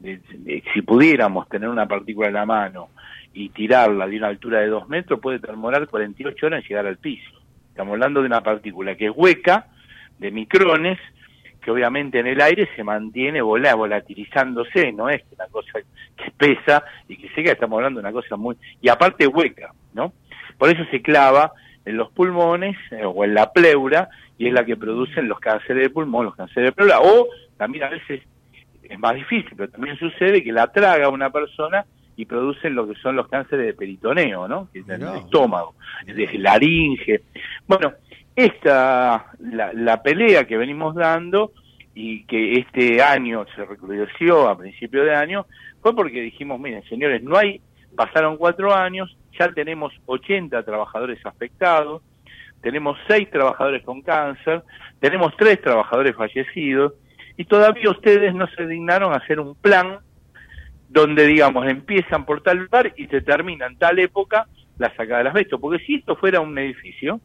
de- 0.00 0.22
de- 0.38 0.62
si 0.72 0.80
pudiéramos 0.80 1.46
tener 1.50 1.68
una 1.68 1.86
partícula 1.86 2.28
en 2.28 2.32
la 2.32 2.46
mano 2.46 2.88
y 3.32 3.50
tirarla 3.50 4.06
de 4.06 4.16
una 4.16 4.28
altura 4.28 4.60
de 4.60 4.68
dos 4.68 4.88
metros, 4.88 5.20
puede 5.20 5.38
demorar 5.38 5.86
48 5.88 6.46
horas 6.46 6.62
en 6.62 6.68
llegar 6.68 6.86
al 6.86 6.96
piso. 6.96 7.30
Estamos 7.70 7.92
hablando 7.92 8.20
de 8.20 8.26
una 8.26 8.42
partícula 8.42 8.96
que 8.96 9.06
es 9.06 9.12
hueca, 9.14 9.66
de 10.18 10.30
micrones, 10.30 10.98
que 11.62 11.70
obviamente 11.70 12.18
en 12.18 12.26
el 12.26 12.40
aire 12.40 12.68
se 12.74 12.82
mantiene 12.82 13.40
vola, 13.40 13.74
volatilizándose, 13.74 14.92
no 14.92 15.08
es 15.08 15.22
una 15.32 15.46
cosa 15.46 15.78
que 16.16 16.30
pesa 16.36 16.82
y 17.08 17.16
que 17.16 17.28
seca, 17.30 17.52
estamos 17.52 17.76
hablando 17.76 18.00
de 18.00 18.06
una 18.06 18.12
cosa 18.12 18.36
muy... 18.36 18.56
Y 18.80 18.88
aparte 18.88 19.26
hueca, 19.26 19.72
¿no? 19.92 20.12
Por 20.56 20.70
eso 20.70 20.84
se 20.90 21.02
clava 21.02 21.52
en 21.84 21.96
los 21.96 22.10
pulmones 22.10 22.76
eh, 22.90 23.04
o 23.04 23.24
en 23.24 23.34
la 23.34 23.52
pleura 23.52 24.08
y 24.36 24.48
es 24.48 24.52
la 24.52 24.64
que 24.64 24.76
producen 24.76 25.28
los 25.28 25.40
cánceres 25.40 25.84
de 25.84 25.90
pulmón, 25.90 26.26
los 26.26 26.36
cánceres 26.36 26.70
de 26.70 26.72
pleura. 26.72 27.00
O 27.00 27.28
también 27.56 27.84
a 27.84 27.90
veces 27.90 28.22
es 28.82 28.98
más 28.98 29.14
difícil, 29.14 29.52
pero 29.56 29.70
también 29.70 29.96
sucede 29.98 30.42
que 30.42 30.52
la 30.52 30.66
traga 30.68 31.08
una 31.08 31.30
persona 31.30 31.84
y 32.18 32.24
producen 32.24 32.74
lo 32.74 32.88
que 32.88 32.96
son 32.96 33.14
los 33.14 33.28
cánceres 33.28 33.64
de 33.64 33.74
peritoneo, 33.74 34.48
¿no? 34.48 34.68
Que 34.72 34.80
es 34.80 34.86
estómago, 34.88 35.76
de 36.04 36.28
laringe. 36.36 37.22
Bueno, 37.64 37.92
esta, 38.34 39.26
la, 39.38 39.72
la 39.72 40.02
pelea 40.02 40.44
que 40.44 40.56
venimos 40.56 40.96
dando 40.96 41.52
y 41.94 42.24
que 42.24 42.54
este 42.54 43.00
año 43.00 43.46
se 43.54 43.64
recrudeció 43.64 44.48
a 44.48 44.58
principio 44.58 45.04
de 45.04 45.14
año, 45.14 45.46
fue 45.80 45.94
porque 45.94 46.20
dijimos, 46.20 46.58
miren, 46.58 46.82
señores, 46.88 47.22
no 47.22 47.36
hay, 47.36 47.60
pasaron 47.94 48.36
cuatro 48.36 48.74
años, 48.74 49.16
ya 49.38 49.52
tenemos 49.52 49.92
80 50.06 50.60
trabajadores 50.64 51.24
afectados, 51.24 52.02
tenemos 52.60 52.98
seis 53.06 53.30
trabajadores 53.30 53.84
con 53.84 54.02
cáncer, 54.02 54.64
tenemos 54.98 55.36
tres 55.36 55.62
trabajadores 55.62 56.16
fallecidos, 56.16 56.94
y 57.36 57.44
todavía 57.44 57.90
ustedes 57.90 58.34
no 58.34 58.48
se 58.48 58.66
dignaron 58.66 59.12
a 59.12 59.18
hacer 59.18 59.38
un 59.38 59.54
plan 59.54 60.00
donde, 60.88 61.26
digamos, 61.26 61.66
empiezan 61.66 62.24
por 62.24 62.42
tal 62.42 62.58
lugar 62.58 62.92
y 62.96 63.06
se 63.06 63.20
termina 63.20 63.66
en 63.66 63.76
tal 63.76 63.98
época 63.98 64.46
la 64.78 64.88
sacada 64.96 65.18
del 65.18 65.26
asbesto. 65.28 65.58
Porque 65.58 65.84
si 65.84 65.96
esto 65.96 66.16
fuera 66.16 66.40
un 66.40 66.56
edificio, 66.58 67.20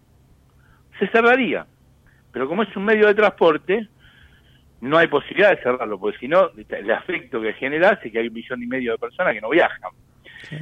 se 0.99 1.07
cerraría. 1.07 1.65
Pero 2.31 2.47
como 2.47 2.63
es 2.63 2.75
un 2.75 2.85
medio 2.85 3.07
de 3.07 3.15
transporte, 3.15 3.87
no 4.81 4.97
hay 4.97 5.07
posibilidad 5.07 5.51
de 5.51 5.63
cerrarlo, 5.63 5.97
porque 5.97 6.17
si 6.17 6.27
no, 6.27 6.49
el 6.55 6.89
efecto 6.89 7.41
que 7.41 7.53
genera 7.53 7.99
es 8.03 8.11
que 8.11 8.19
hay 8.19 8.27
un 8.27 8.33
millón 8.33 8.63
y 8.63 8.67
medio 8.67 8.91
de 8.91 8.97
personas 8.97 9.33
que 9.33 9.41
no 9.41 9.49
viajan. 9.49 9.91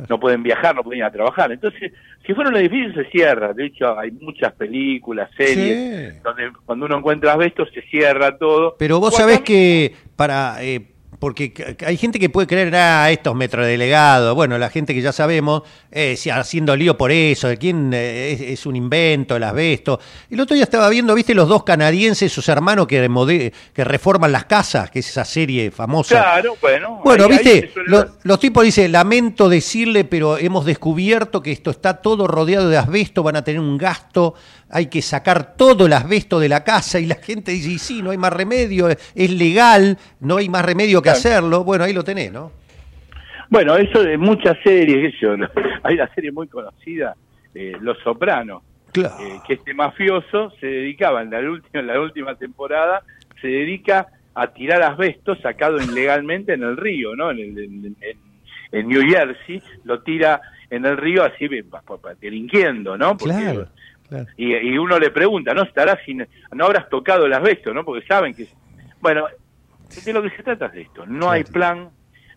No 0.07 0.19
pueden 0.19 0.43
viajar, 0.43 0.75
no 0.75 0.83
pueden 0.83 0.99
ir 0.99 1.05
a 1.05 1.11
trabajar. 1.11 1.51
Entonces, 1.51 1.91
si 2.23 2.33
fuera 2.35 2.51
un 2.51 2.55
edificio, 2.57 2.93
se 2.93 3.09
cierra. 3.09 3.51
De 3.51 3.65
hecho, 3.65 3.97
hay 3.97 4.11
muchas 4.11 4.53
películas, 4.53 5.31
series, 5.35 6.21
donde 6.21 6.51
cuando 6.65 6.85
uno 6.85 6.99
encuentra 6.99 7.33
asbesto 7.33 7.65
se 7.65 7.81
cierra 7.83 8.37
todo. 8.37 8.75
Pero 8.77 8.99
vos 8.99 9.15
sabés 9.15 9.41
que 9.41 9.95
para... 10.15 10.63
eh, 10.63 10.90
porque 11.21 11.77
hay 11.85 11.97
gente 11.97 12.17
que 12.17 12.31
puede 12.31 12.47
creer, 12.47 12.75
ah, 12.75 13.11
estos 13.11 13.35
metrodelegados, 13.35 14.33
bueno, 14.33 14.57
la 14.57 14.71
gente 14.71 14.91
que 14.95 15.01
ya 15.03 15.11
sabemos, 15.11 15.61
eh, 15.91 16.17
haciendo 16.33 16.75
lío 16.75 16.97
por 16.97 17.11
eso, 17.11 17.47
de 17.47 17.57
quién 17.57 17.91
eh, 17.93 18.31
es, 18.31 18.41
es 18.41 18.65
un 18.65 18.75
invento, 18.75 19.35
el 19.35 19.43
asbesto. 19.43 19.99
El 20.31 20.39
otro 20.39 20.55
día 20.55 20.63
estaba 20.63 20.89
viendo, 20.89 21.13
viste, 21.13 21.35
los 21.35 21.47
dos 21.47 21.63
canadienses, 21.63 22.31
sus 22.31 22.49
hermanos 22.49 22.87
que, 22.87 23.07
remode- 23.07 23.53
que 23.71 23.83
reforman 23.83 24.31
las 24.31 24.45
casas, 24.45 24.89
que 24.89 24.97
es 24.97 25.09
esa 25.09 25.23
serie 25.23 25.69
famosa. 25.69 26.15
Claro, 26.19 26.57
bueno. 26.59 26.99
Bueno, 27.03 27.25
ahí- 27.25 27.29
viste, 27.29 27.61
se 27.67 27.73
suele 27.73 27.89
lo- 27.89 27.97
dar. 27.99 28.09
los 28.23 28.39
tipos 28.39 28.63
dicen, 28.63 28.91
lamento 28.91 29.47
decirle, 29.47 30.03
pero 30.05 30.39
hemos 30.39 30.65
descubierto 30.65 31.43
que 31.43 31.51
esto 31.51 31.69
está 31.69 32.01
todo 32.01 32.25
rodeado 32.25 32.67
de 32.67 32.77
asbesto, 32.79 33.21
van 33.21 33.35
a 33.35 33.43
tener 33.43 33.59
un 33.61 33.77
gasto, 33.77 34.33
hay 34.71 34.87
que 34.87 35.01
sacar 35.01 35.55
todo 35.55 35.85
el 35.85 35.93
asbesto 35.93 36.39
de 36.39 36.49
la 36.49 36.63
casa 36.63 36.99
y 36.99 37.05
la 37.05 37.15
gente 37.15 37.51
dice, 37.51 37.69
y 37.71 37.77
sí, 37.79 38.01
no 38.01 38.11
hay 38.11 38.17
más 38.17 38.33
remedio, 38.33 38.87
es 38.89 39.31
legal, 39.31 39.97
no 40.19 40.37
hay 40.37 40.49
más 40.49 40.63
remedio 40.65 41.01
que 41.01 41.09
hacerlo. 41.09 41.63
Bueno, 41.63 41.83
ahí 41.83 41.93
lo 41.93 42.03
tenés, 42.03 42.31
¿no? 42.31 42.51
Bueno, 43.49 43.75
eso 43.75 44.01
de 44.03 44.17
muchas 44.17 44.57
series, 44.63 45.13
yo, 45.21 45.33
hay 45.83 45.95
una 45.95 46.13
serie 46.13 46.31
muy 46.31 46.47
conocida, 46.47 47.15
eh, 47.53 47.73
Los 47.81 47.97
Sopranos, 47.99 48.63
eh, 49.19 49.39
que 49.45 49.53
este 49.55 49.73
mafioso 49.73 50.51
se 50.59 50.67
dedicaba 50.67 51.21
en 51.21 51.31
la, 51.31 51.39
última, 51.39 51.79
en 51.81 51.87
la 51.87 51.99
última 51.99 52.35
temporada, 52.35 53.01
se 53.41 53.47
dedica 53.47 54.07
a 54.35 54.47
tirar 54.47 54.81
asbesto 54.83 55.35
sacado 55.35 55.81
ilegalmente 55.81 56.53
en 56.53 56.63
el 56.63 56.77
río, 56.77 57.15
¿no? 57.15 57.31
En, 57.31 57.39
el- 57.39 57.59
en- 57.59 57.95
en- 58.71 58.87
New 58.87 59.01
Jersey, 59.01 59.61
lo 59.83 59.99
tira 60.01 60.39
en 60.69 60.85
el 60.85 60.95
río 60.95 61.25
así, 61.25 61.49
delinquiendo, 62.21 62.97
¿no? 62.97 63.17
Porque- 63.17 63.35
Claro, 63.35 63.67
claro. 64.11 64.27
y, 64.37 64.53
y 64.55 64.77
uno 64.77 64.99
le 64.99 65.09
pregunta, 65.09 65.53
¿no? 65.53 65.63
Estarás 65.63 65.97
sin, 66.05 66.27
no 66.53 66.65
habrás 66.65 66.87
tocado 66.89 67.25
el 67.25 67.33
asbesto, 67.33 67.73
¿no? 67.73 67.83
Porque 67.85 68.05
saben 68.05 68.33
que, 68.35 68.47
bueno, 69.01 69.25
de 70.05 70.13
lo 70.13 70.21
que 70.21 70.29
se 70.31 70.43
trata 70.43 70.67
es 70.67 70.73
de 70.73 70.81
esto. 70.81 71.05
No 71.05 71.31
hay 71.31 71.43
plan, 71.43 71.89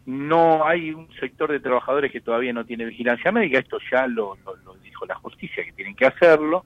no 0.07 0.66
hay 0.66 0.91
un 0.93 1.09
sector 1.20 1.51
de 1.51 1.61
trabajadores 1.61 2.11
que 2.12 2.20
todavía 2.20 2.53
no 2.53 2.64
tiene 2.64 2.85
vigilancia 2.85 3.31
médica. 3.33 3.59
Esto 3.59 3.79
ya 3.91 4.07
lo, 4.07 4.37
lo- 4.45 4.57
lo 4.64 4.75
dijo 4.77 5.05
la 5.07 5.14
justicia 5.16 5.64
que 5.64 5.72
tienen 5.72 5.95
que 5.97 6.07
hacerlo. 6.07 6.64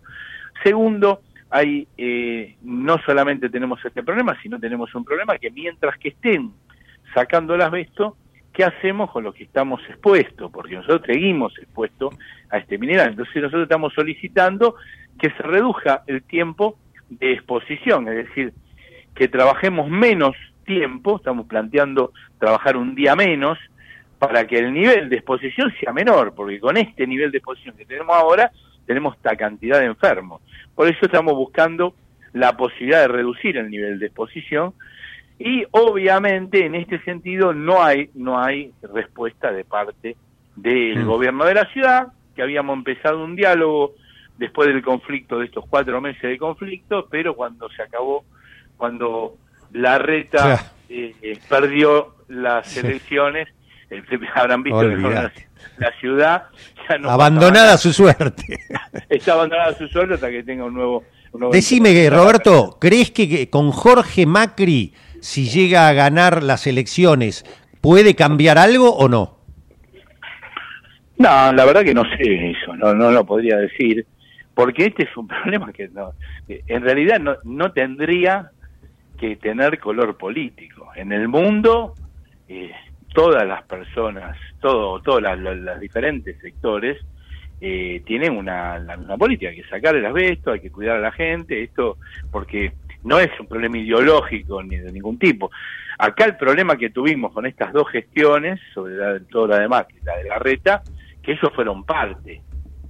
Segundo, 0.63 1.23
hay 1.51 1.87
eh, 1.97 2.57
no 2.63 2.99
solamente 3.07 3.49
tenemos 3.49 3.83
este 3.85 4.03
problema, 4.03 4.37
sino 4.43 4.59
tenemos 4.61 4.95
un 4.95 5.05
problema 5.05 5.39
que 5.39 5.51
mientras 5.51 5.97
que 5.99 6.09
estén 6.11 6.53
sacando 7.15 7.55
el 7.55 7.63
asbesto, 7.63 8.17
¿qué 8.53 8.65
hacemos 8.65 9.11
con 9.13 9.25
los 9.25 9.35
que 9.35 9.45
estamos 9.45 9.81
expuestos? 9.89 10.51
Porque 10.51 10.75
nosotros 10.75 11.03
seguimos 11.07 11.57
expuestos 11.59 12.15
a 12.51 12.59
este 12.59 12.77
mineral. 12.77 13.11
Entonces 13.11 13.37
nosotros 13.37 13.63
estamos 13.63 13.93
solicitando 13.95 14.75
que 15.19 15.31
se 15.31 15.43
reduzca 15.43 16.03
el 16.07 16.23
tiempo 16.23 16.77
de 17.09 17.33
exposición, 17.33 18.09
es 18.09 18.29
decir, 18.29 18.53
que 19.15 19.29
trabajemos 19.29 19.89
menos 19.89 20.37
tiempo, 20.65 21.17
estamos 21.17 21.47
planteando 21.47 22.13
trabajar 22.39 22.77
un 22.77 22.95
día 22.95 23.17
menos 23.17 23.59
para 24.19 24.47
que 24.47 24.59
el 24.59 24.73
nivel 24.73 25.09
de 25.09 25.17
exposición 25.17 25.73
sea 25.81 25.93
menor, 25.93 26.35
porque 26.35 26.61
con 26.61 26.77
este 26.77 27.07
nivel 27.07 27.31
de 27.31 27.39
exposición 27.39 27.77
que 27.77 27.85
tenemos 27.85 28.15
ahora, 28.15 28.51
tenemos 28.87 29.17
esta 29.17 29.37
cantidad 29.37 29.79
de 29.81 29.87
enfermos. 29.87 30.43
Por 30.75 30.89
eso 30.89 30.99
estamos 31.03 31.35
buscando 31.35 31.95
la 32.33 32.57
posibilidad 32.57 33.03
de 33.03 33.09
reducir 33.09 33.57
el 33.57 33.71
nivel 33.71 33.99
de 33.99 34.07
exposición 34.07 34.75
y 35.39 35.65
obviamente 35.71 36.67
en 36.67 36.75
este 36.75 37.01
sentido 37.05 37.53
no 37.53 37.83
hay 37.83 38.11
no 38.15 38.41
hay 38.41 38.73
respuesta 38.83 39.53
de 39.53 39.65
parte 39.65 40.17
del 40.57 41.05
gobierno 41.05 41.45
de 41.45 41.55
la 41.55 41.65
ciudad, 41.67 42.09
que 42.35 42.43
habíamos 42.43 42.77
empezado 42.77 43.25
un 43.25 43.37
diálogo 43.37 43.95
después 44.39 44.69
del 44.69 44.83
conflicto, 44.83 45.39
de 45.39 45.47
estos 45.47 45.65
cuatro 45.69 46.01
meses 46.01 46.23
de 46.23 46.39
conflicto, 46.39 47.07
pero 47.11 47.35
cuando 47.35 47.69
se 47.71 47.83
acabó, 47.83 48.25
cuando 48.77 49.37
la 49.73 49.99
reta 49.99 50.73
eh, 50.89 51.15
eh, 51.21 51.39
perdió 51.49 52.15
las 52.29 52.77
elecciones, 52.77 53.49
eh, 53.91 54.03
habrán 54.35 54.63
visto 54.63 54.81
que 54.81 54.97
la, 54.97 55.33
ciudad 56.01 56.45
ya 56.89 56.99
no 56.99 57.11
Abandonada 57.11 57.75
a 57.75 57.79
su 57.79 57.93
suerte. 57.93 58.59
está 59.09 59.33
abandonada 59.33 59.71
a 59.71 59.75
su 59.75 59.89
suerte 59.89 60.15
hasta 60.15 60.31
que 60.31 60.43
tenga 60.43 60.65
un 60.65 60.75
nuevo, 60.75 61.05
un 61.33 61.41
nuevo 61.41 61.53
Decime, 61.53 61.93
que, 61.93 62.09
Roberto, 62.09 62.79
¿crees 62.81 63.11
que, 63.11 63.29
que 63.29 63.51
con 63.51 63.73
Jorge 63.73 64.25
Macri, 64.25 64.95
si 65.21 65.49
llega 65.49 65.89
a 65.89 65.93
ganar 65.93 66.43
las 66.43 66.67
elecciones, 66.67 67.45
puede 67.81 68.15
cambiar 68.15 68.57
algo 68.57 68.95
o 68.95 69.09
no? 69.09 69.39
No, 71.17 71.53
la 71.53 71.65
verdad 71.65 71.83
que 71.83 71.95
no 71.95 72.05
sé 72.05 72.51
eso, 72.51 72.77
no, 72.77 72.95
no 72.95 73.11
lo 73.11 73.27
podría 73.27 73.57
decir, 73.57 74.07
porque 74.59 74.87
este 74.87 75.05
es 75.05 75.17
un 75.17 75.29
problema 75.29 75.73
que 75.73 75.87
no, 75.87 76.15
en 76.49 76.83
realidad 76.83 77.21
no, 77.21 77.37
no 77.45 77.71
tendría 77.71 78.51
que 79.17 79.37
tener 79.37 79.79
color 79.79 80.17
político. 80.17 80.91
En 80.97 81.13
el 81.13 81.29
mundo, 81.29 81.95
eh, 82.49 82.73
todas 83.15 83.47
las 83.47 83.63
personas, 83.63 84.37
todo, 84.61 85.01
todos 85.01 85.23
los 85.23 85.79
diferentes 85.79 86.41
sectores 86.41 86.99
eh, 87.61 88.03
tienen 88.05 88.37
una, 88.37 88.81
la 88.81 88.97
misma 88.97 89.17
política, 89.17 89.51
hay 89.51 89.63
que 89.63 89.69
sacar 89.69 89.95
el 89.95 90.05
asbesto, 90.05 90.51
hay 90.51 90.61
que 90.61 90.73
cuidar 90.73 90.97
a 90.97 91.03
la 91.03 91.13
gente, 91.13 91.63
esto 91.63 91.99
porque 92.33 92.73
no 93.05 93.21
es 93.21 93.31
un 93.39 93.47
problema 93.47 93.79
ideológico 93.79 94.61
ni 94.65 94.75
de 94.75 94.91
ningún 94.91 95.21
tipo. 95.21 95.53
Acá 96.01 96.25
el 96.25 96.37
problema 96.37 96.77
que 96.77 96.91
tuvimos 96.91 97.33
con 97.33 97.47
estas 97.47 97.73
dos 97.73 97.89
gestiones, 97.91 98.59
sobre 98.75 98.97
la, 98.97 99.21
todo 99.21 99.47
la 99.47 99.61
demás, 99.61 99.87
la 100.03 100.17
de 100.17 100.25
la 100.25 100.41
reta, 100.41 100.83
que 101.23 101.35
ellos 101.35 101.53
fueron 101.55 101.85
parte 101.85 102.43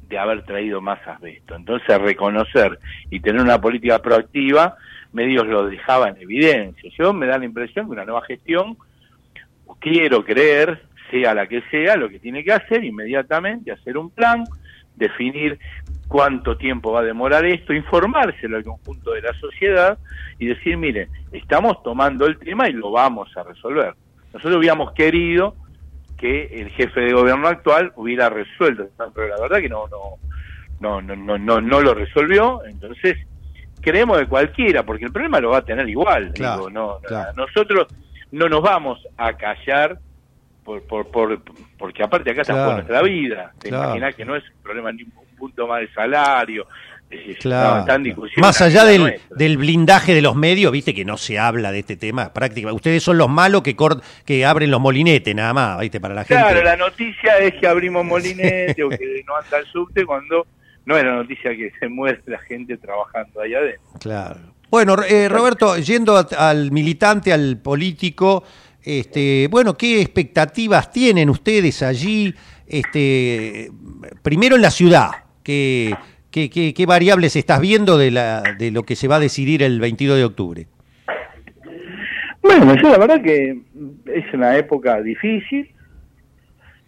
de 0.09 0.19
haber 0.19 0.43
traído 0.45 0.81
más 0.81 1.07
asbesto. 1.07 1.55
Entonces, 1.55 1.99
reconocer 1.99 2.79
y 3.11 3.21
tener 3.21 3.43
una 3.43 3.61
política 3.61 4.01
proactiva, 4.01 4.77
medios 5.13 5.47
lo 5.47 5.67
dejaban 5.67 6.17
en 6.17 6.23
evidencia. 6.23 6.91
Yo 6.99 7.13
me 7.13 7.27
da 7.27 7.39
la 7.39 7.45
impresión 7.45 7.87
que 7.87 7.93
una 7.93 8.05
nueva 8.05 8.23
gestión, 8.23 8.77
quiero 9.81 10.25
creer, 10.25 10.83
sea 11.11 11.35
la 11.35 11.47
que 11.47 11.63
sea, 11.71 11.97
lo 11.97 12.09
que 12.09 12.19
tiene 12.19 12.45
que 12.45 12.53
hacer 12.53 12.85
inmediatamente, 12.85 13.73
hacer 13.73 13.97
un 13.97 14.11
plan, 14.11 14.45
definir 14.97 15.59
cuánto 16.09 16.57
tiempo 16.57 16.93
va 16.93 17.01
a 17.01 17.05
demorar 17.05 17.45
esto, 17.45 17.73
informárselo 17.73 18.57
al 18.57 18.65
conjunto 18.65 19.13
de 19.13 19.23
la 19.23 19.35
sociedad 19.35 19.99
y 20.39 20.47
decir, 20.47 20.77
mire, 20.77 21.09
estamos 21.33 21.83
tomando 21.83 22.27
el 22.27 22.39
tema 22.39 22.69
y 22.69 22.73
lo 22.73 22.91
vamos 22.91 23.35
a 23.37 23.43
resolver. 23.43 23.95
Nosotros 24.33 24.57
hubiéramos 24.57 24.93
querido 24.93 25.55
que 26.19 26.47
el 26.47 26.71
jefe 26.71 27.01
de 27.01 27.13
gobierno 27.13 27.49
actual 27.49 27.93
hubiera 27.97 28.29
resuelto, 28.29 28.89
pero 29.15 29.29
la 29.29 29.41
verdad 29.41 29.61
que 29.61 29.69
no, 29.69 29.87
no, 29.89 30.19
no, 30.81 31.01
no, 31.01 31.17
no, 31.17 31.39
no, 31.39 31.61
no 31.61 31.81
lo 31.81 31.95
resolvió, 31.95 32.65
entonces 32.67 33.17
creemos 33.81 34.19
de 34.19 34.27
cualquiera, 34.27 34.83
porque 34.83 35.05
el 35.05 35.13
problema 35.13 35.41
lo 35.41 35.51
va 35.51 35.59
a 35.59 35.65
tener 35.65 35.89
igual. 35.89 36.33
Claro, 36.35 36.57
digo, 36.57 36.71
no, 36.71 36.99
claro. 37.07 37.33
Nosotros 37.37 37.87
no 38.33 38.49
nos 38.49 38.61
vamos 38.63 38.99
a 39.17 39.33
callar 39.35 39.99
por, 40.65 40.83
por, 40.83 41.11
por, 41.11 41.41
porque 41.79 42.03
aparte 42.03 42.31
acá 42.31 42.43
está 42.43 42.53
Claro, 42.53 42.69
por 42.69 42.75
nuestra 42.75 43.03
vida. 43.03 43.53
Te 43.59 43.69
imaginas 43.69 44.15
que 44.15 44.25
no 44.25 44.37
es 44.37 44.45
un 44.45 44.63
problema 44.63 44.93
ni 44.93 45.05
un 45.05 45.13
punto 45.39 45.67
más 45.67 45.81
de 45.81 45.89
salario. 45.93 46.67
Claro. 47.41 47.99
no, 47.99 48.23
Más 48.37 48.61
allá 48.61 48.85
del, 48.85 49.57
blindaje 49.57 50.13
de 50.15 50.21
los 50.23 50.35
medios, 50.37 50.71
viste 50.73 50.95
que 50.95 51.05
no 51.05 51.17
se 51.17 51.39
habla 51.39 51.73
de 51.73 51.79
este 51.81 51.97
tema 51.97 52.33
prácticamente. 52.33 52.77
Ustedes 52.77 53.03
son 53.03 53.17
los 53.19 53.29
malos 53.29 53.63
que 53.63 53.77
que 54.25 54.45
abren 54.45 54.71
los 54.71 54.81
molinetes, 54.81 55.35
nada 55.35 55.55
más, 55.55 55.81
viste, 55.81 56.01
para 56.01 56.15
la 56.15 56.25
gente. 56.25 56.43
Claro, 56.43 56.63
la 56.63 56.77
noticia 56.77 57.39
es 57.39 57.55
que 57.55 57.67
abrimos 57.67 58.05
molinete 58.05 58.83
o 58.83 58.89
que 58.91 59.23
no 59.27 59.37
anda 59.37 59.59
el 59.59 59.67
subte 59.67 60.05
cuando 60.05 60.47
no 60.85 60.97
es 60.97 61.05
la 61.05 61.17
noticia 61.17 61.51
que 61.57 61.71
se 61.79 61.89
muere 61.89 62.21
la 62.27 62.39
gente 62.41 62.77
trabajando 62.77 63.41
allá 63.41 63.59
adentro. 63.59 63.83
Claro. 64.01 64.41
Bueno, 64.71 64.97
eh, 65.09 65.29
Roberto, 65.29 65.77
yendo 65.79 66.17
a- 66.17 66.27
al 66.51 66.71
militante, 66.73 67.33
al 67.33 67.59
político, 67.59 68.45
este, 68.83 69.49
bueno, 69.51 69.77
¿qué 69.77 70.01
expectativas 70.03 70.91
tienen 70.93 71.31
ustedes 71.31 71.83
allí? 71.83 72.35
Este, 72.67 73.71
primero 74.23 74.57
en 74.57 74.63
la 74.63 74.71
ciudad, 74.71 75.11
¿qué, 75.43 75.95
qué, 76.31 76.51
qué- 76.51 76.75
qué 76.75 76.87
variables 76.87 77.37
estás 77.37 77.61
viendo 77.61 77.97
de, 77.99 78.11
la, 78.11 78.43
de 78.59 78.71
lo 78.71 78.83
que 78.85 78.97
se 78.97 79.09
va 79.09 79.17
a 79.17 79.21
decidir 79.21 79.63
el 79.63 79.81
22 79.81 80.17
de 80.19 80.25
octubre? 80.25 80.67
Bueno, 82.43 82.75
yo 82.77 82.91
la 82.91 82.99
verdad 82.99 83.23
que 83.23 83.61
es 84.07 84.35
una 84.35 84.57
época 84.57 85.01
difícil, 85.03 85.71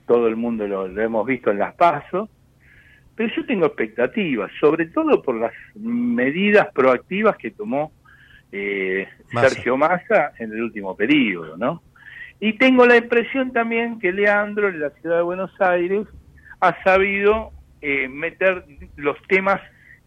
todo 0.06 0.26
el 0.28 0.36
mundo 0.36 0.66
lo, 0.66 0.88
lo 0.88 1.02
hemos 1.02 1.26
visto 1.26 1.50
en 1.50 1.58
las 1.58 1.74
pasos, 1.74 2.28
pero 3.14 3.32
yo 3.36 3.44
tengo 3.44 3.66
expectativas, 3.66 4.50
sobre 4.60 4.86
todo 4.86 5.20
por 5.22 5.34
las 5.36 5.52
medidas 5.74 6.68
proactivas 6.72 7.36
que 7.36 7.50
tomó 7.50 7.92
eh, 8.52 9.06
Massa. 9.32 9.50
Sergio 9.50 9.76
Massa 9.76 10.32
en 10.38 10.52
el 10.52 10.62
último 10.62 10.96
periodo, 10.96 11.56
¿no? 11.56 11.82
Y 12.40 12.54
tengo 12.54 12.86
la 12.86 12.96
impresión 12.96 13.52
también 13.52 13.98
que 13.98 14.12
Leandro 14.12 14.68
en 14.70 14.80
la 14.80 14.90
ciudad 14.90 15.16
de 15.18 15.22
Buenos 15.22 15.52
Aires 15.60 16.06
ha 16.60 16.82
sabido 16.82 17.52
eh, 17.80 18.08
meter 18.08 18.64
los 18.96 19.16
temas 19.28 19.60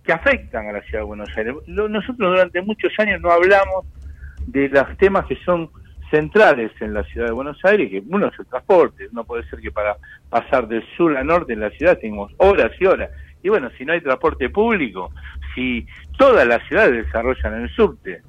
que 0.03 0.13
afectan 0.13 0.67
a 0.67 0.73
la 0.73 0.81
ciudad 0.81 0.99
de 0.99 1.05
Buenos 1.05 1.29
Aires. 1.37 1.55
Nosotros 1.67 2.17
durante 2.17 2.61
muchos 2.61 2.91
años 2.99 3.21
no 3.21 3.31
hablamos 3.31 3.85
de 4.47 4.69
los 4.69 4.97
temas 4.97 5.25
que 5.25 5.37
son 5.45 5.69
centrales 6.11 6.71
en 6.79 6.93
la 6.93 7.03
ciudad 7.05 7.27
de 7.27 7.33
Buenos 7.33 7.57
Aires, 7.63 7.89
que 7.89 8.03
uno 8.07 8.27
es 8.27 8.37
el 8.37 8.45
transporte, 8.45 9.07
no 9.13 9.23
puede 9.23 9.43
ser 9.49 9.59
que 9.59 9.71
para 9.71 9.97
pasar 10.29 10.67
del 10.67 10.83
sur 10.95 11.17
a 11.17 11.23
norte 11.23 11.53
en 11.53 11.61
la 11.61 11.71
ciudad 11.71 11.97
tengamos 11.97 12.31
horas 12.37 12.71
y 12.79 12.85
horas. 12.85 13.09
Y 13.41 13.49
bueno, 13.49 13.69
si 13.77 13.85
no 13.85 13.93
hay 13.93 14.01
transporte 14.01 14.49
público, 14.49 15.11
si 15.55 15.85
todas 16.17 16.45
las 16.47 16.65
ciudades 16.67 17.05
desarrollan 17.05 17.63
el 17.63 17.69
subte, 17.69 18.21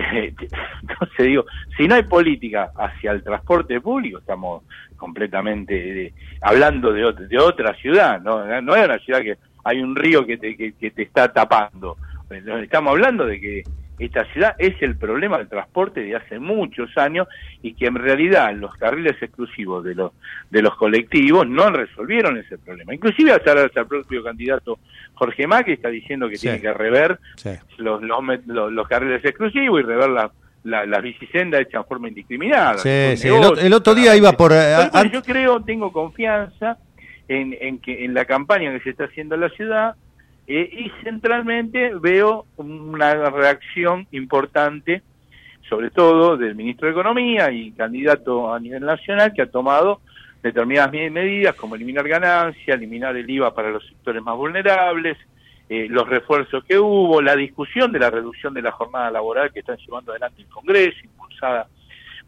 entonces 0.82 1.26
digo, 1.26 1.44
si 1.76 1.86
no 1.86 1.94
hay 1.94 2.02
política 2.04 2.72
hacia 2.76 3.12
el 3.12 3.22
transporte 3.22 3.80
público, 3.80 4.18
estamos 4.18 4.64
completamente 4.96 6.06
eh, 6.06 6.12
hablando 6.42 6.92
de, 6.92 7.12
de 7.26 7.38
otra 7.38 7.74
ciudad, 7.74 8.20
¿no? 8.20 8.44
no 8.60 8.74
es 8.74 8.84
una 8.84 8.98
ciudad 8.98 9.20
que 9.20 9.38
hay 9.64 9.80
un 9.80 9.94
río 9.94 10.24
que 10.26 10.36
te, 10.38 10.56
que 10.56 10.90
te 10.90 11.02
está 11.02 11.32
tapando, 11.32 11.96
estamos 12.30 12.90
hablando 12.90 13.26
de 13.26 13.40
que 13.40 13.62
esta 14.04 14.24
ciudad 14.32 14.54
es 14.58 14.80
el 14.82 14.96
problema 14.96 15.38
del 15.38 15.48
transporte 15.48 16.00
de 16.00 16.16
hace 16.16 16.38
muchos 16.38 16.96
años 16.96 17.28
y 17.62 17.74
que 17.74 17.86
en 17.86 17.96
realidad 17.96 18.52
los 18.54 18.74
carriles 18.76 19.16
exclusivos 19.22 19.84
de 19.84 19.94
los 19.94 20.12
de 20.50 20.62
los 20.62 20.74
colectivos 20.76 21.46
no 21.46 21.70
resolvieron 21.70 22.36
ese 22.38 22.58
problema. 22.58 22.94
Inclusive 22.94 23.32
hasta, 23.32 23.52
hasta 23.52 23.80
el 23.80 23.86
propio 23.86 24.24
candidato 24.24 24.78
Jorge 25.14 25.46
Macri 25.46 25.74
está 25.74 25.88
diciendo 25.90 26.28
que 26.28 26.36
Sí. 26.36 26.42
tiene 26.46 26.60
que 26.60 26.72
rever 26.72 27.18
Sí. 27.36 27.50
los, 27.78 28.02
los, 28.02 28.18
met- 28.20 28.42
los, 28.46 28.72
los 28.72 28.88
carriles 28.88 29.24
exclusivos 29.24 29.80
y 29.80 29.82
rever 29.84 30.08
la, 30.10 30.30
la, 30.64 30.86
las 30.86 31.02
bicisendas 31.02 31.60
hechas 31.60 31.82
en 31.82 31.84
forma 31.88 32.08
indiscriminada. 32.08 32.78
Sí, 32.78 33.16
sí, 33.16 33.28
el, 33.28 33.72
otro 33.74 33.94
día 33.94 34.16
iba 34.16 34.32
por... 34.32 34.52
eh, 34.52 34.76
Pero, 34.92 34.96
an- 34.96 35.10
yo 35.10 35.22
creo, 35.22 35.60
tengo 35.62 35.92
confianza 35.92 36.78
en, 37.28 37.56
en 37.60 37.78
que 37.78 38.04
en 38.04 38.14
la 38.14 38.24
campaña 38.24 38.72
que 38.72 38.80
se 38.80 38.90
está 38.90 39.04
haciendo 39.04 39.34
en 39.36 39.42
la 39.42 39.48
ciudad 39.50 39.94
eh, 40.52 40.68
y 40.72 40.90
centralmente 41.04 41.92
veo 41.94 42.44
una 42.56 43.30
reacción 43.30 44.08
importante, 44.10 45.02
sobre 45.68 45.90
todo 45.90 46.36
del 46.36 46.56
ministro 46.56 46.86
de 46.86 46.92
Economía 46.92 47.52
y 47.52 47.70
candidato 47.70 48.52
a 48.52 48.58
nivel 48.58 48.84
nacional 48.84 49.32
que 49.32 49.42
ha 49.42 49.46
tomado 49.50 50.00
determinadas 50.42 50.90
me- 50.90 51.08
medidas 51.10 51.54
como 51.54 51.76
eliminar 51.76 52.08
ganancias, 52.08 52.76
eliminar 52.76 53.16
el 53.16 53.30
IVA 53.30 53.54
para 53.54 53.70
los 53.70 53.86
sectores 53.86 54.20
más 54.22 54.36
vulnerables, 54.36 55.16
eh, 55.68 55.86
los 55.88 56.08
refuerzos 56.08 56.64
que 56.64 56.76
hubo, 56.78 57.22
la 57.22 57.36
discusión 57.36 57.92
de 57.92 58.00
la 58.00 58.10
reducción 58.10 58.52
de 58.52 58.62
la 58.62 58.72
jornada 58.72 59.08
laboral 59.12 59.52
que 59.52 59.60
están 59.60 59.76
llevando 59.76 60.10
adelante 60.10 60.42
el 60.42 60.48
Congreso, 60.48 60.98
impulsada 61.04 61.68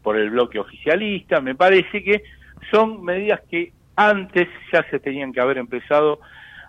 por 0.01 0.15
el 0.15 0.29
bloque 0.29 0.59
oficialista. 0.59 1.41
Me 1.41 1.55
parece 1.55 2.01
que 2.01 2.23
son 2.71 3.03
medidas 3.03 3.41
que 3.51 3.73
antes 3.97 4.47
ya 4.71 4.81
se 4.89 4.99
tenían 4.99 5.33
que 5.33 5.41
haber 5.41 5.57
empezado 5.57 6.19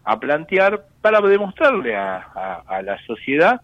a 0.04 0.18
plantear 0.20 0.84
para 1.00 1.20
demostrarle 1.20 1.96
a, 1.96 2.16
a- 2.66 2.82
la 2.82 2.98
sociedad 3.06 3.60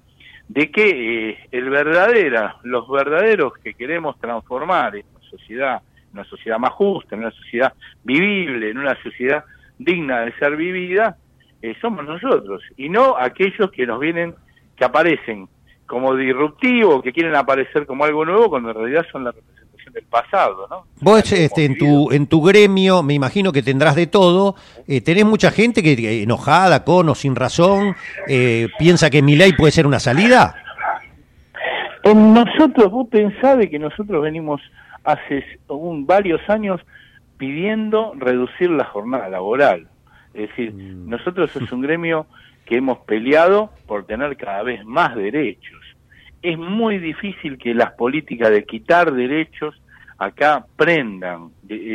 de 0.49 0.71
que 0.71 1.31
eh, 1.31 1.39
el 1.53 1.71
verdadera, 1.71 2.57
los 2.65 2.89
verdaderos 2.89 3.53
que 3.63 3.75
queremos 3.75 4.19
transformar 4.19 4.97
en 4.97 5.05
una 5.15 5.29
sociedad, 5.31 5.83
en 6.13 6.19
una 6.19 6.25
sociedad 6.25 6.59
más 6.59 6.73
justa, 6.73 7.15
en 7.15 7.21
una 7.23 7.31
sociedad 7.31 7.73
vivible, 8.03 8.71
en 8.71 8.79
una 8.79 9.01
sociedad 9.03 9.45
digna 9.79 10.21
de 10.23 10.33
ser 10.39 10.57
vivida, 10.57 11.17
eh, 11.63 11.75
somos 11.81 12.05
nosotros 12.05 12.63
y 12.77 12.89
no 12.89 13.17
aquellos 13.19 13.71
que 13.71 13.87
nos 13.87 14.01
vienen, 14.01 14.35
que 14.77 14.85
aparecen 14.85 15.49
como 15.87 16.15
disruptivos, 16.17 17.03
que 17.03 17.13
quieren 17.13 17.35
aparecer 17.37 17.85
como 17.87 18.05
algo 18.05 18.25
nuevo, 18.25 18.49
cuando 18.49 18.71
en 18.71 18.77
realidad 18.77 19.07
son 19.13 19.25
la 19.25 19.33
representación 19.33 19.60
del 19.93 20.05
pasado, 20.05 20.67
¿no? 20.69 20.85
Vos 21.01 21.33
este, 21.33 21.65
en, 21.65 21.79
tu, 21.79 22.11
en 22.13 22.27
tu 22.27 22.43
gremio, 22.43 23.03
me 23.03 23.15
imagino 23.15 23.53
que 23.53 23.63
tendrás 23.63 23.97
de 23.97 24.07
todo, 24.07 24.55
eh, 24.87 25.01
tenés 25.01 25.25
mucha 25.25 25.51
gente 25.51 25.83
que 25.83 26.23
enojada, 26.23 26.85
con 26.85 27.09
o 27.09 27.15
sin 27.15 27.37
razón, 27.37 27.95
eh, 28.29 28.69
piensa 28.79 29.11
que 29.11 29.23
mi 29.23 29.37
ley 29.37 29.53
puede 29.53 29.73
ser 29.73 29.87
una 29.87 30.01
salida. 30.01 30.55
En 32.03 32.33
nosotros, 32.33 32.91
vos 32.91 33.09
pensás 33.09 33.59
de 33.59 33.69
que 33.69 33.79
nosotros 33.79 34.23
venimos 34.23 34.61
hace 35.05 35.45
un, 35.69 36.07
varios 36.07 36.41
años 36.49 36.81
pidiendo 37.37 38.13
reducir 38.17 38.71
la 38.71 38.85
jornada 38.85 39.29
laboral. 39.29 39.89
Es 40.35 40.49
decir, 40.51 40.75
nosotros 40.75 41.55
es 41.57 41.73
un 41.73 41.81
gremio 41.81 42.27
que 42.65 42.77
hemos 42.77 42.99
peleado 42.99 43.71
por 43.87 44.07
tener 44.07 44.37
cada 44.37 44.63
vez 44.63 44.85
más 44.85 45.15
derechos. 45.17 45.81
Es 46.43 46.57
muy 46.57 46.99
difícil 46.99 47.59
que 47.59 47.75
las 47.75 47.93
políticas 47.93 48.51
de 48.51 48.65
quitar 48.65 49.13
derechos 49.13 49.80
acá 50.21 50.65
prendan. 50.77 51.51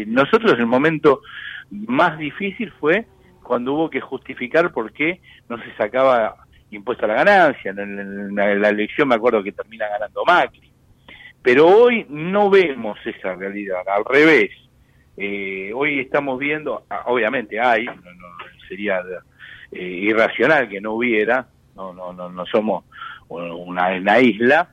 Nosotros 0.08 0.54
el 0.58 0.66
momento 0.66 1.22
más 1.70 2.18
difícil 2.18 2.72
fue 2.80 3.06
cuando 3.44 3.74
hubo 3.74 3.90
que 3.90 4.02
justificar 4.02 4.74
por 4.74 4.92
qué 4.92 5.22
no 5.48 5.58
se 5.60 5.74
sacaba 5.78 6.36
impuesto 6.72 7.06
a 7.06 7.10
la 7.10 7.24
ganancia. 7.24 7.72
En, 7.72 8.36
la, 8.36 8.70
elección 8.70 9.08
me 9.08 9.16
acuerdo 9.16 9.44
que 9.44 9.52
termina 9.52 9.88
ganando 9.88 10.26
Macri. 10.26 10.72
Pero 11.42 11.68
hoy 11.68 12.08
no 12.10 12.50
vemos 12.50 12.98
esa 13.06 13.36
realidad, 13.36 13.88
al 13.88 14.04
revés. 14.04 14.50
Eh, 15.16 15.72
hoy 15.74 16.00
estamos 16.00 16.40
viendo, 16.40 16.84
ah, 16.90 17.04
obviamente 17.06 17.60
hay, 17.60 17.86
no, 17.86 17.94
no, 17.94 18.28
sería 18.68 19.02
eh, 19.72 19.84
irracional 19.84 20.68
que 20.68 20.82
no 20.82 20.94
hubiera, 20.94 21.48
no, 21.76 21.94
no, 21.94 22.12
no, 22.12 22.30
no 22.30 22.46
somos 22.48 22.84
una 23.30 24.20
isla, 24.20 24.70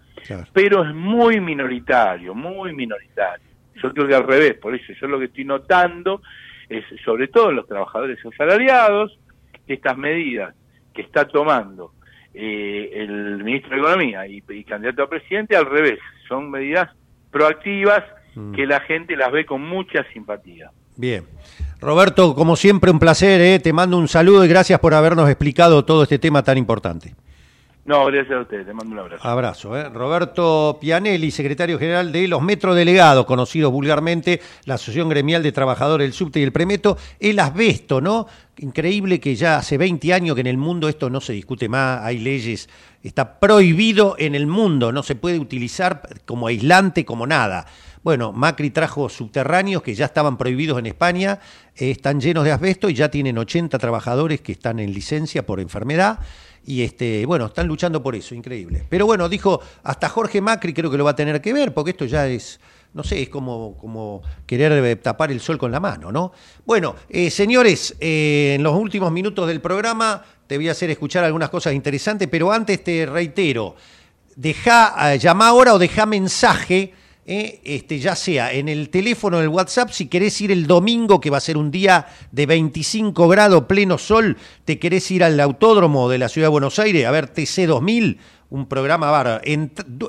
pero 0.52 0.84
es 0.84 0.94
muy 0.94 1.40
minoritario, 1.40 2.34
muy 2.34 2.72
minoritario. 2.74 3.46
Yo 3.82 3.92
creo 3.92 4.06
que 4.06 4.14
al 4.14 4.26
revés, 4.26 4.54
por 4.54 4.74
eso 4.74 4.92
yo 5.00 5.08
lo 5.08 5.18
que 5.18 5.26
estoy 5.26 5.44
notando 5.44 6.22
es, 6.68 6.84
sobre 7.04 7.28
todo 7.28 7.50
en 7.50 7.56
los 7.56 7.66
trabajadores 7.66 8.18
asalariados, 8.24 9.18
que 9.66 9.74
estas 9.74 9.96
medidas 9.96 10.54
que 10.94 11.02
está 11.02 11.26
tomando 11.26 11.92
eh, 12.34 12.90
el 12.94 13.42
ministro 13.42 13.70
de 13.70 13.78
Economía 13.78 14.26
y, 14.26 14.42
y 14.48 14.64
candidato 14.64 15.02
a 15.02 15.08
presidente, 15.08 15.56
al 15.56 15.66
revés, 15.66 15.98
son 16.28 16.50
medidas 16.50 16.90
proactivas 17.30 18.04
que 18.54 18.66
la 18.66 18.80
gente 18.80 19.14
las 19.16 19.30
ve 19.30 19.44
con 19.44 19.60
mucha 19.60 20.04
simpatía. 20.12 20.70
Bien. 20.96 21.24
Roberto, 21.80 22.34
como 22.34 22.56
siempre, 22.56 22.90
un 22.90 22.98
placer, 22.98 23.40
¿eh? 23.40 23.58
te 23.58 23.72
mando 23.72 23.98
un 23.98 24.08
saludo 24.08 24.44
y 24.44 24.48
gracias 24.48 24.78
por 24.80 24.94
habernos 24.94 25.28
explicado 25.28 25.84
todo 25.84 26.04
este 26.04 26.18
tema 26.18 26.42
tan 26.42 26.56
importante. 26.56 27.14
No, 27.84 28.04
gracias 28.06 28.38
a 28.38 28.42
ustedes, 28.42 28.64
te 28.64 28.72
mando 28.72 28.92
un 28.92 29.00
abrazo. 29.00 29.26
Abrazo. 29.26 29.76
¿eh? 29.76 29.88
Roberto 29.88 30.78
Pianelli, 30.80 31.32
secretario 31.32 31.80
general 31.80 32.12
de 32.12 32.28
los 32.28 32.40
Metrodelegados, 32.40 33.26
conocidos 33.26 33.72
vulgarmente, 33.72 34.40
la 34.66 34.74
Asociación 34.74 35.08
Gremial 35.08 35.42
de 35.42 35.50
Trabajadores 35.50 36.04
del 36.04 36.12
Subte 36.12 36.38
y 36.38 36.44
el 36.44 36.52
Premeto, 36.52 36.96
el 37.18 37.40
asbesto, 37.40 38.00
¿no? 38.00 38.28
Increíble 38.58 39.18
que 39.18 39.34
ya 39.34 39.56
hace 39.56 39.78
20 39.78 40.14
años 40.14 40.36
que 40.36 40.42
en 40.42 40.46
el 40.46 40.58
mundo 40.58 40.88
esto 40.88 41.10
no 41.10 41.20
se 41.20 41.32
discute 41.32 41.68
más, 41.68 42.04
hay 42.04 42.18
leyes, 42.18 42.68
está 43.02 43.40
prohibido 43.40 44.14
en 44.16 44.36
el 44.36 44.46
mundo, 44.46 44.92
no 44.92 45.02
se 45.02 45.16
puede 45.16 45.40
utilizar 45.40 46.02
como 46.24 46.46
aislante, 46.46 47.04
como 47.04 47.26
nada. 47.26 47.66
Bueno, 48.04 48.32
Macri 48.32 48.70
trajo 48.70 49.08
subterráneos 49.08 49.82
que 49.82 49.94
ya 49.94 50.04
estaban 50.04 50.38
prohibidos 50.38 50.78
en 50.78 50.86
España, 50.86 51.40
eh, 51.74 51.90
están 51.90 52.20
llenos 52.20 52.44
de 52.44 52.52
asbesto 52.52 52.88
y 52.88 52.94
ya 52.94 53.10
tienen 53.10 53.38
80 53.38 53.76
trabajadores 53.78 54.40
que 54.40 54.52
están 54.52 54.78
en 54.78 54.92
licencia 54.92 55.44
por 55.44 55.58
enfermedad. 55.58 56.20
Y 56.64 56.82
este, 56.82 57.26
bueno, 57.26 57.46
están 57.46 57.66
luchando 57.66 58.02
por 58.02 58.14
eso, 58.14 58.34
increíble. 58.34 58.84
Pero 58.88 59.06
bueno, 59.06 59.28
dijo, 59.28 59.60
hasta 59.82 60.08
Jorge 60.08 60.40
Macri 60.40 60.72
creo 60.72 60.90
que 60.90 60.96
lo 60.96 61.04
va 61.04 61.10
a 61.10 61.16
tener 61.16 61.40
que 61.40 61.52
ver, 61.52 61.74
porque 61.74 61.90
esto 61.90 62.04
ya 62.04 62.28
es, 62.28 62.60
no 62.94 63.02
sé, 63.02 63.22
es 63.22 63.28
como, 63.28 63.76
como 63.76 64.22
querer 64.46 64.72
eh, 64.72 64.96
tapar 64.96 65.32
el 65.32 65.40
sol 65.40 65.58
con 65.58 65.72
la 65.72 65.80
mano, 65.80 66.12
¿no? 66.12 66.32
Bueno, 66.64 66.94
eh, 67.08 67.30
señores, 67.30 67.96
eh, 67.98 68.54
en 68.56 68.62
los 68.62 68.74
últimos 68.76 69.10
minutos 69.10 69.48
del 69.48 69.60
programa 69.60 70.24
te 70.46 70.56
voy 70.56 70.68
a 70.68 70.72
hacer 70.72 70.90
escuchar 70.90 71.24
algunas 71.24 71.50
cosas 71.50 71.72
interesantes, 71.72 72.28
pero 72.30 72.52
antes 72.52 72.84
te 72.84 73.06
reitero, 73.06 73.74
deja, 74.36 75.16
llama 75.16 75.48
ahora 75.48 75.74
o 75.74 75.78
deja 75.78 76.06
mensaje 76.06 76.92
eh, 77.24 77.60
este, 77.62 78.00
ya 78.00 78.16
sea 78.16 78.52
en 78.52 78.68
el 78.68 78.90
teléfono, 78.90 79.38
en 79.38 79.44
el 79.44 79.48
WhatsApp, 79.48 79.90
si 79.90 80.06
querés 80.06 80.40
ir 80.40 80.50
el 80.50 80.66
domingo, 80.66 81.20
que 81.20 81.30
va 81.30 81.38
a 81.38 81.40
ser 81.40 81.56
un 81.56 81.70
día 81.70 82.08
de 82.32 82.46
25 82.46 83.28
grados, 83.28 83.64
pleno 83.66 83.96
sol, 83.96 84.36
te 84.64 84.80
querés 84.80 85.08
ir 85.12 85.22
al 85.22 85.38
autódromo 85.38 86.08
de 86.08 86.18
la 86.18 86.28
Ciudad 86.28 86.46
de 86.46 86.52
Buenos 86.52 86.80
Aires 86.80 87.06
a 87.06 87.12
ver 87.12 87.28
TC 87.28 87.66
2000, 87.68 88.18
un 88.50 88.66
programa 88.66 89.12
bárbaro. 89.12 89.40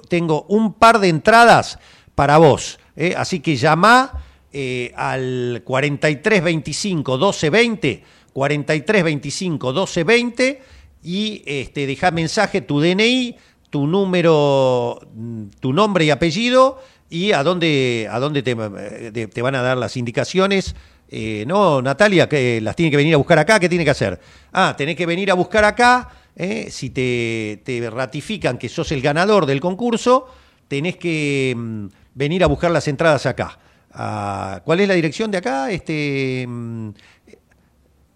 Tengo 0.09 0.47
un 0.49 0.73
par 0.73 0.99
de 0.99 1.09
entradas 1.09 1.77
para 2.15 2.37
vos, 2.37 2.79
eh, 2.95 3.13
así 3.15 3.41
que 3.41 3.57
llama 3.57 4.23
eh, 4.51 4.91
al 4.95 5.61
4325 5.63 7.11
1220, 7.11 8.03
4325 8.33 9.67
1220 9.67 10.61
y 11.03 11.43
este, 11.45 11.85
deja 11.85 12.09
mensaje 12.09 12.61
tu 12.61 12.81
DNI, 12.81 13.35
tu 13.69 13.85
número, 13.85 14.99
mm, 15.13 15.43
tu 15.59 15.73
nombre 15.73 16.05
y 16.05 16.09
apellido 16.09 16.79
y 17.13 17.31
a 17.31 17.43
dónde, 17.43 18.07
a 18.09 18.19
dónde 18.19 18.41
te, 18.41 18.57
eh, 18.57 19.27
te- 19.31 19.41
van 19.43 19.53
a 19.53 19.61
dar 19.61 19.77
las 19.77 19.95
indicaciones. 19.97 20.75
Eh, 21.07 21.43
no, 21.45 21.79
Natalia, 21.79 22.27
que 22.27 22.59
las 22.59 22.75
tiene 22.75 22.89
que 22.89 22.97
venir 22.97 23.13
a 23.13 23.17
buscar 23.17 23.37
acá, 23.37 23.59
¿qué 23.59 23.69
tiene 23.69 23.83
que 23.85 23.91
hacer? 23.91 24.19
Ah, 24.51 24.73
tenés 24.75 24.95
que 24.95 25.05
venir 25.05 25.29
a 25.29 25.35
buscar 25.35 25.63
acá, 25.63 26.09
eh, 26.35 26.69
si 26.71 26.89
te, 26.89 27.61
te 27.63 27.87
ratifican 27.91 28.57
que 28.57 28.67
sos 28.67 28.91
el 28.91 29.01
ganador 29.03 29.45
del 29.45 29.59
concurso, 29.59 30.25
tenés 30.67 30.97
que 30.97 31.53
mm, 31.55 31.85
venir 32.15 32.43
a 32.43 32.47
buscar 32.47 32.71
las 32.71 32.87
entradas 32.87 33.27
acá. 33.27 33.59
Ah, 33.91 34.61
¿Cuál 34.65 34.79
es 34.79 34.87
la 34.87 34.95
dirección 34.95 35.29
de 35.29 35.37
acá? 35.37 35.69
Este, 35.69 36.45
mm, 36.47 36.89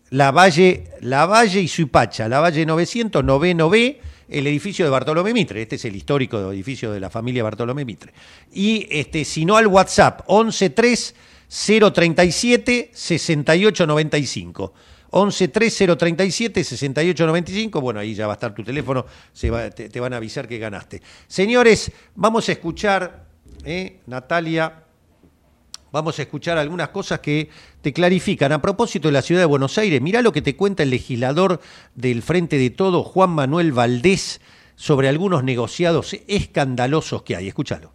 la 0.10 0.32
Valle, 0.32 0.86
la 1.02 1.28
Valle 1.28 1.60
y 1.62 1.68
Suipacha, 1.68 2.28
la 2.28 2.40
Valle 2.40 2.66
900, 2.66 3.24
noveno 3.24 3.70
B, 3.70 4.00
el 4.30 4.48
edificio 4.48 4.86
de 4.86 4.92
Bartolomé 4.92 5.34
Mitre. 5.34 5.62
Este 5.62 5.76
es 5.76 5.86
el 5.86 5.96
histórico 5.96 6.52
edificio 6.52 6.92
de 6.92 7.00
la 7.00 7.10
familia 7.10 7.44
Bartolomé 7.44 7.86
Mitre. 7.86 8.14
Y 8.54 8.88
este, 8.90 9.26
si 9.26 9.46
no 9.46 9.58
al 9.58 9.68
WhatsApp, 9.68 10.22
113 10.28 11.14
037 11.48 12.92
6895. 12.94 14.74
113 15.12 15.96
037 15.96 16.64
6895. 16.64 17.82
Bueno, 17.82 18.00
ahí 18.00 18.14
ya 18.14 18.28
va 18.28 18.34
a 18.34 18.36
estar 18.36 18.54
tu 18.54 18.64
teléfono, 18.64 19.06
se 19.32 19.50
te 19.72 20.00
van 20.00 20.14
a 20.14 20.18
avisar 20.18 20.48
que 20.48 20.58
ganaste. 20.58 21.02
Señores, 21.28 21.92
vamos 22.16 22.50
a 22.50 22.52
escuchar, 22.52 23.26
eh, 23.64 24.02
Natalia, 24.08 24.84
vamos 25.92 26.20
a 26.20 26.22
escuchar 26.22 26.58
algunas 26.58 26.90
cosas 26.90 27.20
que 27.20 27.50
te 27.88 27.94
clarifican. 27.94 28.52
A 28.52 28.62
propósito 28.62 29.08
de 29.08 29.14
la 29.14 29.22
ciudad 29.22 29.40
de 29.40 29.46
Buenos 29.46 29.78
Aires, 29.78 30.02
mirá 30.02 30.22
lo 30.22 30.34
que 30.34 30.42
te 30.42 30.58
cuenta 30.58 30.84
el 30.84 30.90
legislador 30.90 31.62
del 31.96 32.22
Frente 32.22 32.58
de 32.58 32.70
Todo, 32.70 33.02
Juan 33.02 33.30
Manuel 33.30 33.72
Valdés, 33.72 34.42
sobre 34.76 35.08
algunos 35.08 35.46
negociados 35.46 36.14
escandalosos 36.28 37.24
que 37.24 37.38
hay. 37.38 37.48
Escúchalo. 37.48 37.92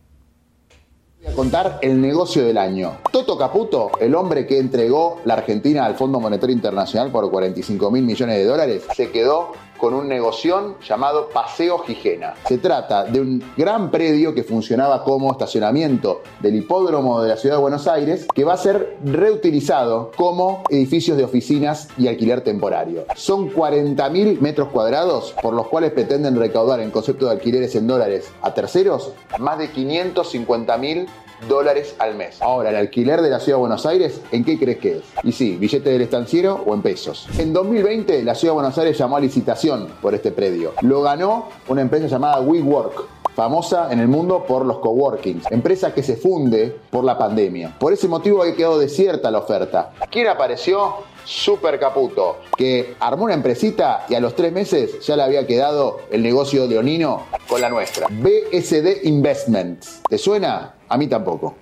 Voy 1.23 1.31
a 1.31 1.37
contar 1.37 1.79
el 1.83 2.01
negocio 2.01 2.43
del 2.43 2.57
año. 2.57 3.01
Toto 3.13 3.37
Caputo, 3.37 3.91
el 4.01 4.15
hombre 4.15 4.47
que 4.47 4.59
entregó 4.59 5.21
la 5.27 5.35
Argentina 5.35 5.85
al 5.85 5.95
Fondo 5.95 6.19
Monetario 6.21 6.57
Internacional 6.57 7.13
por 7.13 7.31
45 7.31 7.91
mil 7.91 8.05
millones 8.05 8.39
de 8.39 8.45
dólares, 8.47 8.85
se 8.97 9.11
quedó 9.11 9.53
con 9.83 9.95
un 9.95 10.07
negoción 10.07 10.77
llamado 10.81 11.29
Paseo 11.31 11.81
Gijena. 11.81 12.35
Se 12.47 12.59
trata 12.59 13.03
de 13.03 13.21
un 13.21 13.43
gran 13.57 13.91
predio 13.91 14.33
que 14.33 14.45
funcionaba 14.45 15.03
como 15.03 15.33
estacionamiento 15.33 16.23
del 16.39 16.55
hipódromo 16.55 17.21
de 17.21 17.31
la 17.31 17.37
ciudad 17.37 17.57
de 17.57 17.63
Buenos 17.63 17.89
Aires, 17.89 18.29
que 18.33 18.45
va 18.45 18.53
a 18.53 18.59
ser 18.59 18.99
reutilizado 19.05 20.13
como 20.17 20.63
edificios 20.69 21.17
de 21.17 21.25
oficinas 21.25 21.89
y 21.99 22.07
alquiler 22.07 22.43
temporario. 22.43 23.07
Son 23.17 23.51
40 23.51 24.09
mil 24.11 24.41
metros 24.41 24.69
cuadrados 24.69 25.35
por 25.43 25.53
los 25.53 25.67
cuales 25.67 25.91
pretenden 25.91 26.37
recaudar 26.37 26.79
en 26.79 26.93
concepto 26.93 27.27
de 27.27 27.33
alquileres 27.33 27.75
en 27.75 27.89
dólares 27.89 28.31
a 28.41 28.55
terceros 28.55 29.11
más 29.41 29.59
de 29.59 29.69
550 29.73 30.79
mil 30.79 31.09
dólares 31.49 31.95
al 31.99 32.15
mes. 32.15 32.41
Ahora, 32.41 32.71
el 32.71 32.77
alquiler 32.77 33.23
de 33.23 33.31
la 33.31 33.41
ciudad 33.41 33.59
de 33.59 33.61
Buenos 33.61 33.87
Aires, 33.87 34.21
¿en 34.31 34.45
qué 34.45 34.59
crees 34.59 34.79
que 34.79 34.97
es? 34.99 35.03
Y 35.23 35.33
sí, 35.33 35.57
billete 35.57 35.91
del 35.91 36.03
estanciero 36.03 36.63
o 36.67 36.75
en 36.75 36.83
pesos. 36.83 37.29
En 37.39 37.53
2020, 37.53 38.23
la 38.23 38.35
ciudad 38.35 38.53
de 38.53 38.61
Buenos 38.61 38.79
Aires 38.79 38.99
llamó 38.99 39.17
a 39.17 39.21
licitación 39.21 39.89
por 40.01 40.15
este 40.15 40.33
predio. 40.33 40.73
Lo 40.83 41.03
ganó 41.03 41.49
una 41.69 41.83
empresa 41.83 42.07
llamada 42.07 42.41
WeWork 42.41 43.23
famosa 43.35 43.91
en 43.91 44.01
el 44.01 44.09
mundo 44.09 44.45
por 44.47 44.65
los 44.65 44.79
coworkings, 44.79 45.51
empresa 45.51 45.95
que 45.95 46.03
se 46.03 46.17
funde 46.17 46.77
por 46.91 47.05
la 47.05 47.17
pandemia. 47.17 47.75
Por 47.79 47.93
ese 47.93 48.09
motivo 48.09 48.43
ha 48.43 48.55
quedado 48.55 48.79
desierta 48.79 49.31
la 49.31 49.39
oferta. 49.39 49.93
¿Quién 50.11 50.29
apareció? 50.29 51.13
Super 51.25 51.79
Caputo, 51.79 52.39
que 52.57 52.97
armó 52.99 53.25
una 53.25 53.35
empresita 53.35 54.07
y 54.09 54.17
a 54.17 54.21
los 54.21 54.35
tres 54.35 54.53
meses 54.53 55.07
ya 55.07 55.17
le 55.17 55.23
había 55.23 55.47
quedado 55.47 56.01
el 56.11 56.23
negocio 56.23 56.67
leonino 56.67 57.27
con 57.49 57.61
la 57.61 57.69
nuestra. 57.69 58.09
BSD 58.11 59.05
Investments. 59.05 60.03
¿Te 60.09 60.19
suena? 60.19 60.75
A 60.93 60.99
mí 60.99 61.07
tampoco. 61.07 61.55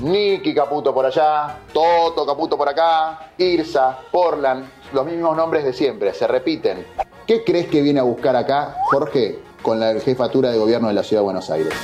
Nicky 0.00 0.54
Caputo 0.54 0.94
por 0.94 1.04
allá, 1.04 1.58
Toto 1.72 2.24
Caputo 2.24 2.56
por 2.56 2.68
acá, 2.68 3.32
Irsa, 3.36 3.98
Portland, 4.12 4.64
los 4.92 5.04
mismos 5.04 5.36
nombres 5.36 5.64
de 5.64 5.72
siempre, 5.72 6.14
se 6.14 6.28
repiten. 6.28 6.86
¿Qué 7.26 7.42
crees 7.42 7.66
que 7.66 7.82
viene 7.82 7.98
a 7.98 8.04
buscar 8.04 8.36
acá, 8.36 8.76
Jorge, 8.84 9.40
con 9.60 9.80
la 9.80 9.98
jefatura 9.98 10.52
de 10.52 10.58
gobierno 10.58 10.86
de 10.86 10.94
la 10.94 11.02
Ciudad 11.02 11.22
de 11.22 11.24
Buenos 11.24 11.50
Aires? 11.50 11.74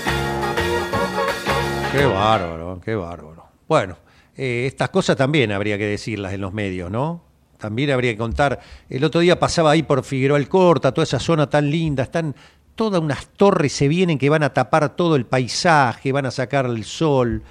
Qué 1.90 2.06
bárbaro, 2.06 2.80
qué 2.84 2.94
bárbaro. 2.94 3.46
Bueno, 3.66 3.96
eh, 4.36 4.66
estas 4.68 4.90
cosas 4.90 5.16
también 5.16 5.50
habría 5.50 5.76
que 5.78 5.86
decirlas 5.86 6.32
en 6.32 6.40
los 6.40 6.52
medios, 6.52 6.88
¿no? 6.88 7.24
También 7.58 7.90
habría 7.90 8.12
que 8.12 8.18
contar. 8.18 8.60
El 8.88 9.02
otro 9.02 9.20
día 9.22 9.40
pasaba 9.40 9.72
ahí 9.72 9.82
por 9.82 10.04
Figueroa 10.04 10.38
Alcorta, 10.38 10.94
toda 10.94 11.02
esa 11.02 11.18
zona 11.18 11.50
tan 11.50 11.68
linda, 11.68 12.04
están 12.04 12.36
todas 12.74 13.00
unas 13.00 13.28
torres 13.28 13.72
se 13.72 13.88
vienen 13.88 14.18
que 14.18 14.30
van 14.30 14.42
a 14.42 14.52
tapar 14.52 14.96
todo 14.96 15.16
el 15.16 15.26
paisaje, 15.26 16.12
van 16.12 16.26
a 16.26 16.30
sacar 16.30 16.66
el 16.66 16.84
sol. 16.84 17.42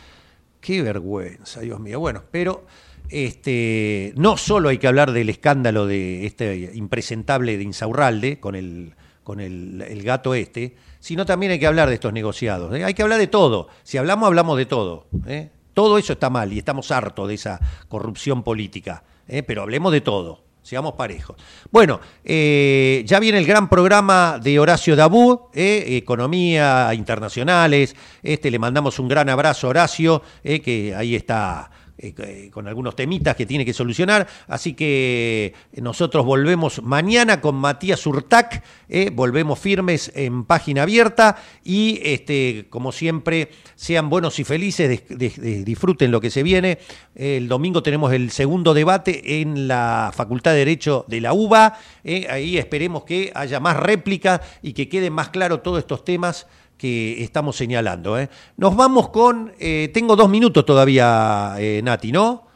Qué 0.60 0.82
vergüenza, 0.82 1.62
Dios 1.62 1.80
mío. 1.80 2.00
Bueno, 2.00 2.24
pero 2.32 2.66
este, 3.10 4.14
no 4.16 4.38
solo 4.38 4.70
hay 4.70 4.78
que 4.78 4.88
hablar 4.88 5.12
del 5.12 5.30
escándalo 5.30 5.86
de 5.86 6.26
este 6.26 6.72
impresentable 6.74 7.58
de 7.58 7.64
Insaurralde 7.64 8.40
con 8.40 8.56
el, 8.56 8.94
con 9.24 9.40
el, 9.40 10.02
gato 10.04 10.34
este, 10.34 10.76
sino 11.00 11.26
también 11.26 11.52
hay 11.52 11.60
que 11.60 11.68
hablar 11.68 11.90
de 11.90 11.96
estos 11.96 12.14
negociados. 12.14 12.74
¿eh? 12.76 12.84
Hay 12.84 12.94
que 12.94 13.04
hablar 13.04 13.20
de 13.20 13.28
todo. 13.28 13.68
Si 13.84 13.98
hablamos, 13.98 14.28
hablamos 14.28 14.58
de 14.58 14.66
todo. 14.66 15.08
¿eh? 15.28 15.50
Todo 15.74 15.98
eso 15.98 16.14
está 16.14 16.30
mal 16.30 16.52
y 16.54 16.60
estamos 16.60 16.92
hartos 16.92 17.28
de 17.28 17.36
esa 17.36 17.60
corrupción 17.88 18.44
política. 18.44 19.04
¿eh? 19.28 19.44
Pero 19.44 19.62
hablemos 19.62 19.92
de 19.92 20.02
todo. 20.02 20.51
Seamos 20.64 20.94
parejos. 20.94 21.36
Bueno, 21.72 22.00
eh, 22.24 23.04
ya 23.06 23.20
viene 23.20 23.40
el 23.40 23.48
gran 23.48 23.68
programa 23.68 24.40
de 24.42 24.60
Horacio 24.60 24.96
Dabú, 24.96 25.50
eh, 25.54 25.86
Economía 25.98 26.94
Internacionales. 26.94 27.96
Este, 28.22 28.52
le 28.52 28.60
mandamos 28.60 29.00
un 29.00 29.08
gran 29.08 29.28
abrazo 29.30 29.68
a 29.68 29.70
Horacio, 29.72 30.22
eh, 30.44 30.62
que 30.62 30.94
ahí 30.96 31.16
está 31.16 31.72
eh, 32.02 32.14
eh, 32.18 32.50
con 32.52 32.68
algunos 32.68 32.96
temitas 32.96 33.36
que 33.36 33.46
tiene 33.46 33.66
que 33.66 33.74
solucionar. 33.74 34.28
Así 34.48 34.74
que 34.74 35.54
nosotros 35.74 36.26
volvemos 36.26 36.82
mañana 36.82 37.42
con 37.42 37.56
Matías 37.56 38.06
Urtac, 38.06 38.64
eh, 38.90 39.10
volvemos 39.14 39.60
firmes 39.60 40.12
en 40.16 40.46
página 40.46 40.84
abierta 40.84 41.38
y 41.64 42.00
este, 42.04 42.66
como 42.70 42.92
siempre, 42.92 43.50
sean 43.76 44.10
buenos 44.10 44.40
y 44.40 44.44
felices, 44.44 45.04
disfruten 45.10 46.12
lo 46.12 46.20
que 46.20 46.30
se 46.30 46.44
viene. 46.44 46.80
El 47.16 47.48
domingo 47.48 47.84
tenemos 47.84 48.12
el 48.14 48.32
segundo 48.32 48.74
debate 48.74 49.42
en 49.42 49.68
la 49.68 50.12
Facultad 50.14 50.52
de 50.52 50.60
Derecho 50.60 51.06
de 51.08 51.22
la 51.22 51.34
UBA. 51.34 51.78
eh, 52.04 52.28
ahí 52.30 52.58
esperemos 52.58 53.04
que 53.04 53.32
haya 53.36 53.60
más 53.60 53.78
réplicas 53.78 54.42
y 54.62 54.74
que 54.74 54.90
queden 54.90 55.14
más 55.14 55.30
claros 55.30 55.64
todos 55.64 55.80
estos 55.80 56.04
temas 56.04 56.48
que 56.82 57.22
estamos 57.22 57.56
señalando. 57.56 58.18
¿eh? 58.18 58.28
Nos 58.58 58.76
vamos 58.76 59.10
con, 59.10 59.54
eh, 59.60 59.92
tengo 59.94 60.16
dos 60.16 60.28
minutos 60.28 60.66
todavía, 60.66 61.54
eh, 61.60 61.80
Nati, 61.84 62.12
¿no? 62.12 62.48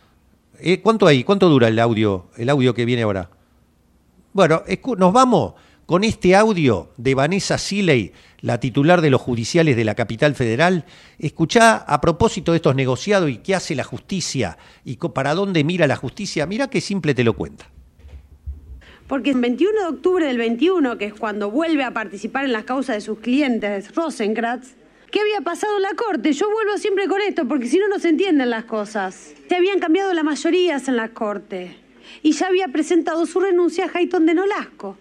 Eh, 0.60 0.82
¿Cuánto 0.82 1.06
hay? 1.06 1.24
¿Cuánto 1.24 1.48
dura 1.48 1.68
el 1.68 1.78
audio, 1.78 2.30
el 2.36 2.50
audio 2.50 2.74
que 2.74 2.86
viene 2.86 3.04
ahora? 3.04 3.30
Bueno, 4.34 4.64
nos 4.98 5.14
vamos 5.14 5.54
con 5.86 6.04
este 6.04 6.36
audio 6.36 6.90
de 6.98 7.14
Vanessa 7.14 7.60
Siley, 7.60 8.14
la 8.42 8.60
titular 8.60 9.02
de 9.02 9.12
los 9.12 9.22
judiciales 9.22 9.76
de 9.76 9.86
la 9.86 9.94
capital 9.94 10.34
federal. 10.34 10.86
Escuchá 11.20 11.78
a 11.78 12.02
propósito 12.02 12.52
de 12.52 12.56
estos 12.56 12.76
negociados 12.76 13.30
y 13.30 13.38
qué 13.38 13.54
hace 13.54 13.76
la 13.76 13.84
justicia 13.84 14.58
y 14.84 14.96
para 14.96 15.36
dónde 15.36 15.64
mira 15.64 15.86
la 15.86 15.98
justicia. 15.98 16.48
Mira 16.48 16.68
qué 16.68 16.82
simple 16.82 17.14
te 17.14 17.24
lo 17.24 17.34
cuenta. 17.34 17.70
Porque 19.08 19.32
el 19.32 19.40
21 19.40 19.80
de 19.82 19.86
octubre 19.86 20.26
del 20.26 20.38
21, 20.38 20.98
que 20.98 21.06
es 21.06 21.14
cuando 21.14 21.52
vuelve 21.52 21.84
a 21.84 21.92
participar 21.92 22.46
en 22.46 22.52
las 22.52 22.64
causas 22.64 22.96
de 22.96 23.02
sus 23.02 23.20
clientes, 23.20 23.94
Rosenkratz, 23.94 24.74
¿Qué 25.12 25.22
había 25.22 25.40
pasado 25.40 25.78
en 25.78 25.84
la 25.84 25.94
corte? 25.94 26.34
Yo 26.34 26.52
vuelvo 26.52 26.78
siempre 26.78 27.08
con 27.08 27.22
esto, 27.22 27.48
porque 27.48 27.68
si 27.68 27.78
no, 27.78 27.88
no 27.88 28.00
se 28.00 28.10
entienden 28.10 28.50
las 28.50 28.66
cosas. 28.66 29.34
Se 29.48 29.56
habían 29.56 29.80
cambiado 29.80 30.14
las 30.14 30.26
mayorías 30.26 30.90
en 30.90 30.98
la 30.98 31.10
corte. 31.10 31.78
Y 32.22 32.34
ya 32.34 32.48
había 32.48 32.68
presentado 32.68 33.26
su 33.26 33.40
renuncia 33.40 33.86
a 33.86 33.98
Hayton 33.98 34.26
de 34.26 34.34
Nolasco, 34.34 34.98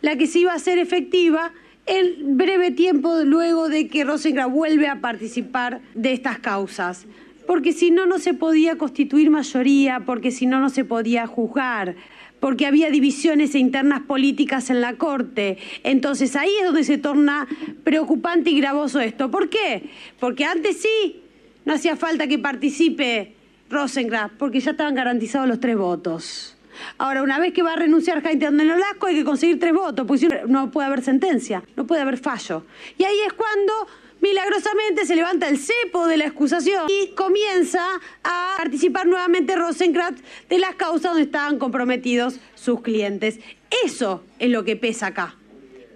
la 0.00 0.16
que 0.16 0.26
se 0.26 0.38
iba 0.38 0.52
a 0.52 0.56
hacer 0.56 0.78
efectiva 0.78 1.52
en 1.84 2.38
breve 2.38 2.70
tiempo 2.70 3.14
luego 3.24 3.68
de 3.68 3.88
que 3.88 4.04
Rosengrad 4.04 4.48
vuelve 4.48 4.88
a 4.88 5.02
participar 5.02 5.82
de 5.94 6.14
estas 6.14 6.38
causas. 6.38 7.04
Porque 7.46 7.74
si 7.74 7.90
no, 7.90 8.06
no 8.06 8.18
se 8.18 8.32
podía 8.32 8.78
constituir 8.78 9.28
mayoría, 9.28 10.00
porque 10.00 10.30
si 10.30 10.46
no, 10.46 10.60
no 10.60 10.70
se 10.70 10.86
podía 10.86 11.26
juzgar 11.26 11.94
porque 12.40 12.66
había 12.66 12.90
divisiones 12.90 13.54
internas 13.54 14.02
políticas 14.02 14.70
en 14.70 14.80
la 14.80 14.94
Corte. 14.94 15.58
Entonces 15.82 16.36
ahí 16.36 16.50
es 16.60 16.66
donde 16.66 16.84
se 16.84 16.98
torna 16.98 17.46
preocupante 17.84 18.50
y 18.50 18.60
gravoso 18.60 19.00
esto. 19.00 19.30
¿Por 19.30 19.48
qué? 19.48 19.90
Porque 20.20 20.44
antes 20.44 20.80
sí, 20.80 21.22
no 21.64 21.74
hacía 21.74 21.96
falta 21.96 22.26
que 22.26 22.38
participe 22.38 23.34
Rosengraf, 23.70 24.32
porque 24.38 24.60
ya 24.60 24.70
estaban 24.70 24.94
garantizados 24.94 25.48
los 25.48 25.60
tres 25.60 25.76
votos. 25.76 26.56
Ahora, 26.96 27.22
una 27.22 27.38
vez 27.38 27.52
que 27.52 27.62
va 27.62 27.72
a 27.72 27.76
renunciar 27.76 28.22
Jaime 28.22 28.46
de 28.46 28.64
Nolasco, 28.64 29.06
hay 29.06 29.16
que 29.16 29.24
conseguir 29.24 29.58
tres 29.58 29.72
votos, 29.72 30.06
porque 30.06 30.20
si 30.20 30.28
no 30.46 30.70
puede 30.70 30.86
haber 30.86 31.02
sentencia, 31.02 31.62
no 31.76 31.86
puede 31.86 32.02
haber 32.02 32.18
fallo. 32.18 32.64
Y 32.96 33.04
ahí 33.04 33.16
es 33.26 33.32
cuando 33.32 33.72
Milagrosamente 34.20 35.06
se 35.06 35.14
levanta 35.14 35.48
el 35.48 35.58
cepo 35.58 36.06
de 36.06 36.16
la 36.16 36.26
excusación 36.26 36.86
y 36.88 37.14
comienza 37.14 37.84
a 38.24 38.54
participar 38.56 39.06
nuevamente 39.06 39.54
Rosenkrantz 39.54 40.22
de 40.48 40.58
las 40.58 40.74
causas 40.74 41.12
donde 41.12 41.22
estaban 41.22 41.58
comprometidos 41.58 42.40
sus 42.54 42.80
clientes. 42.80 43.38
Eso 43.84 44.24
es 44.38 44.50
lo 44.50 44.64
que 44.64 44.76
pesa 44.76 45.08
acá. 45.08 45.36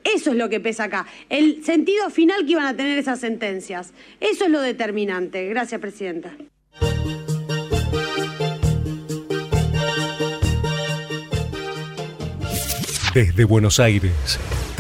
Eso 0.05 0.31
es 0.31 0.37
lo 0.37 0.49
que 0.49 0.61
pesa 0.61 0.85
acá. 0.85 1.07
El 1.29 1.65
sentido 1.65 2.11
final 2.11 2.45
que 2.45 2.53
iban 2.53 2.67
a 2.67 2.77
tener 2.77 2.99
esas 2.99 3.21
sentencias. 3.21 3.93
Eso 4.21 4.45
es 4.45 4.51
lo 4.51 4.61
determinante. 4.61 5.49
Gracias, 5.49 5.81
Presidenta. 5.81 6.33
Desde 13.15 13.45
Buenos 13.45 13.79
Aires, 13.79 14.39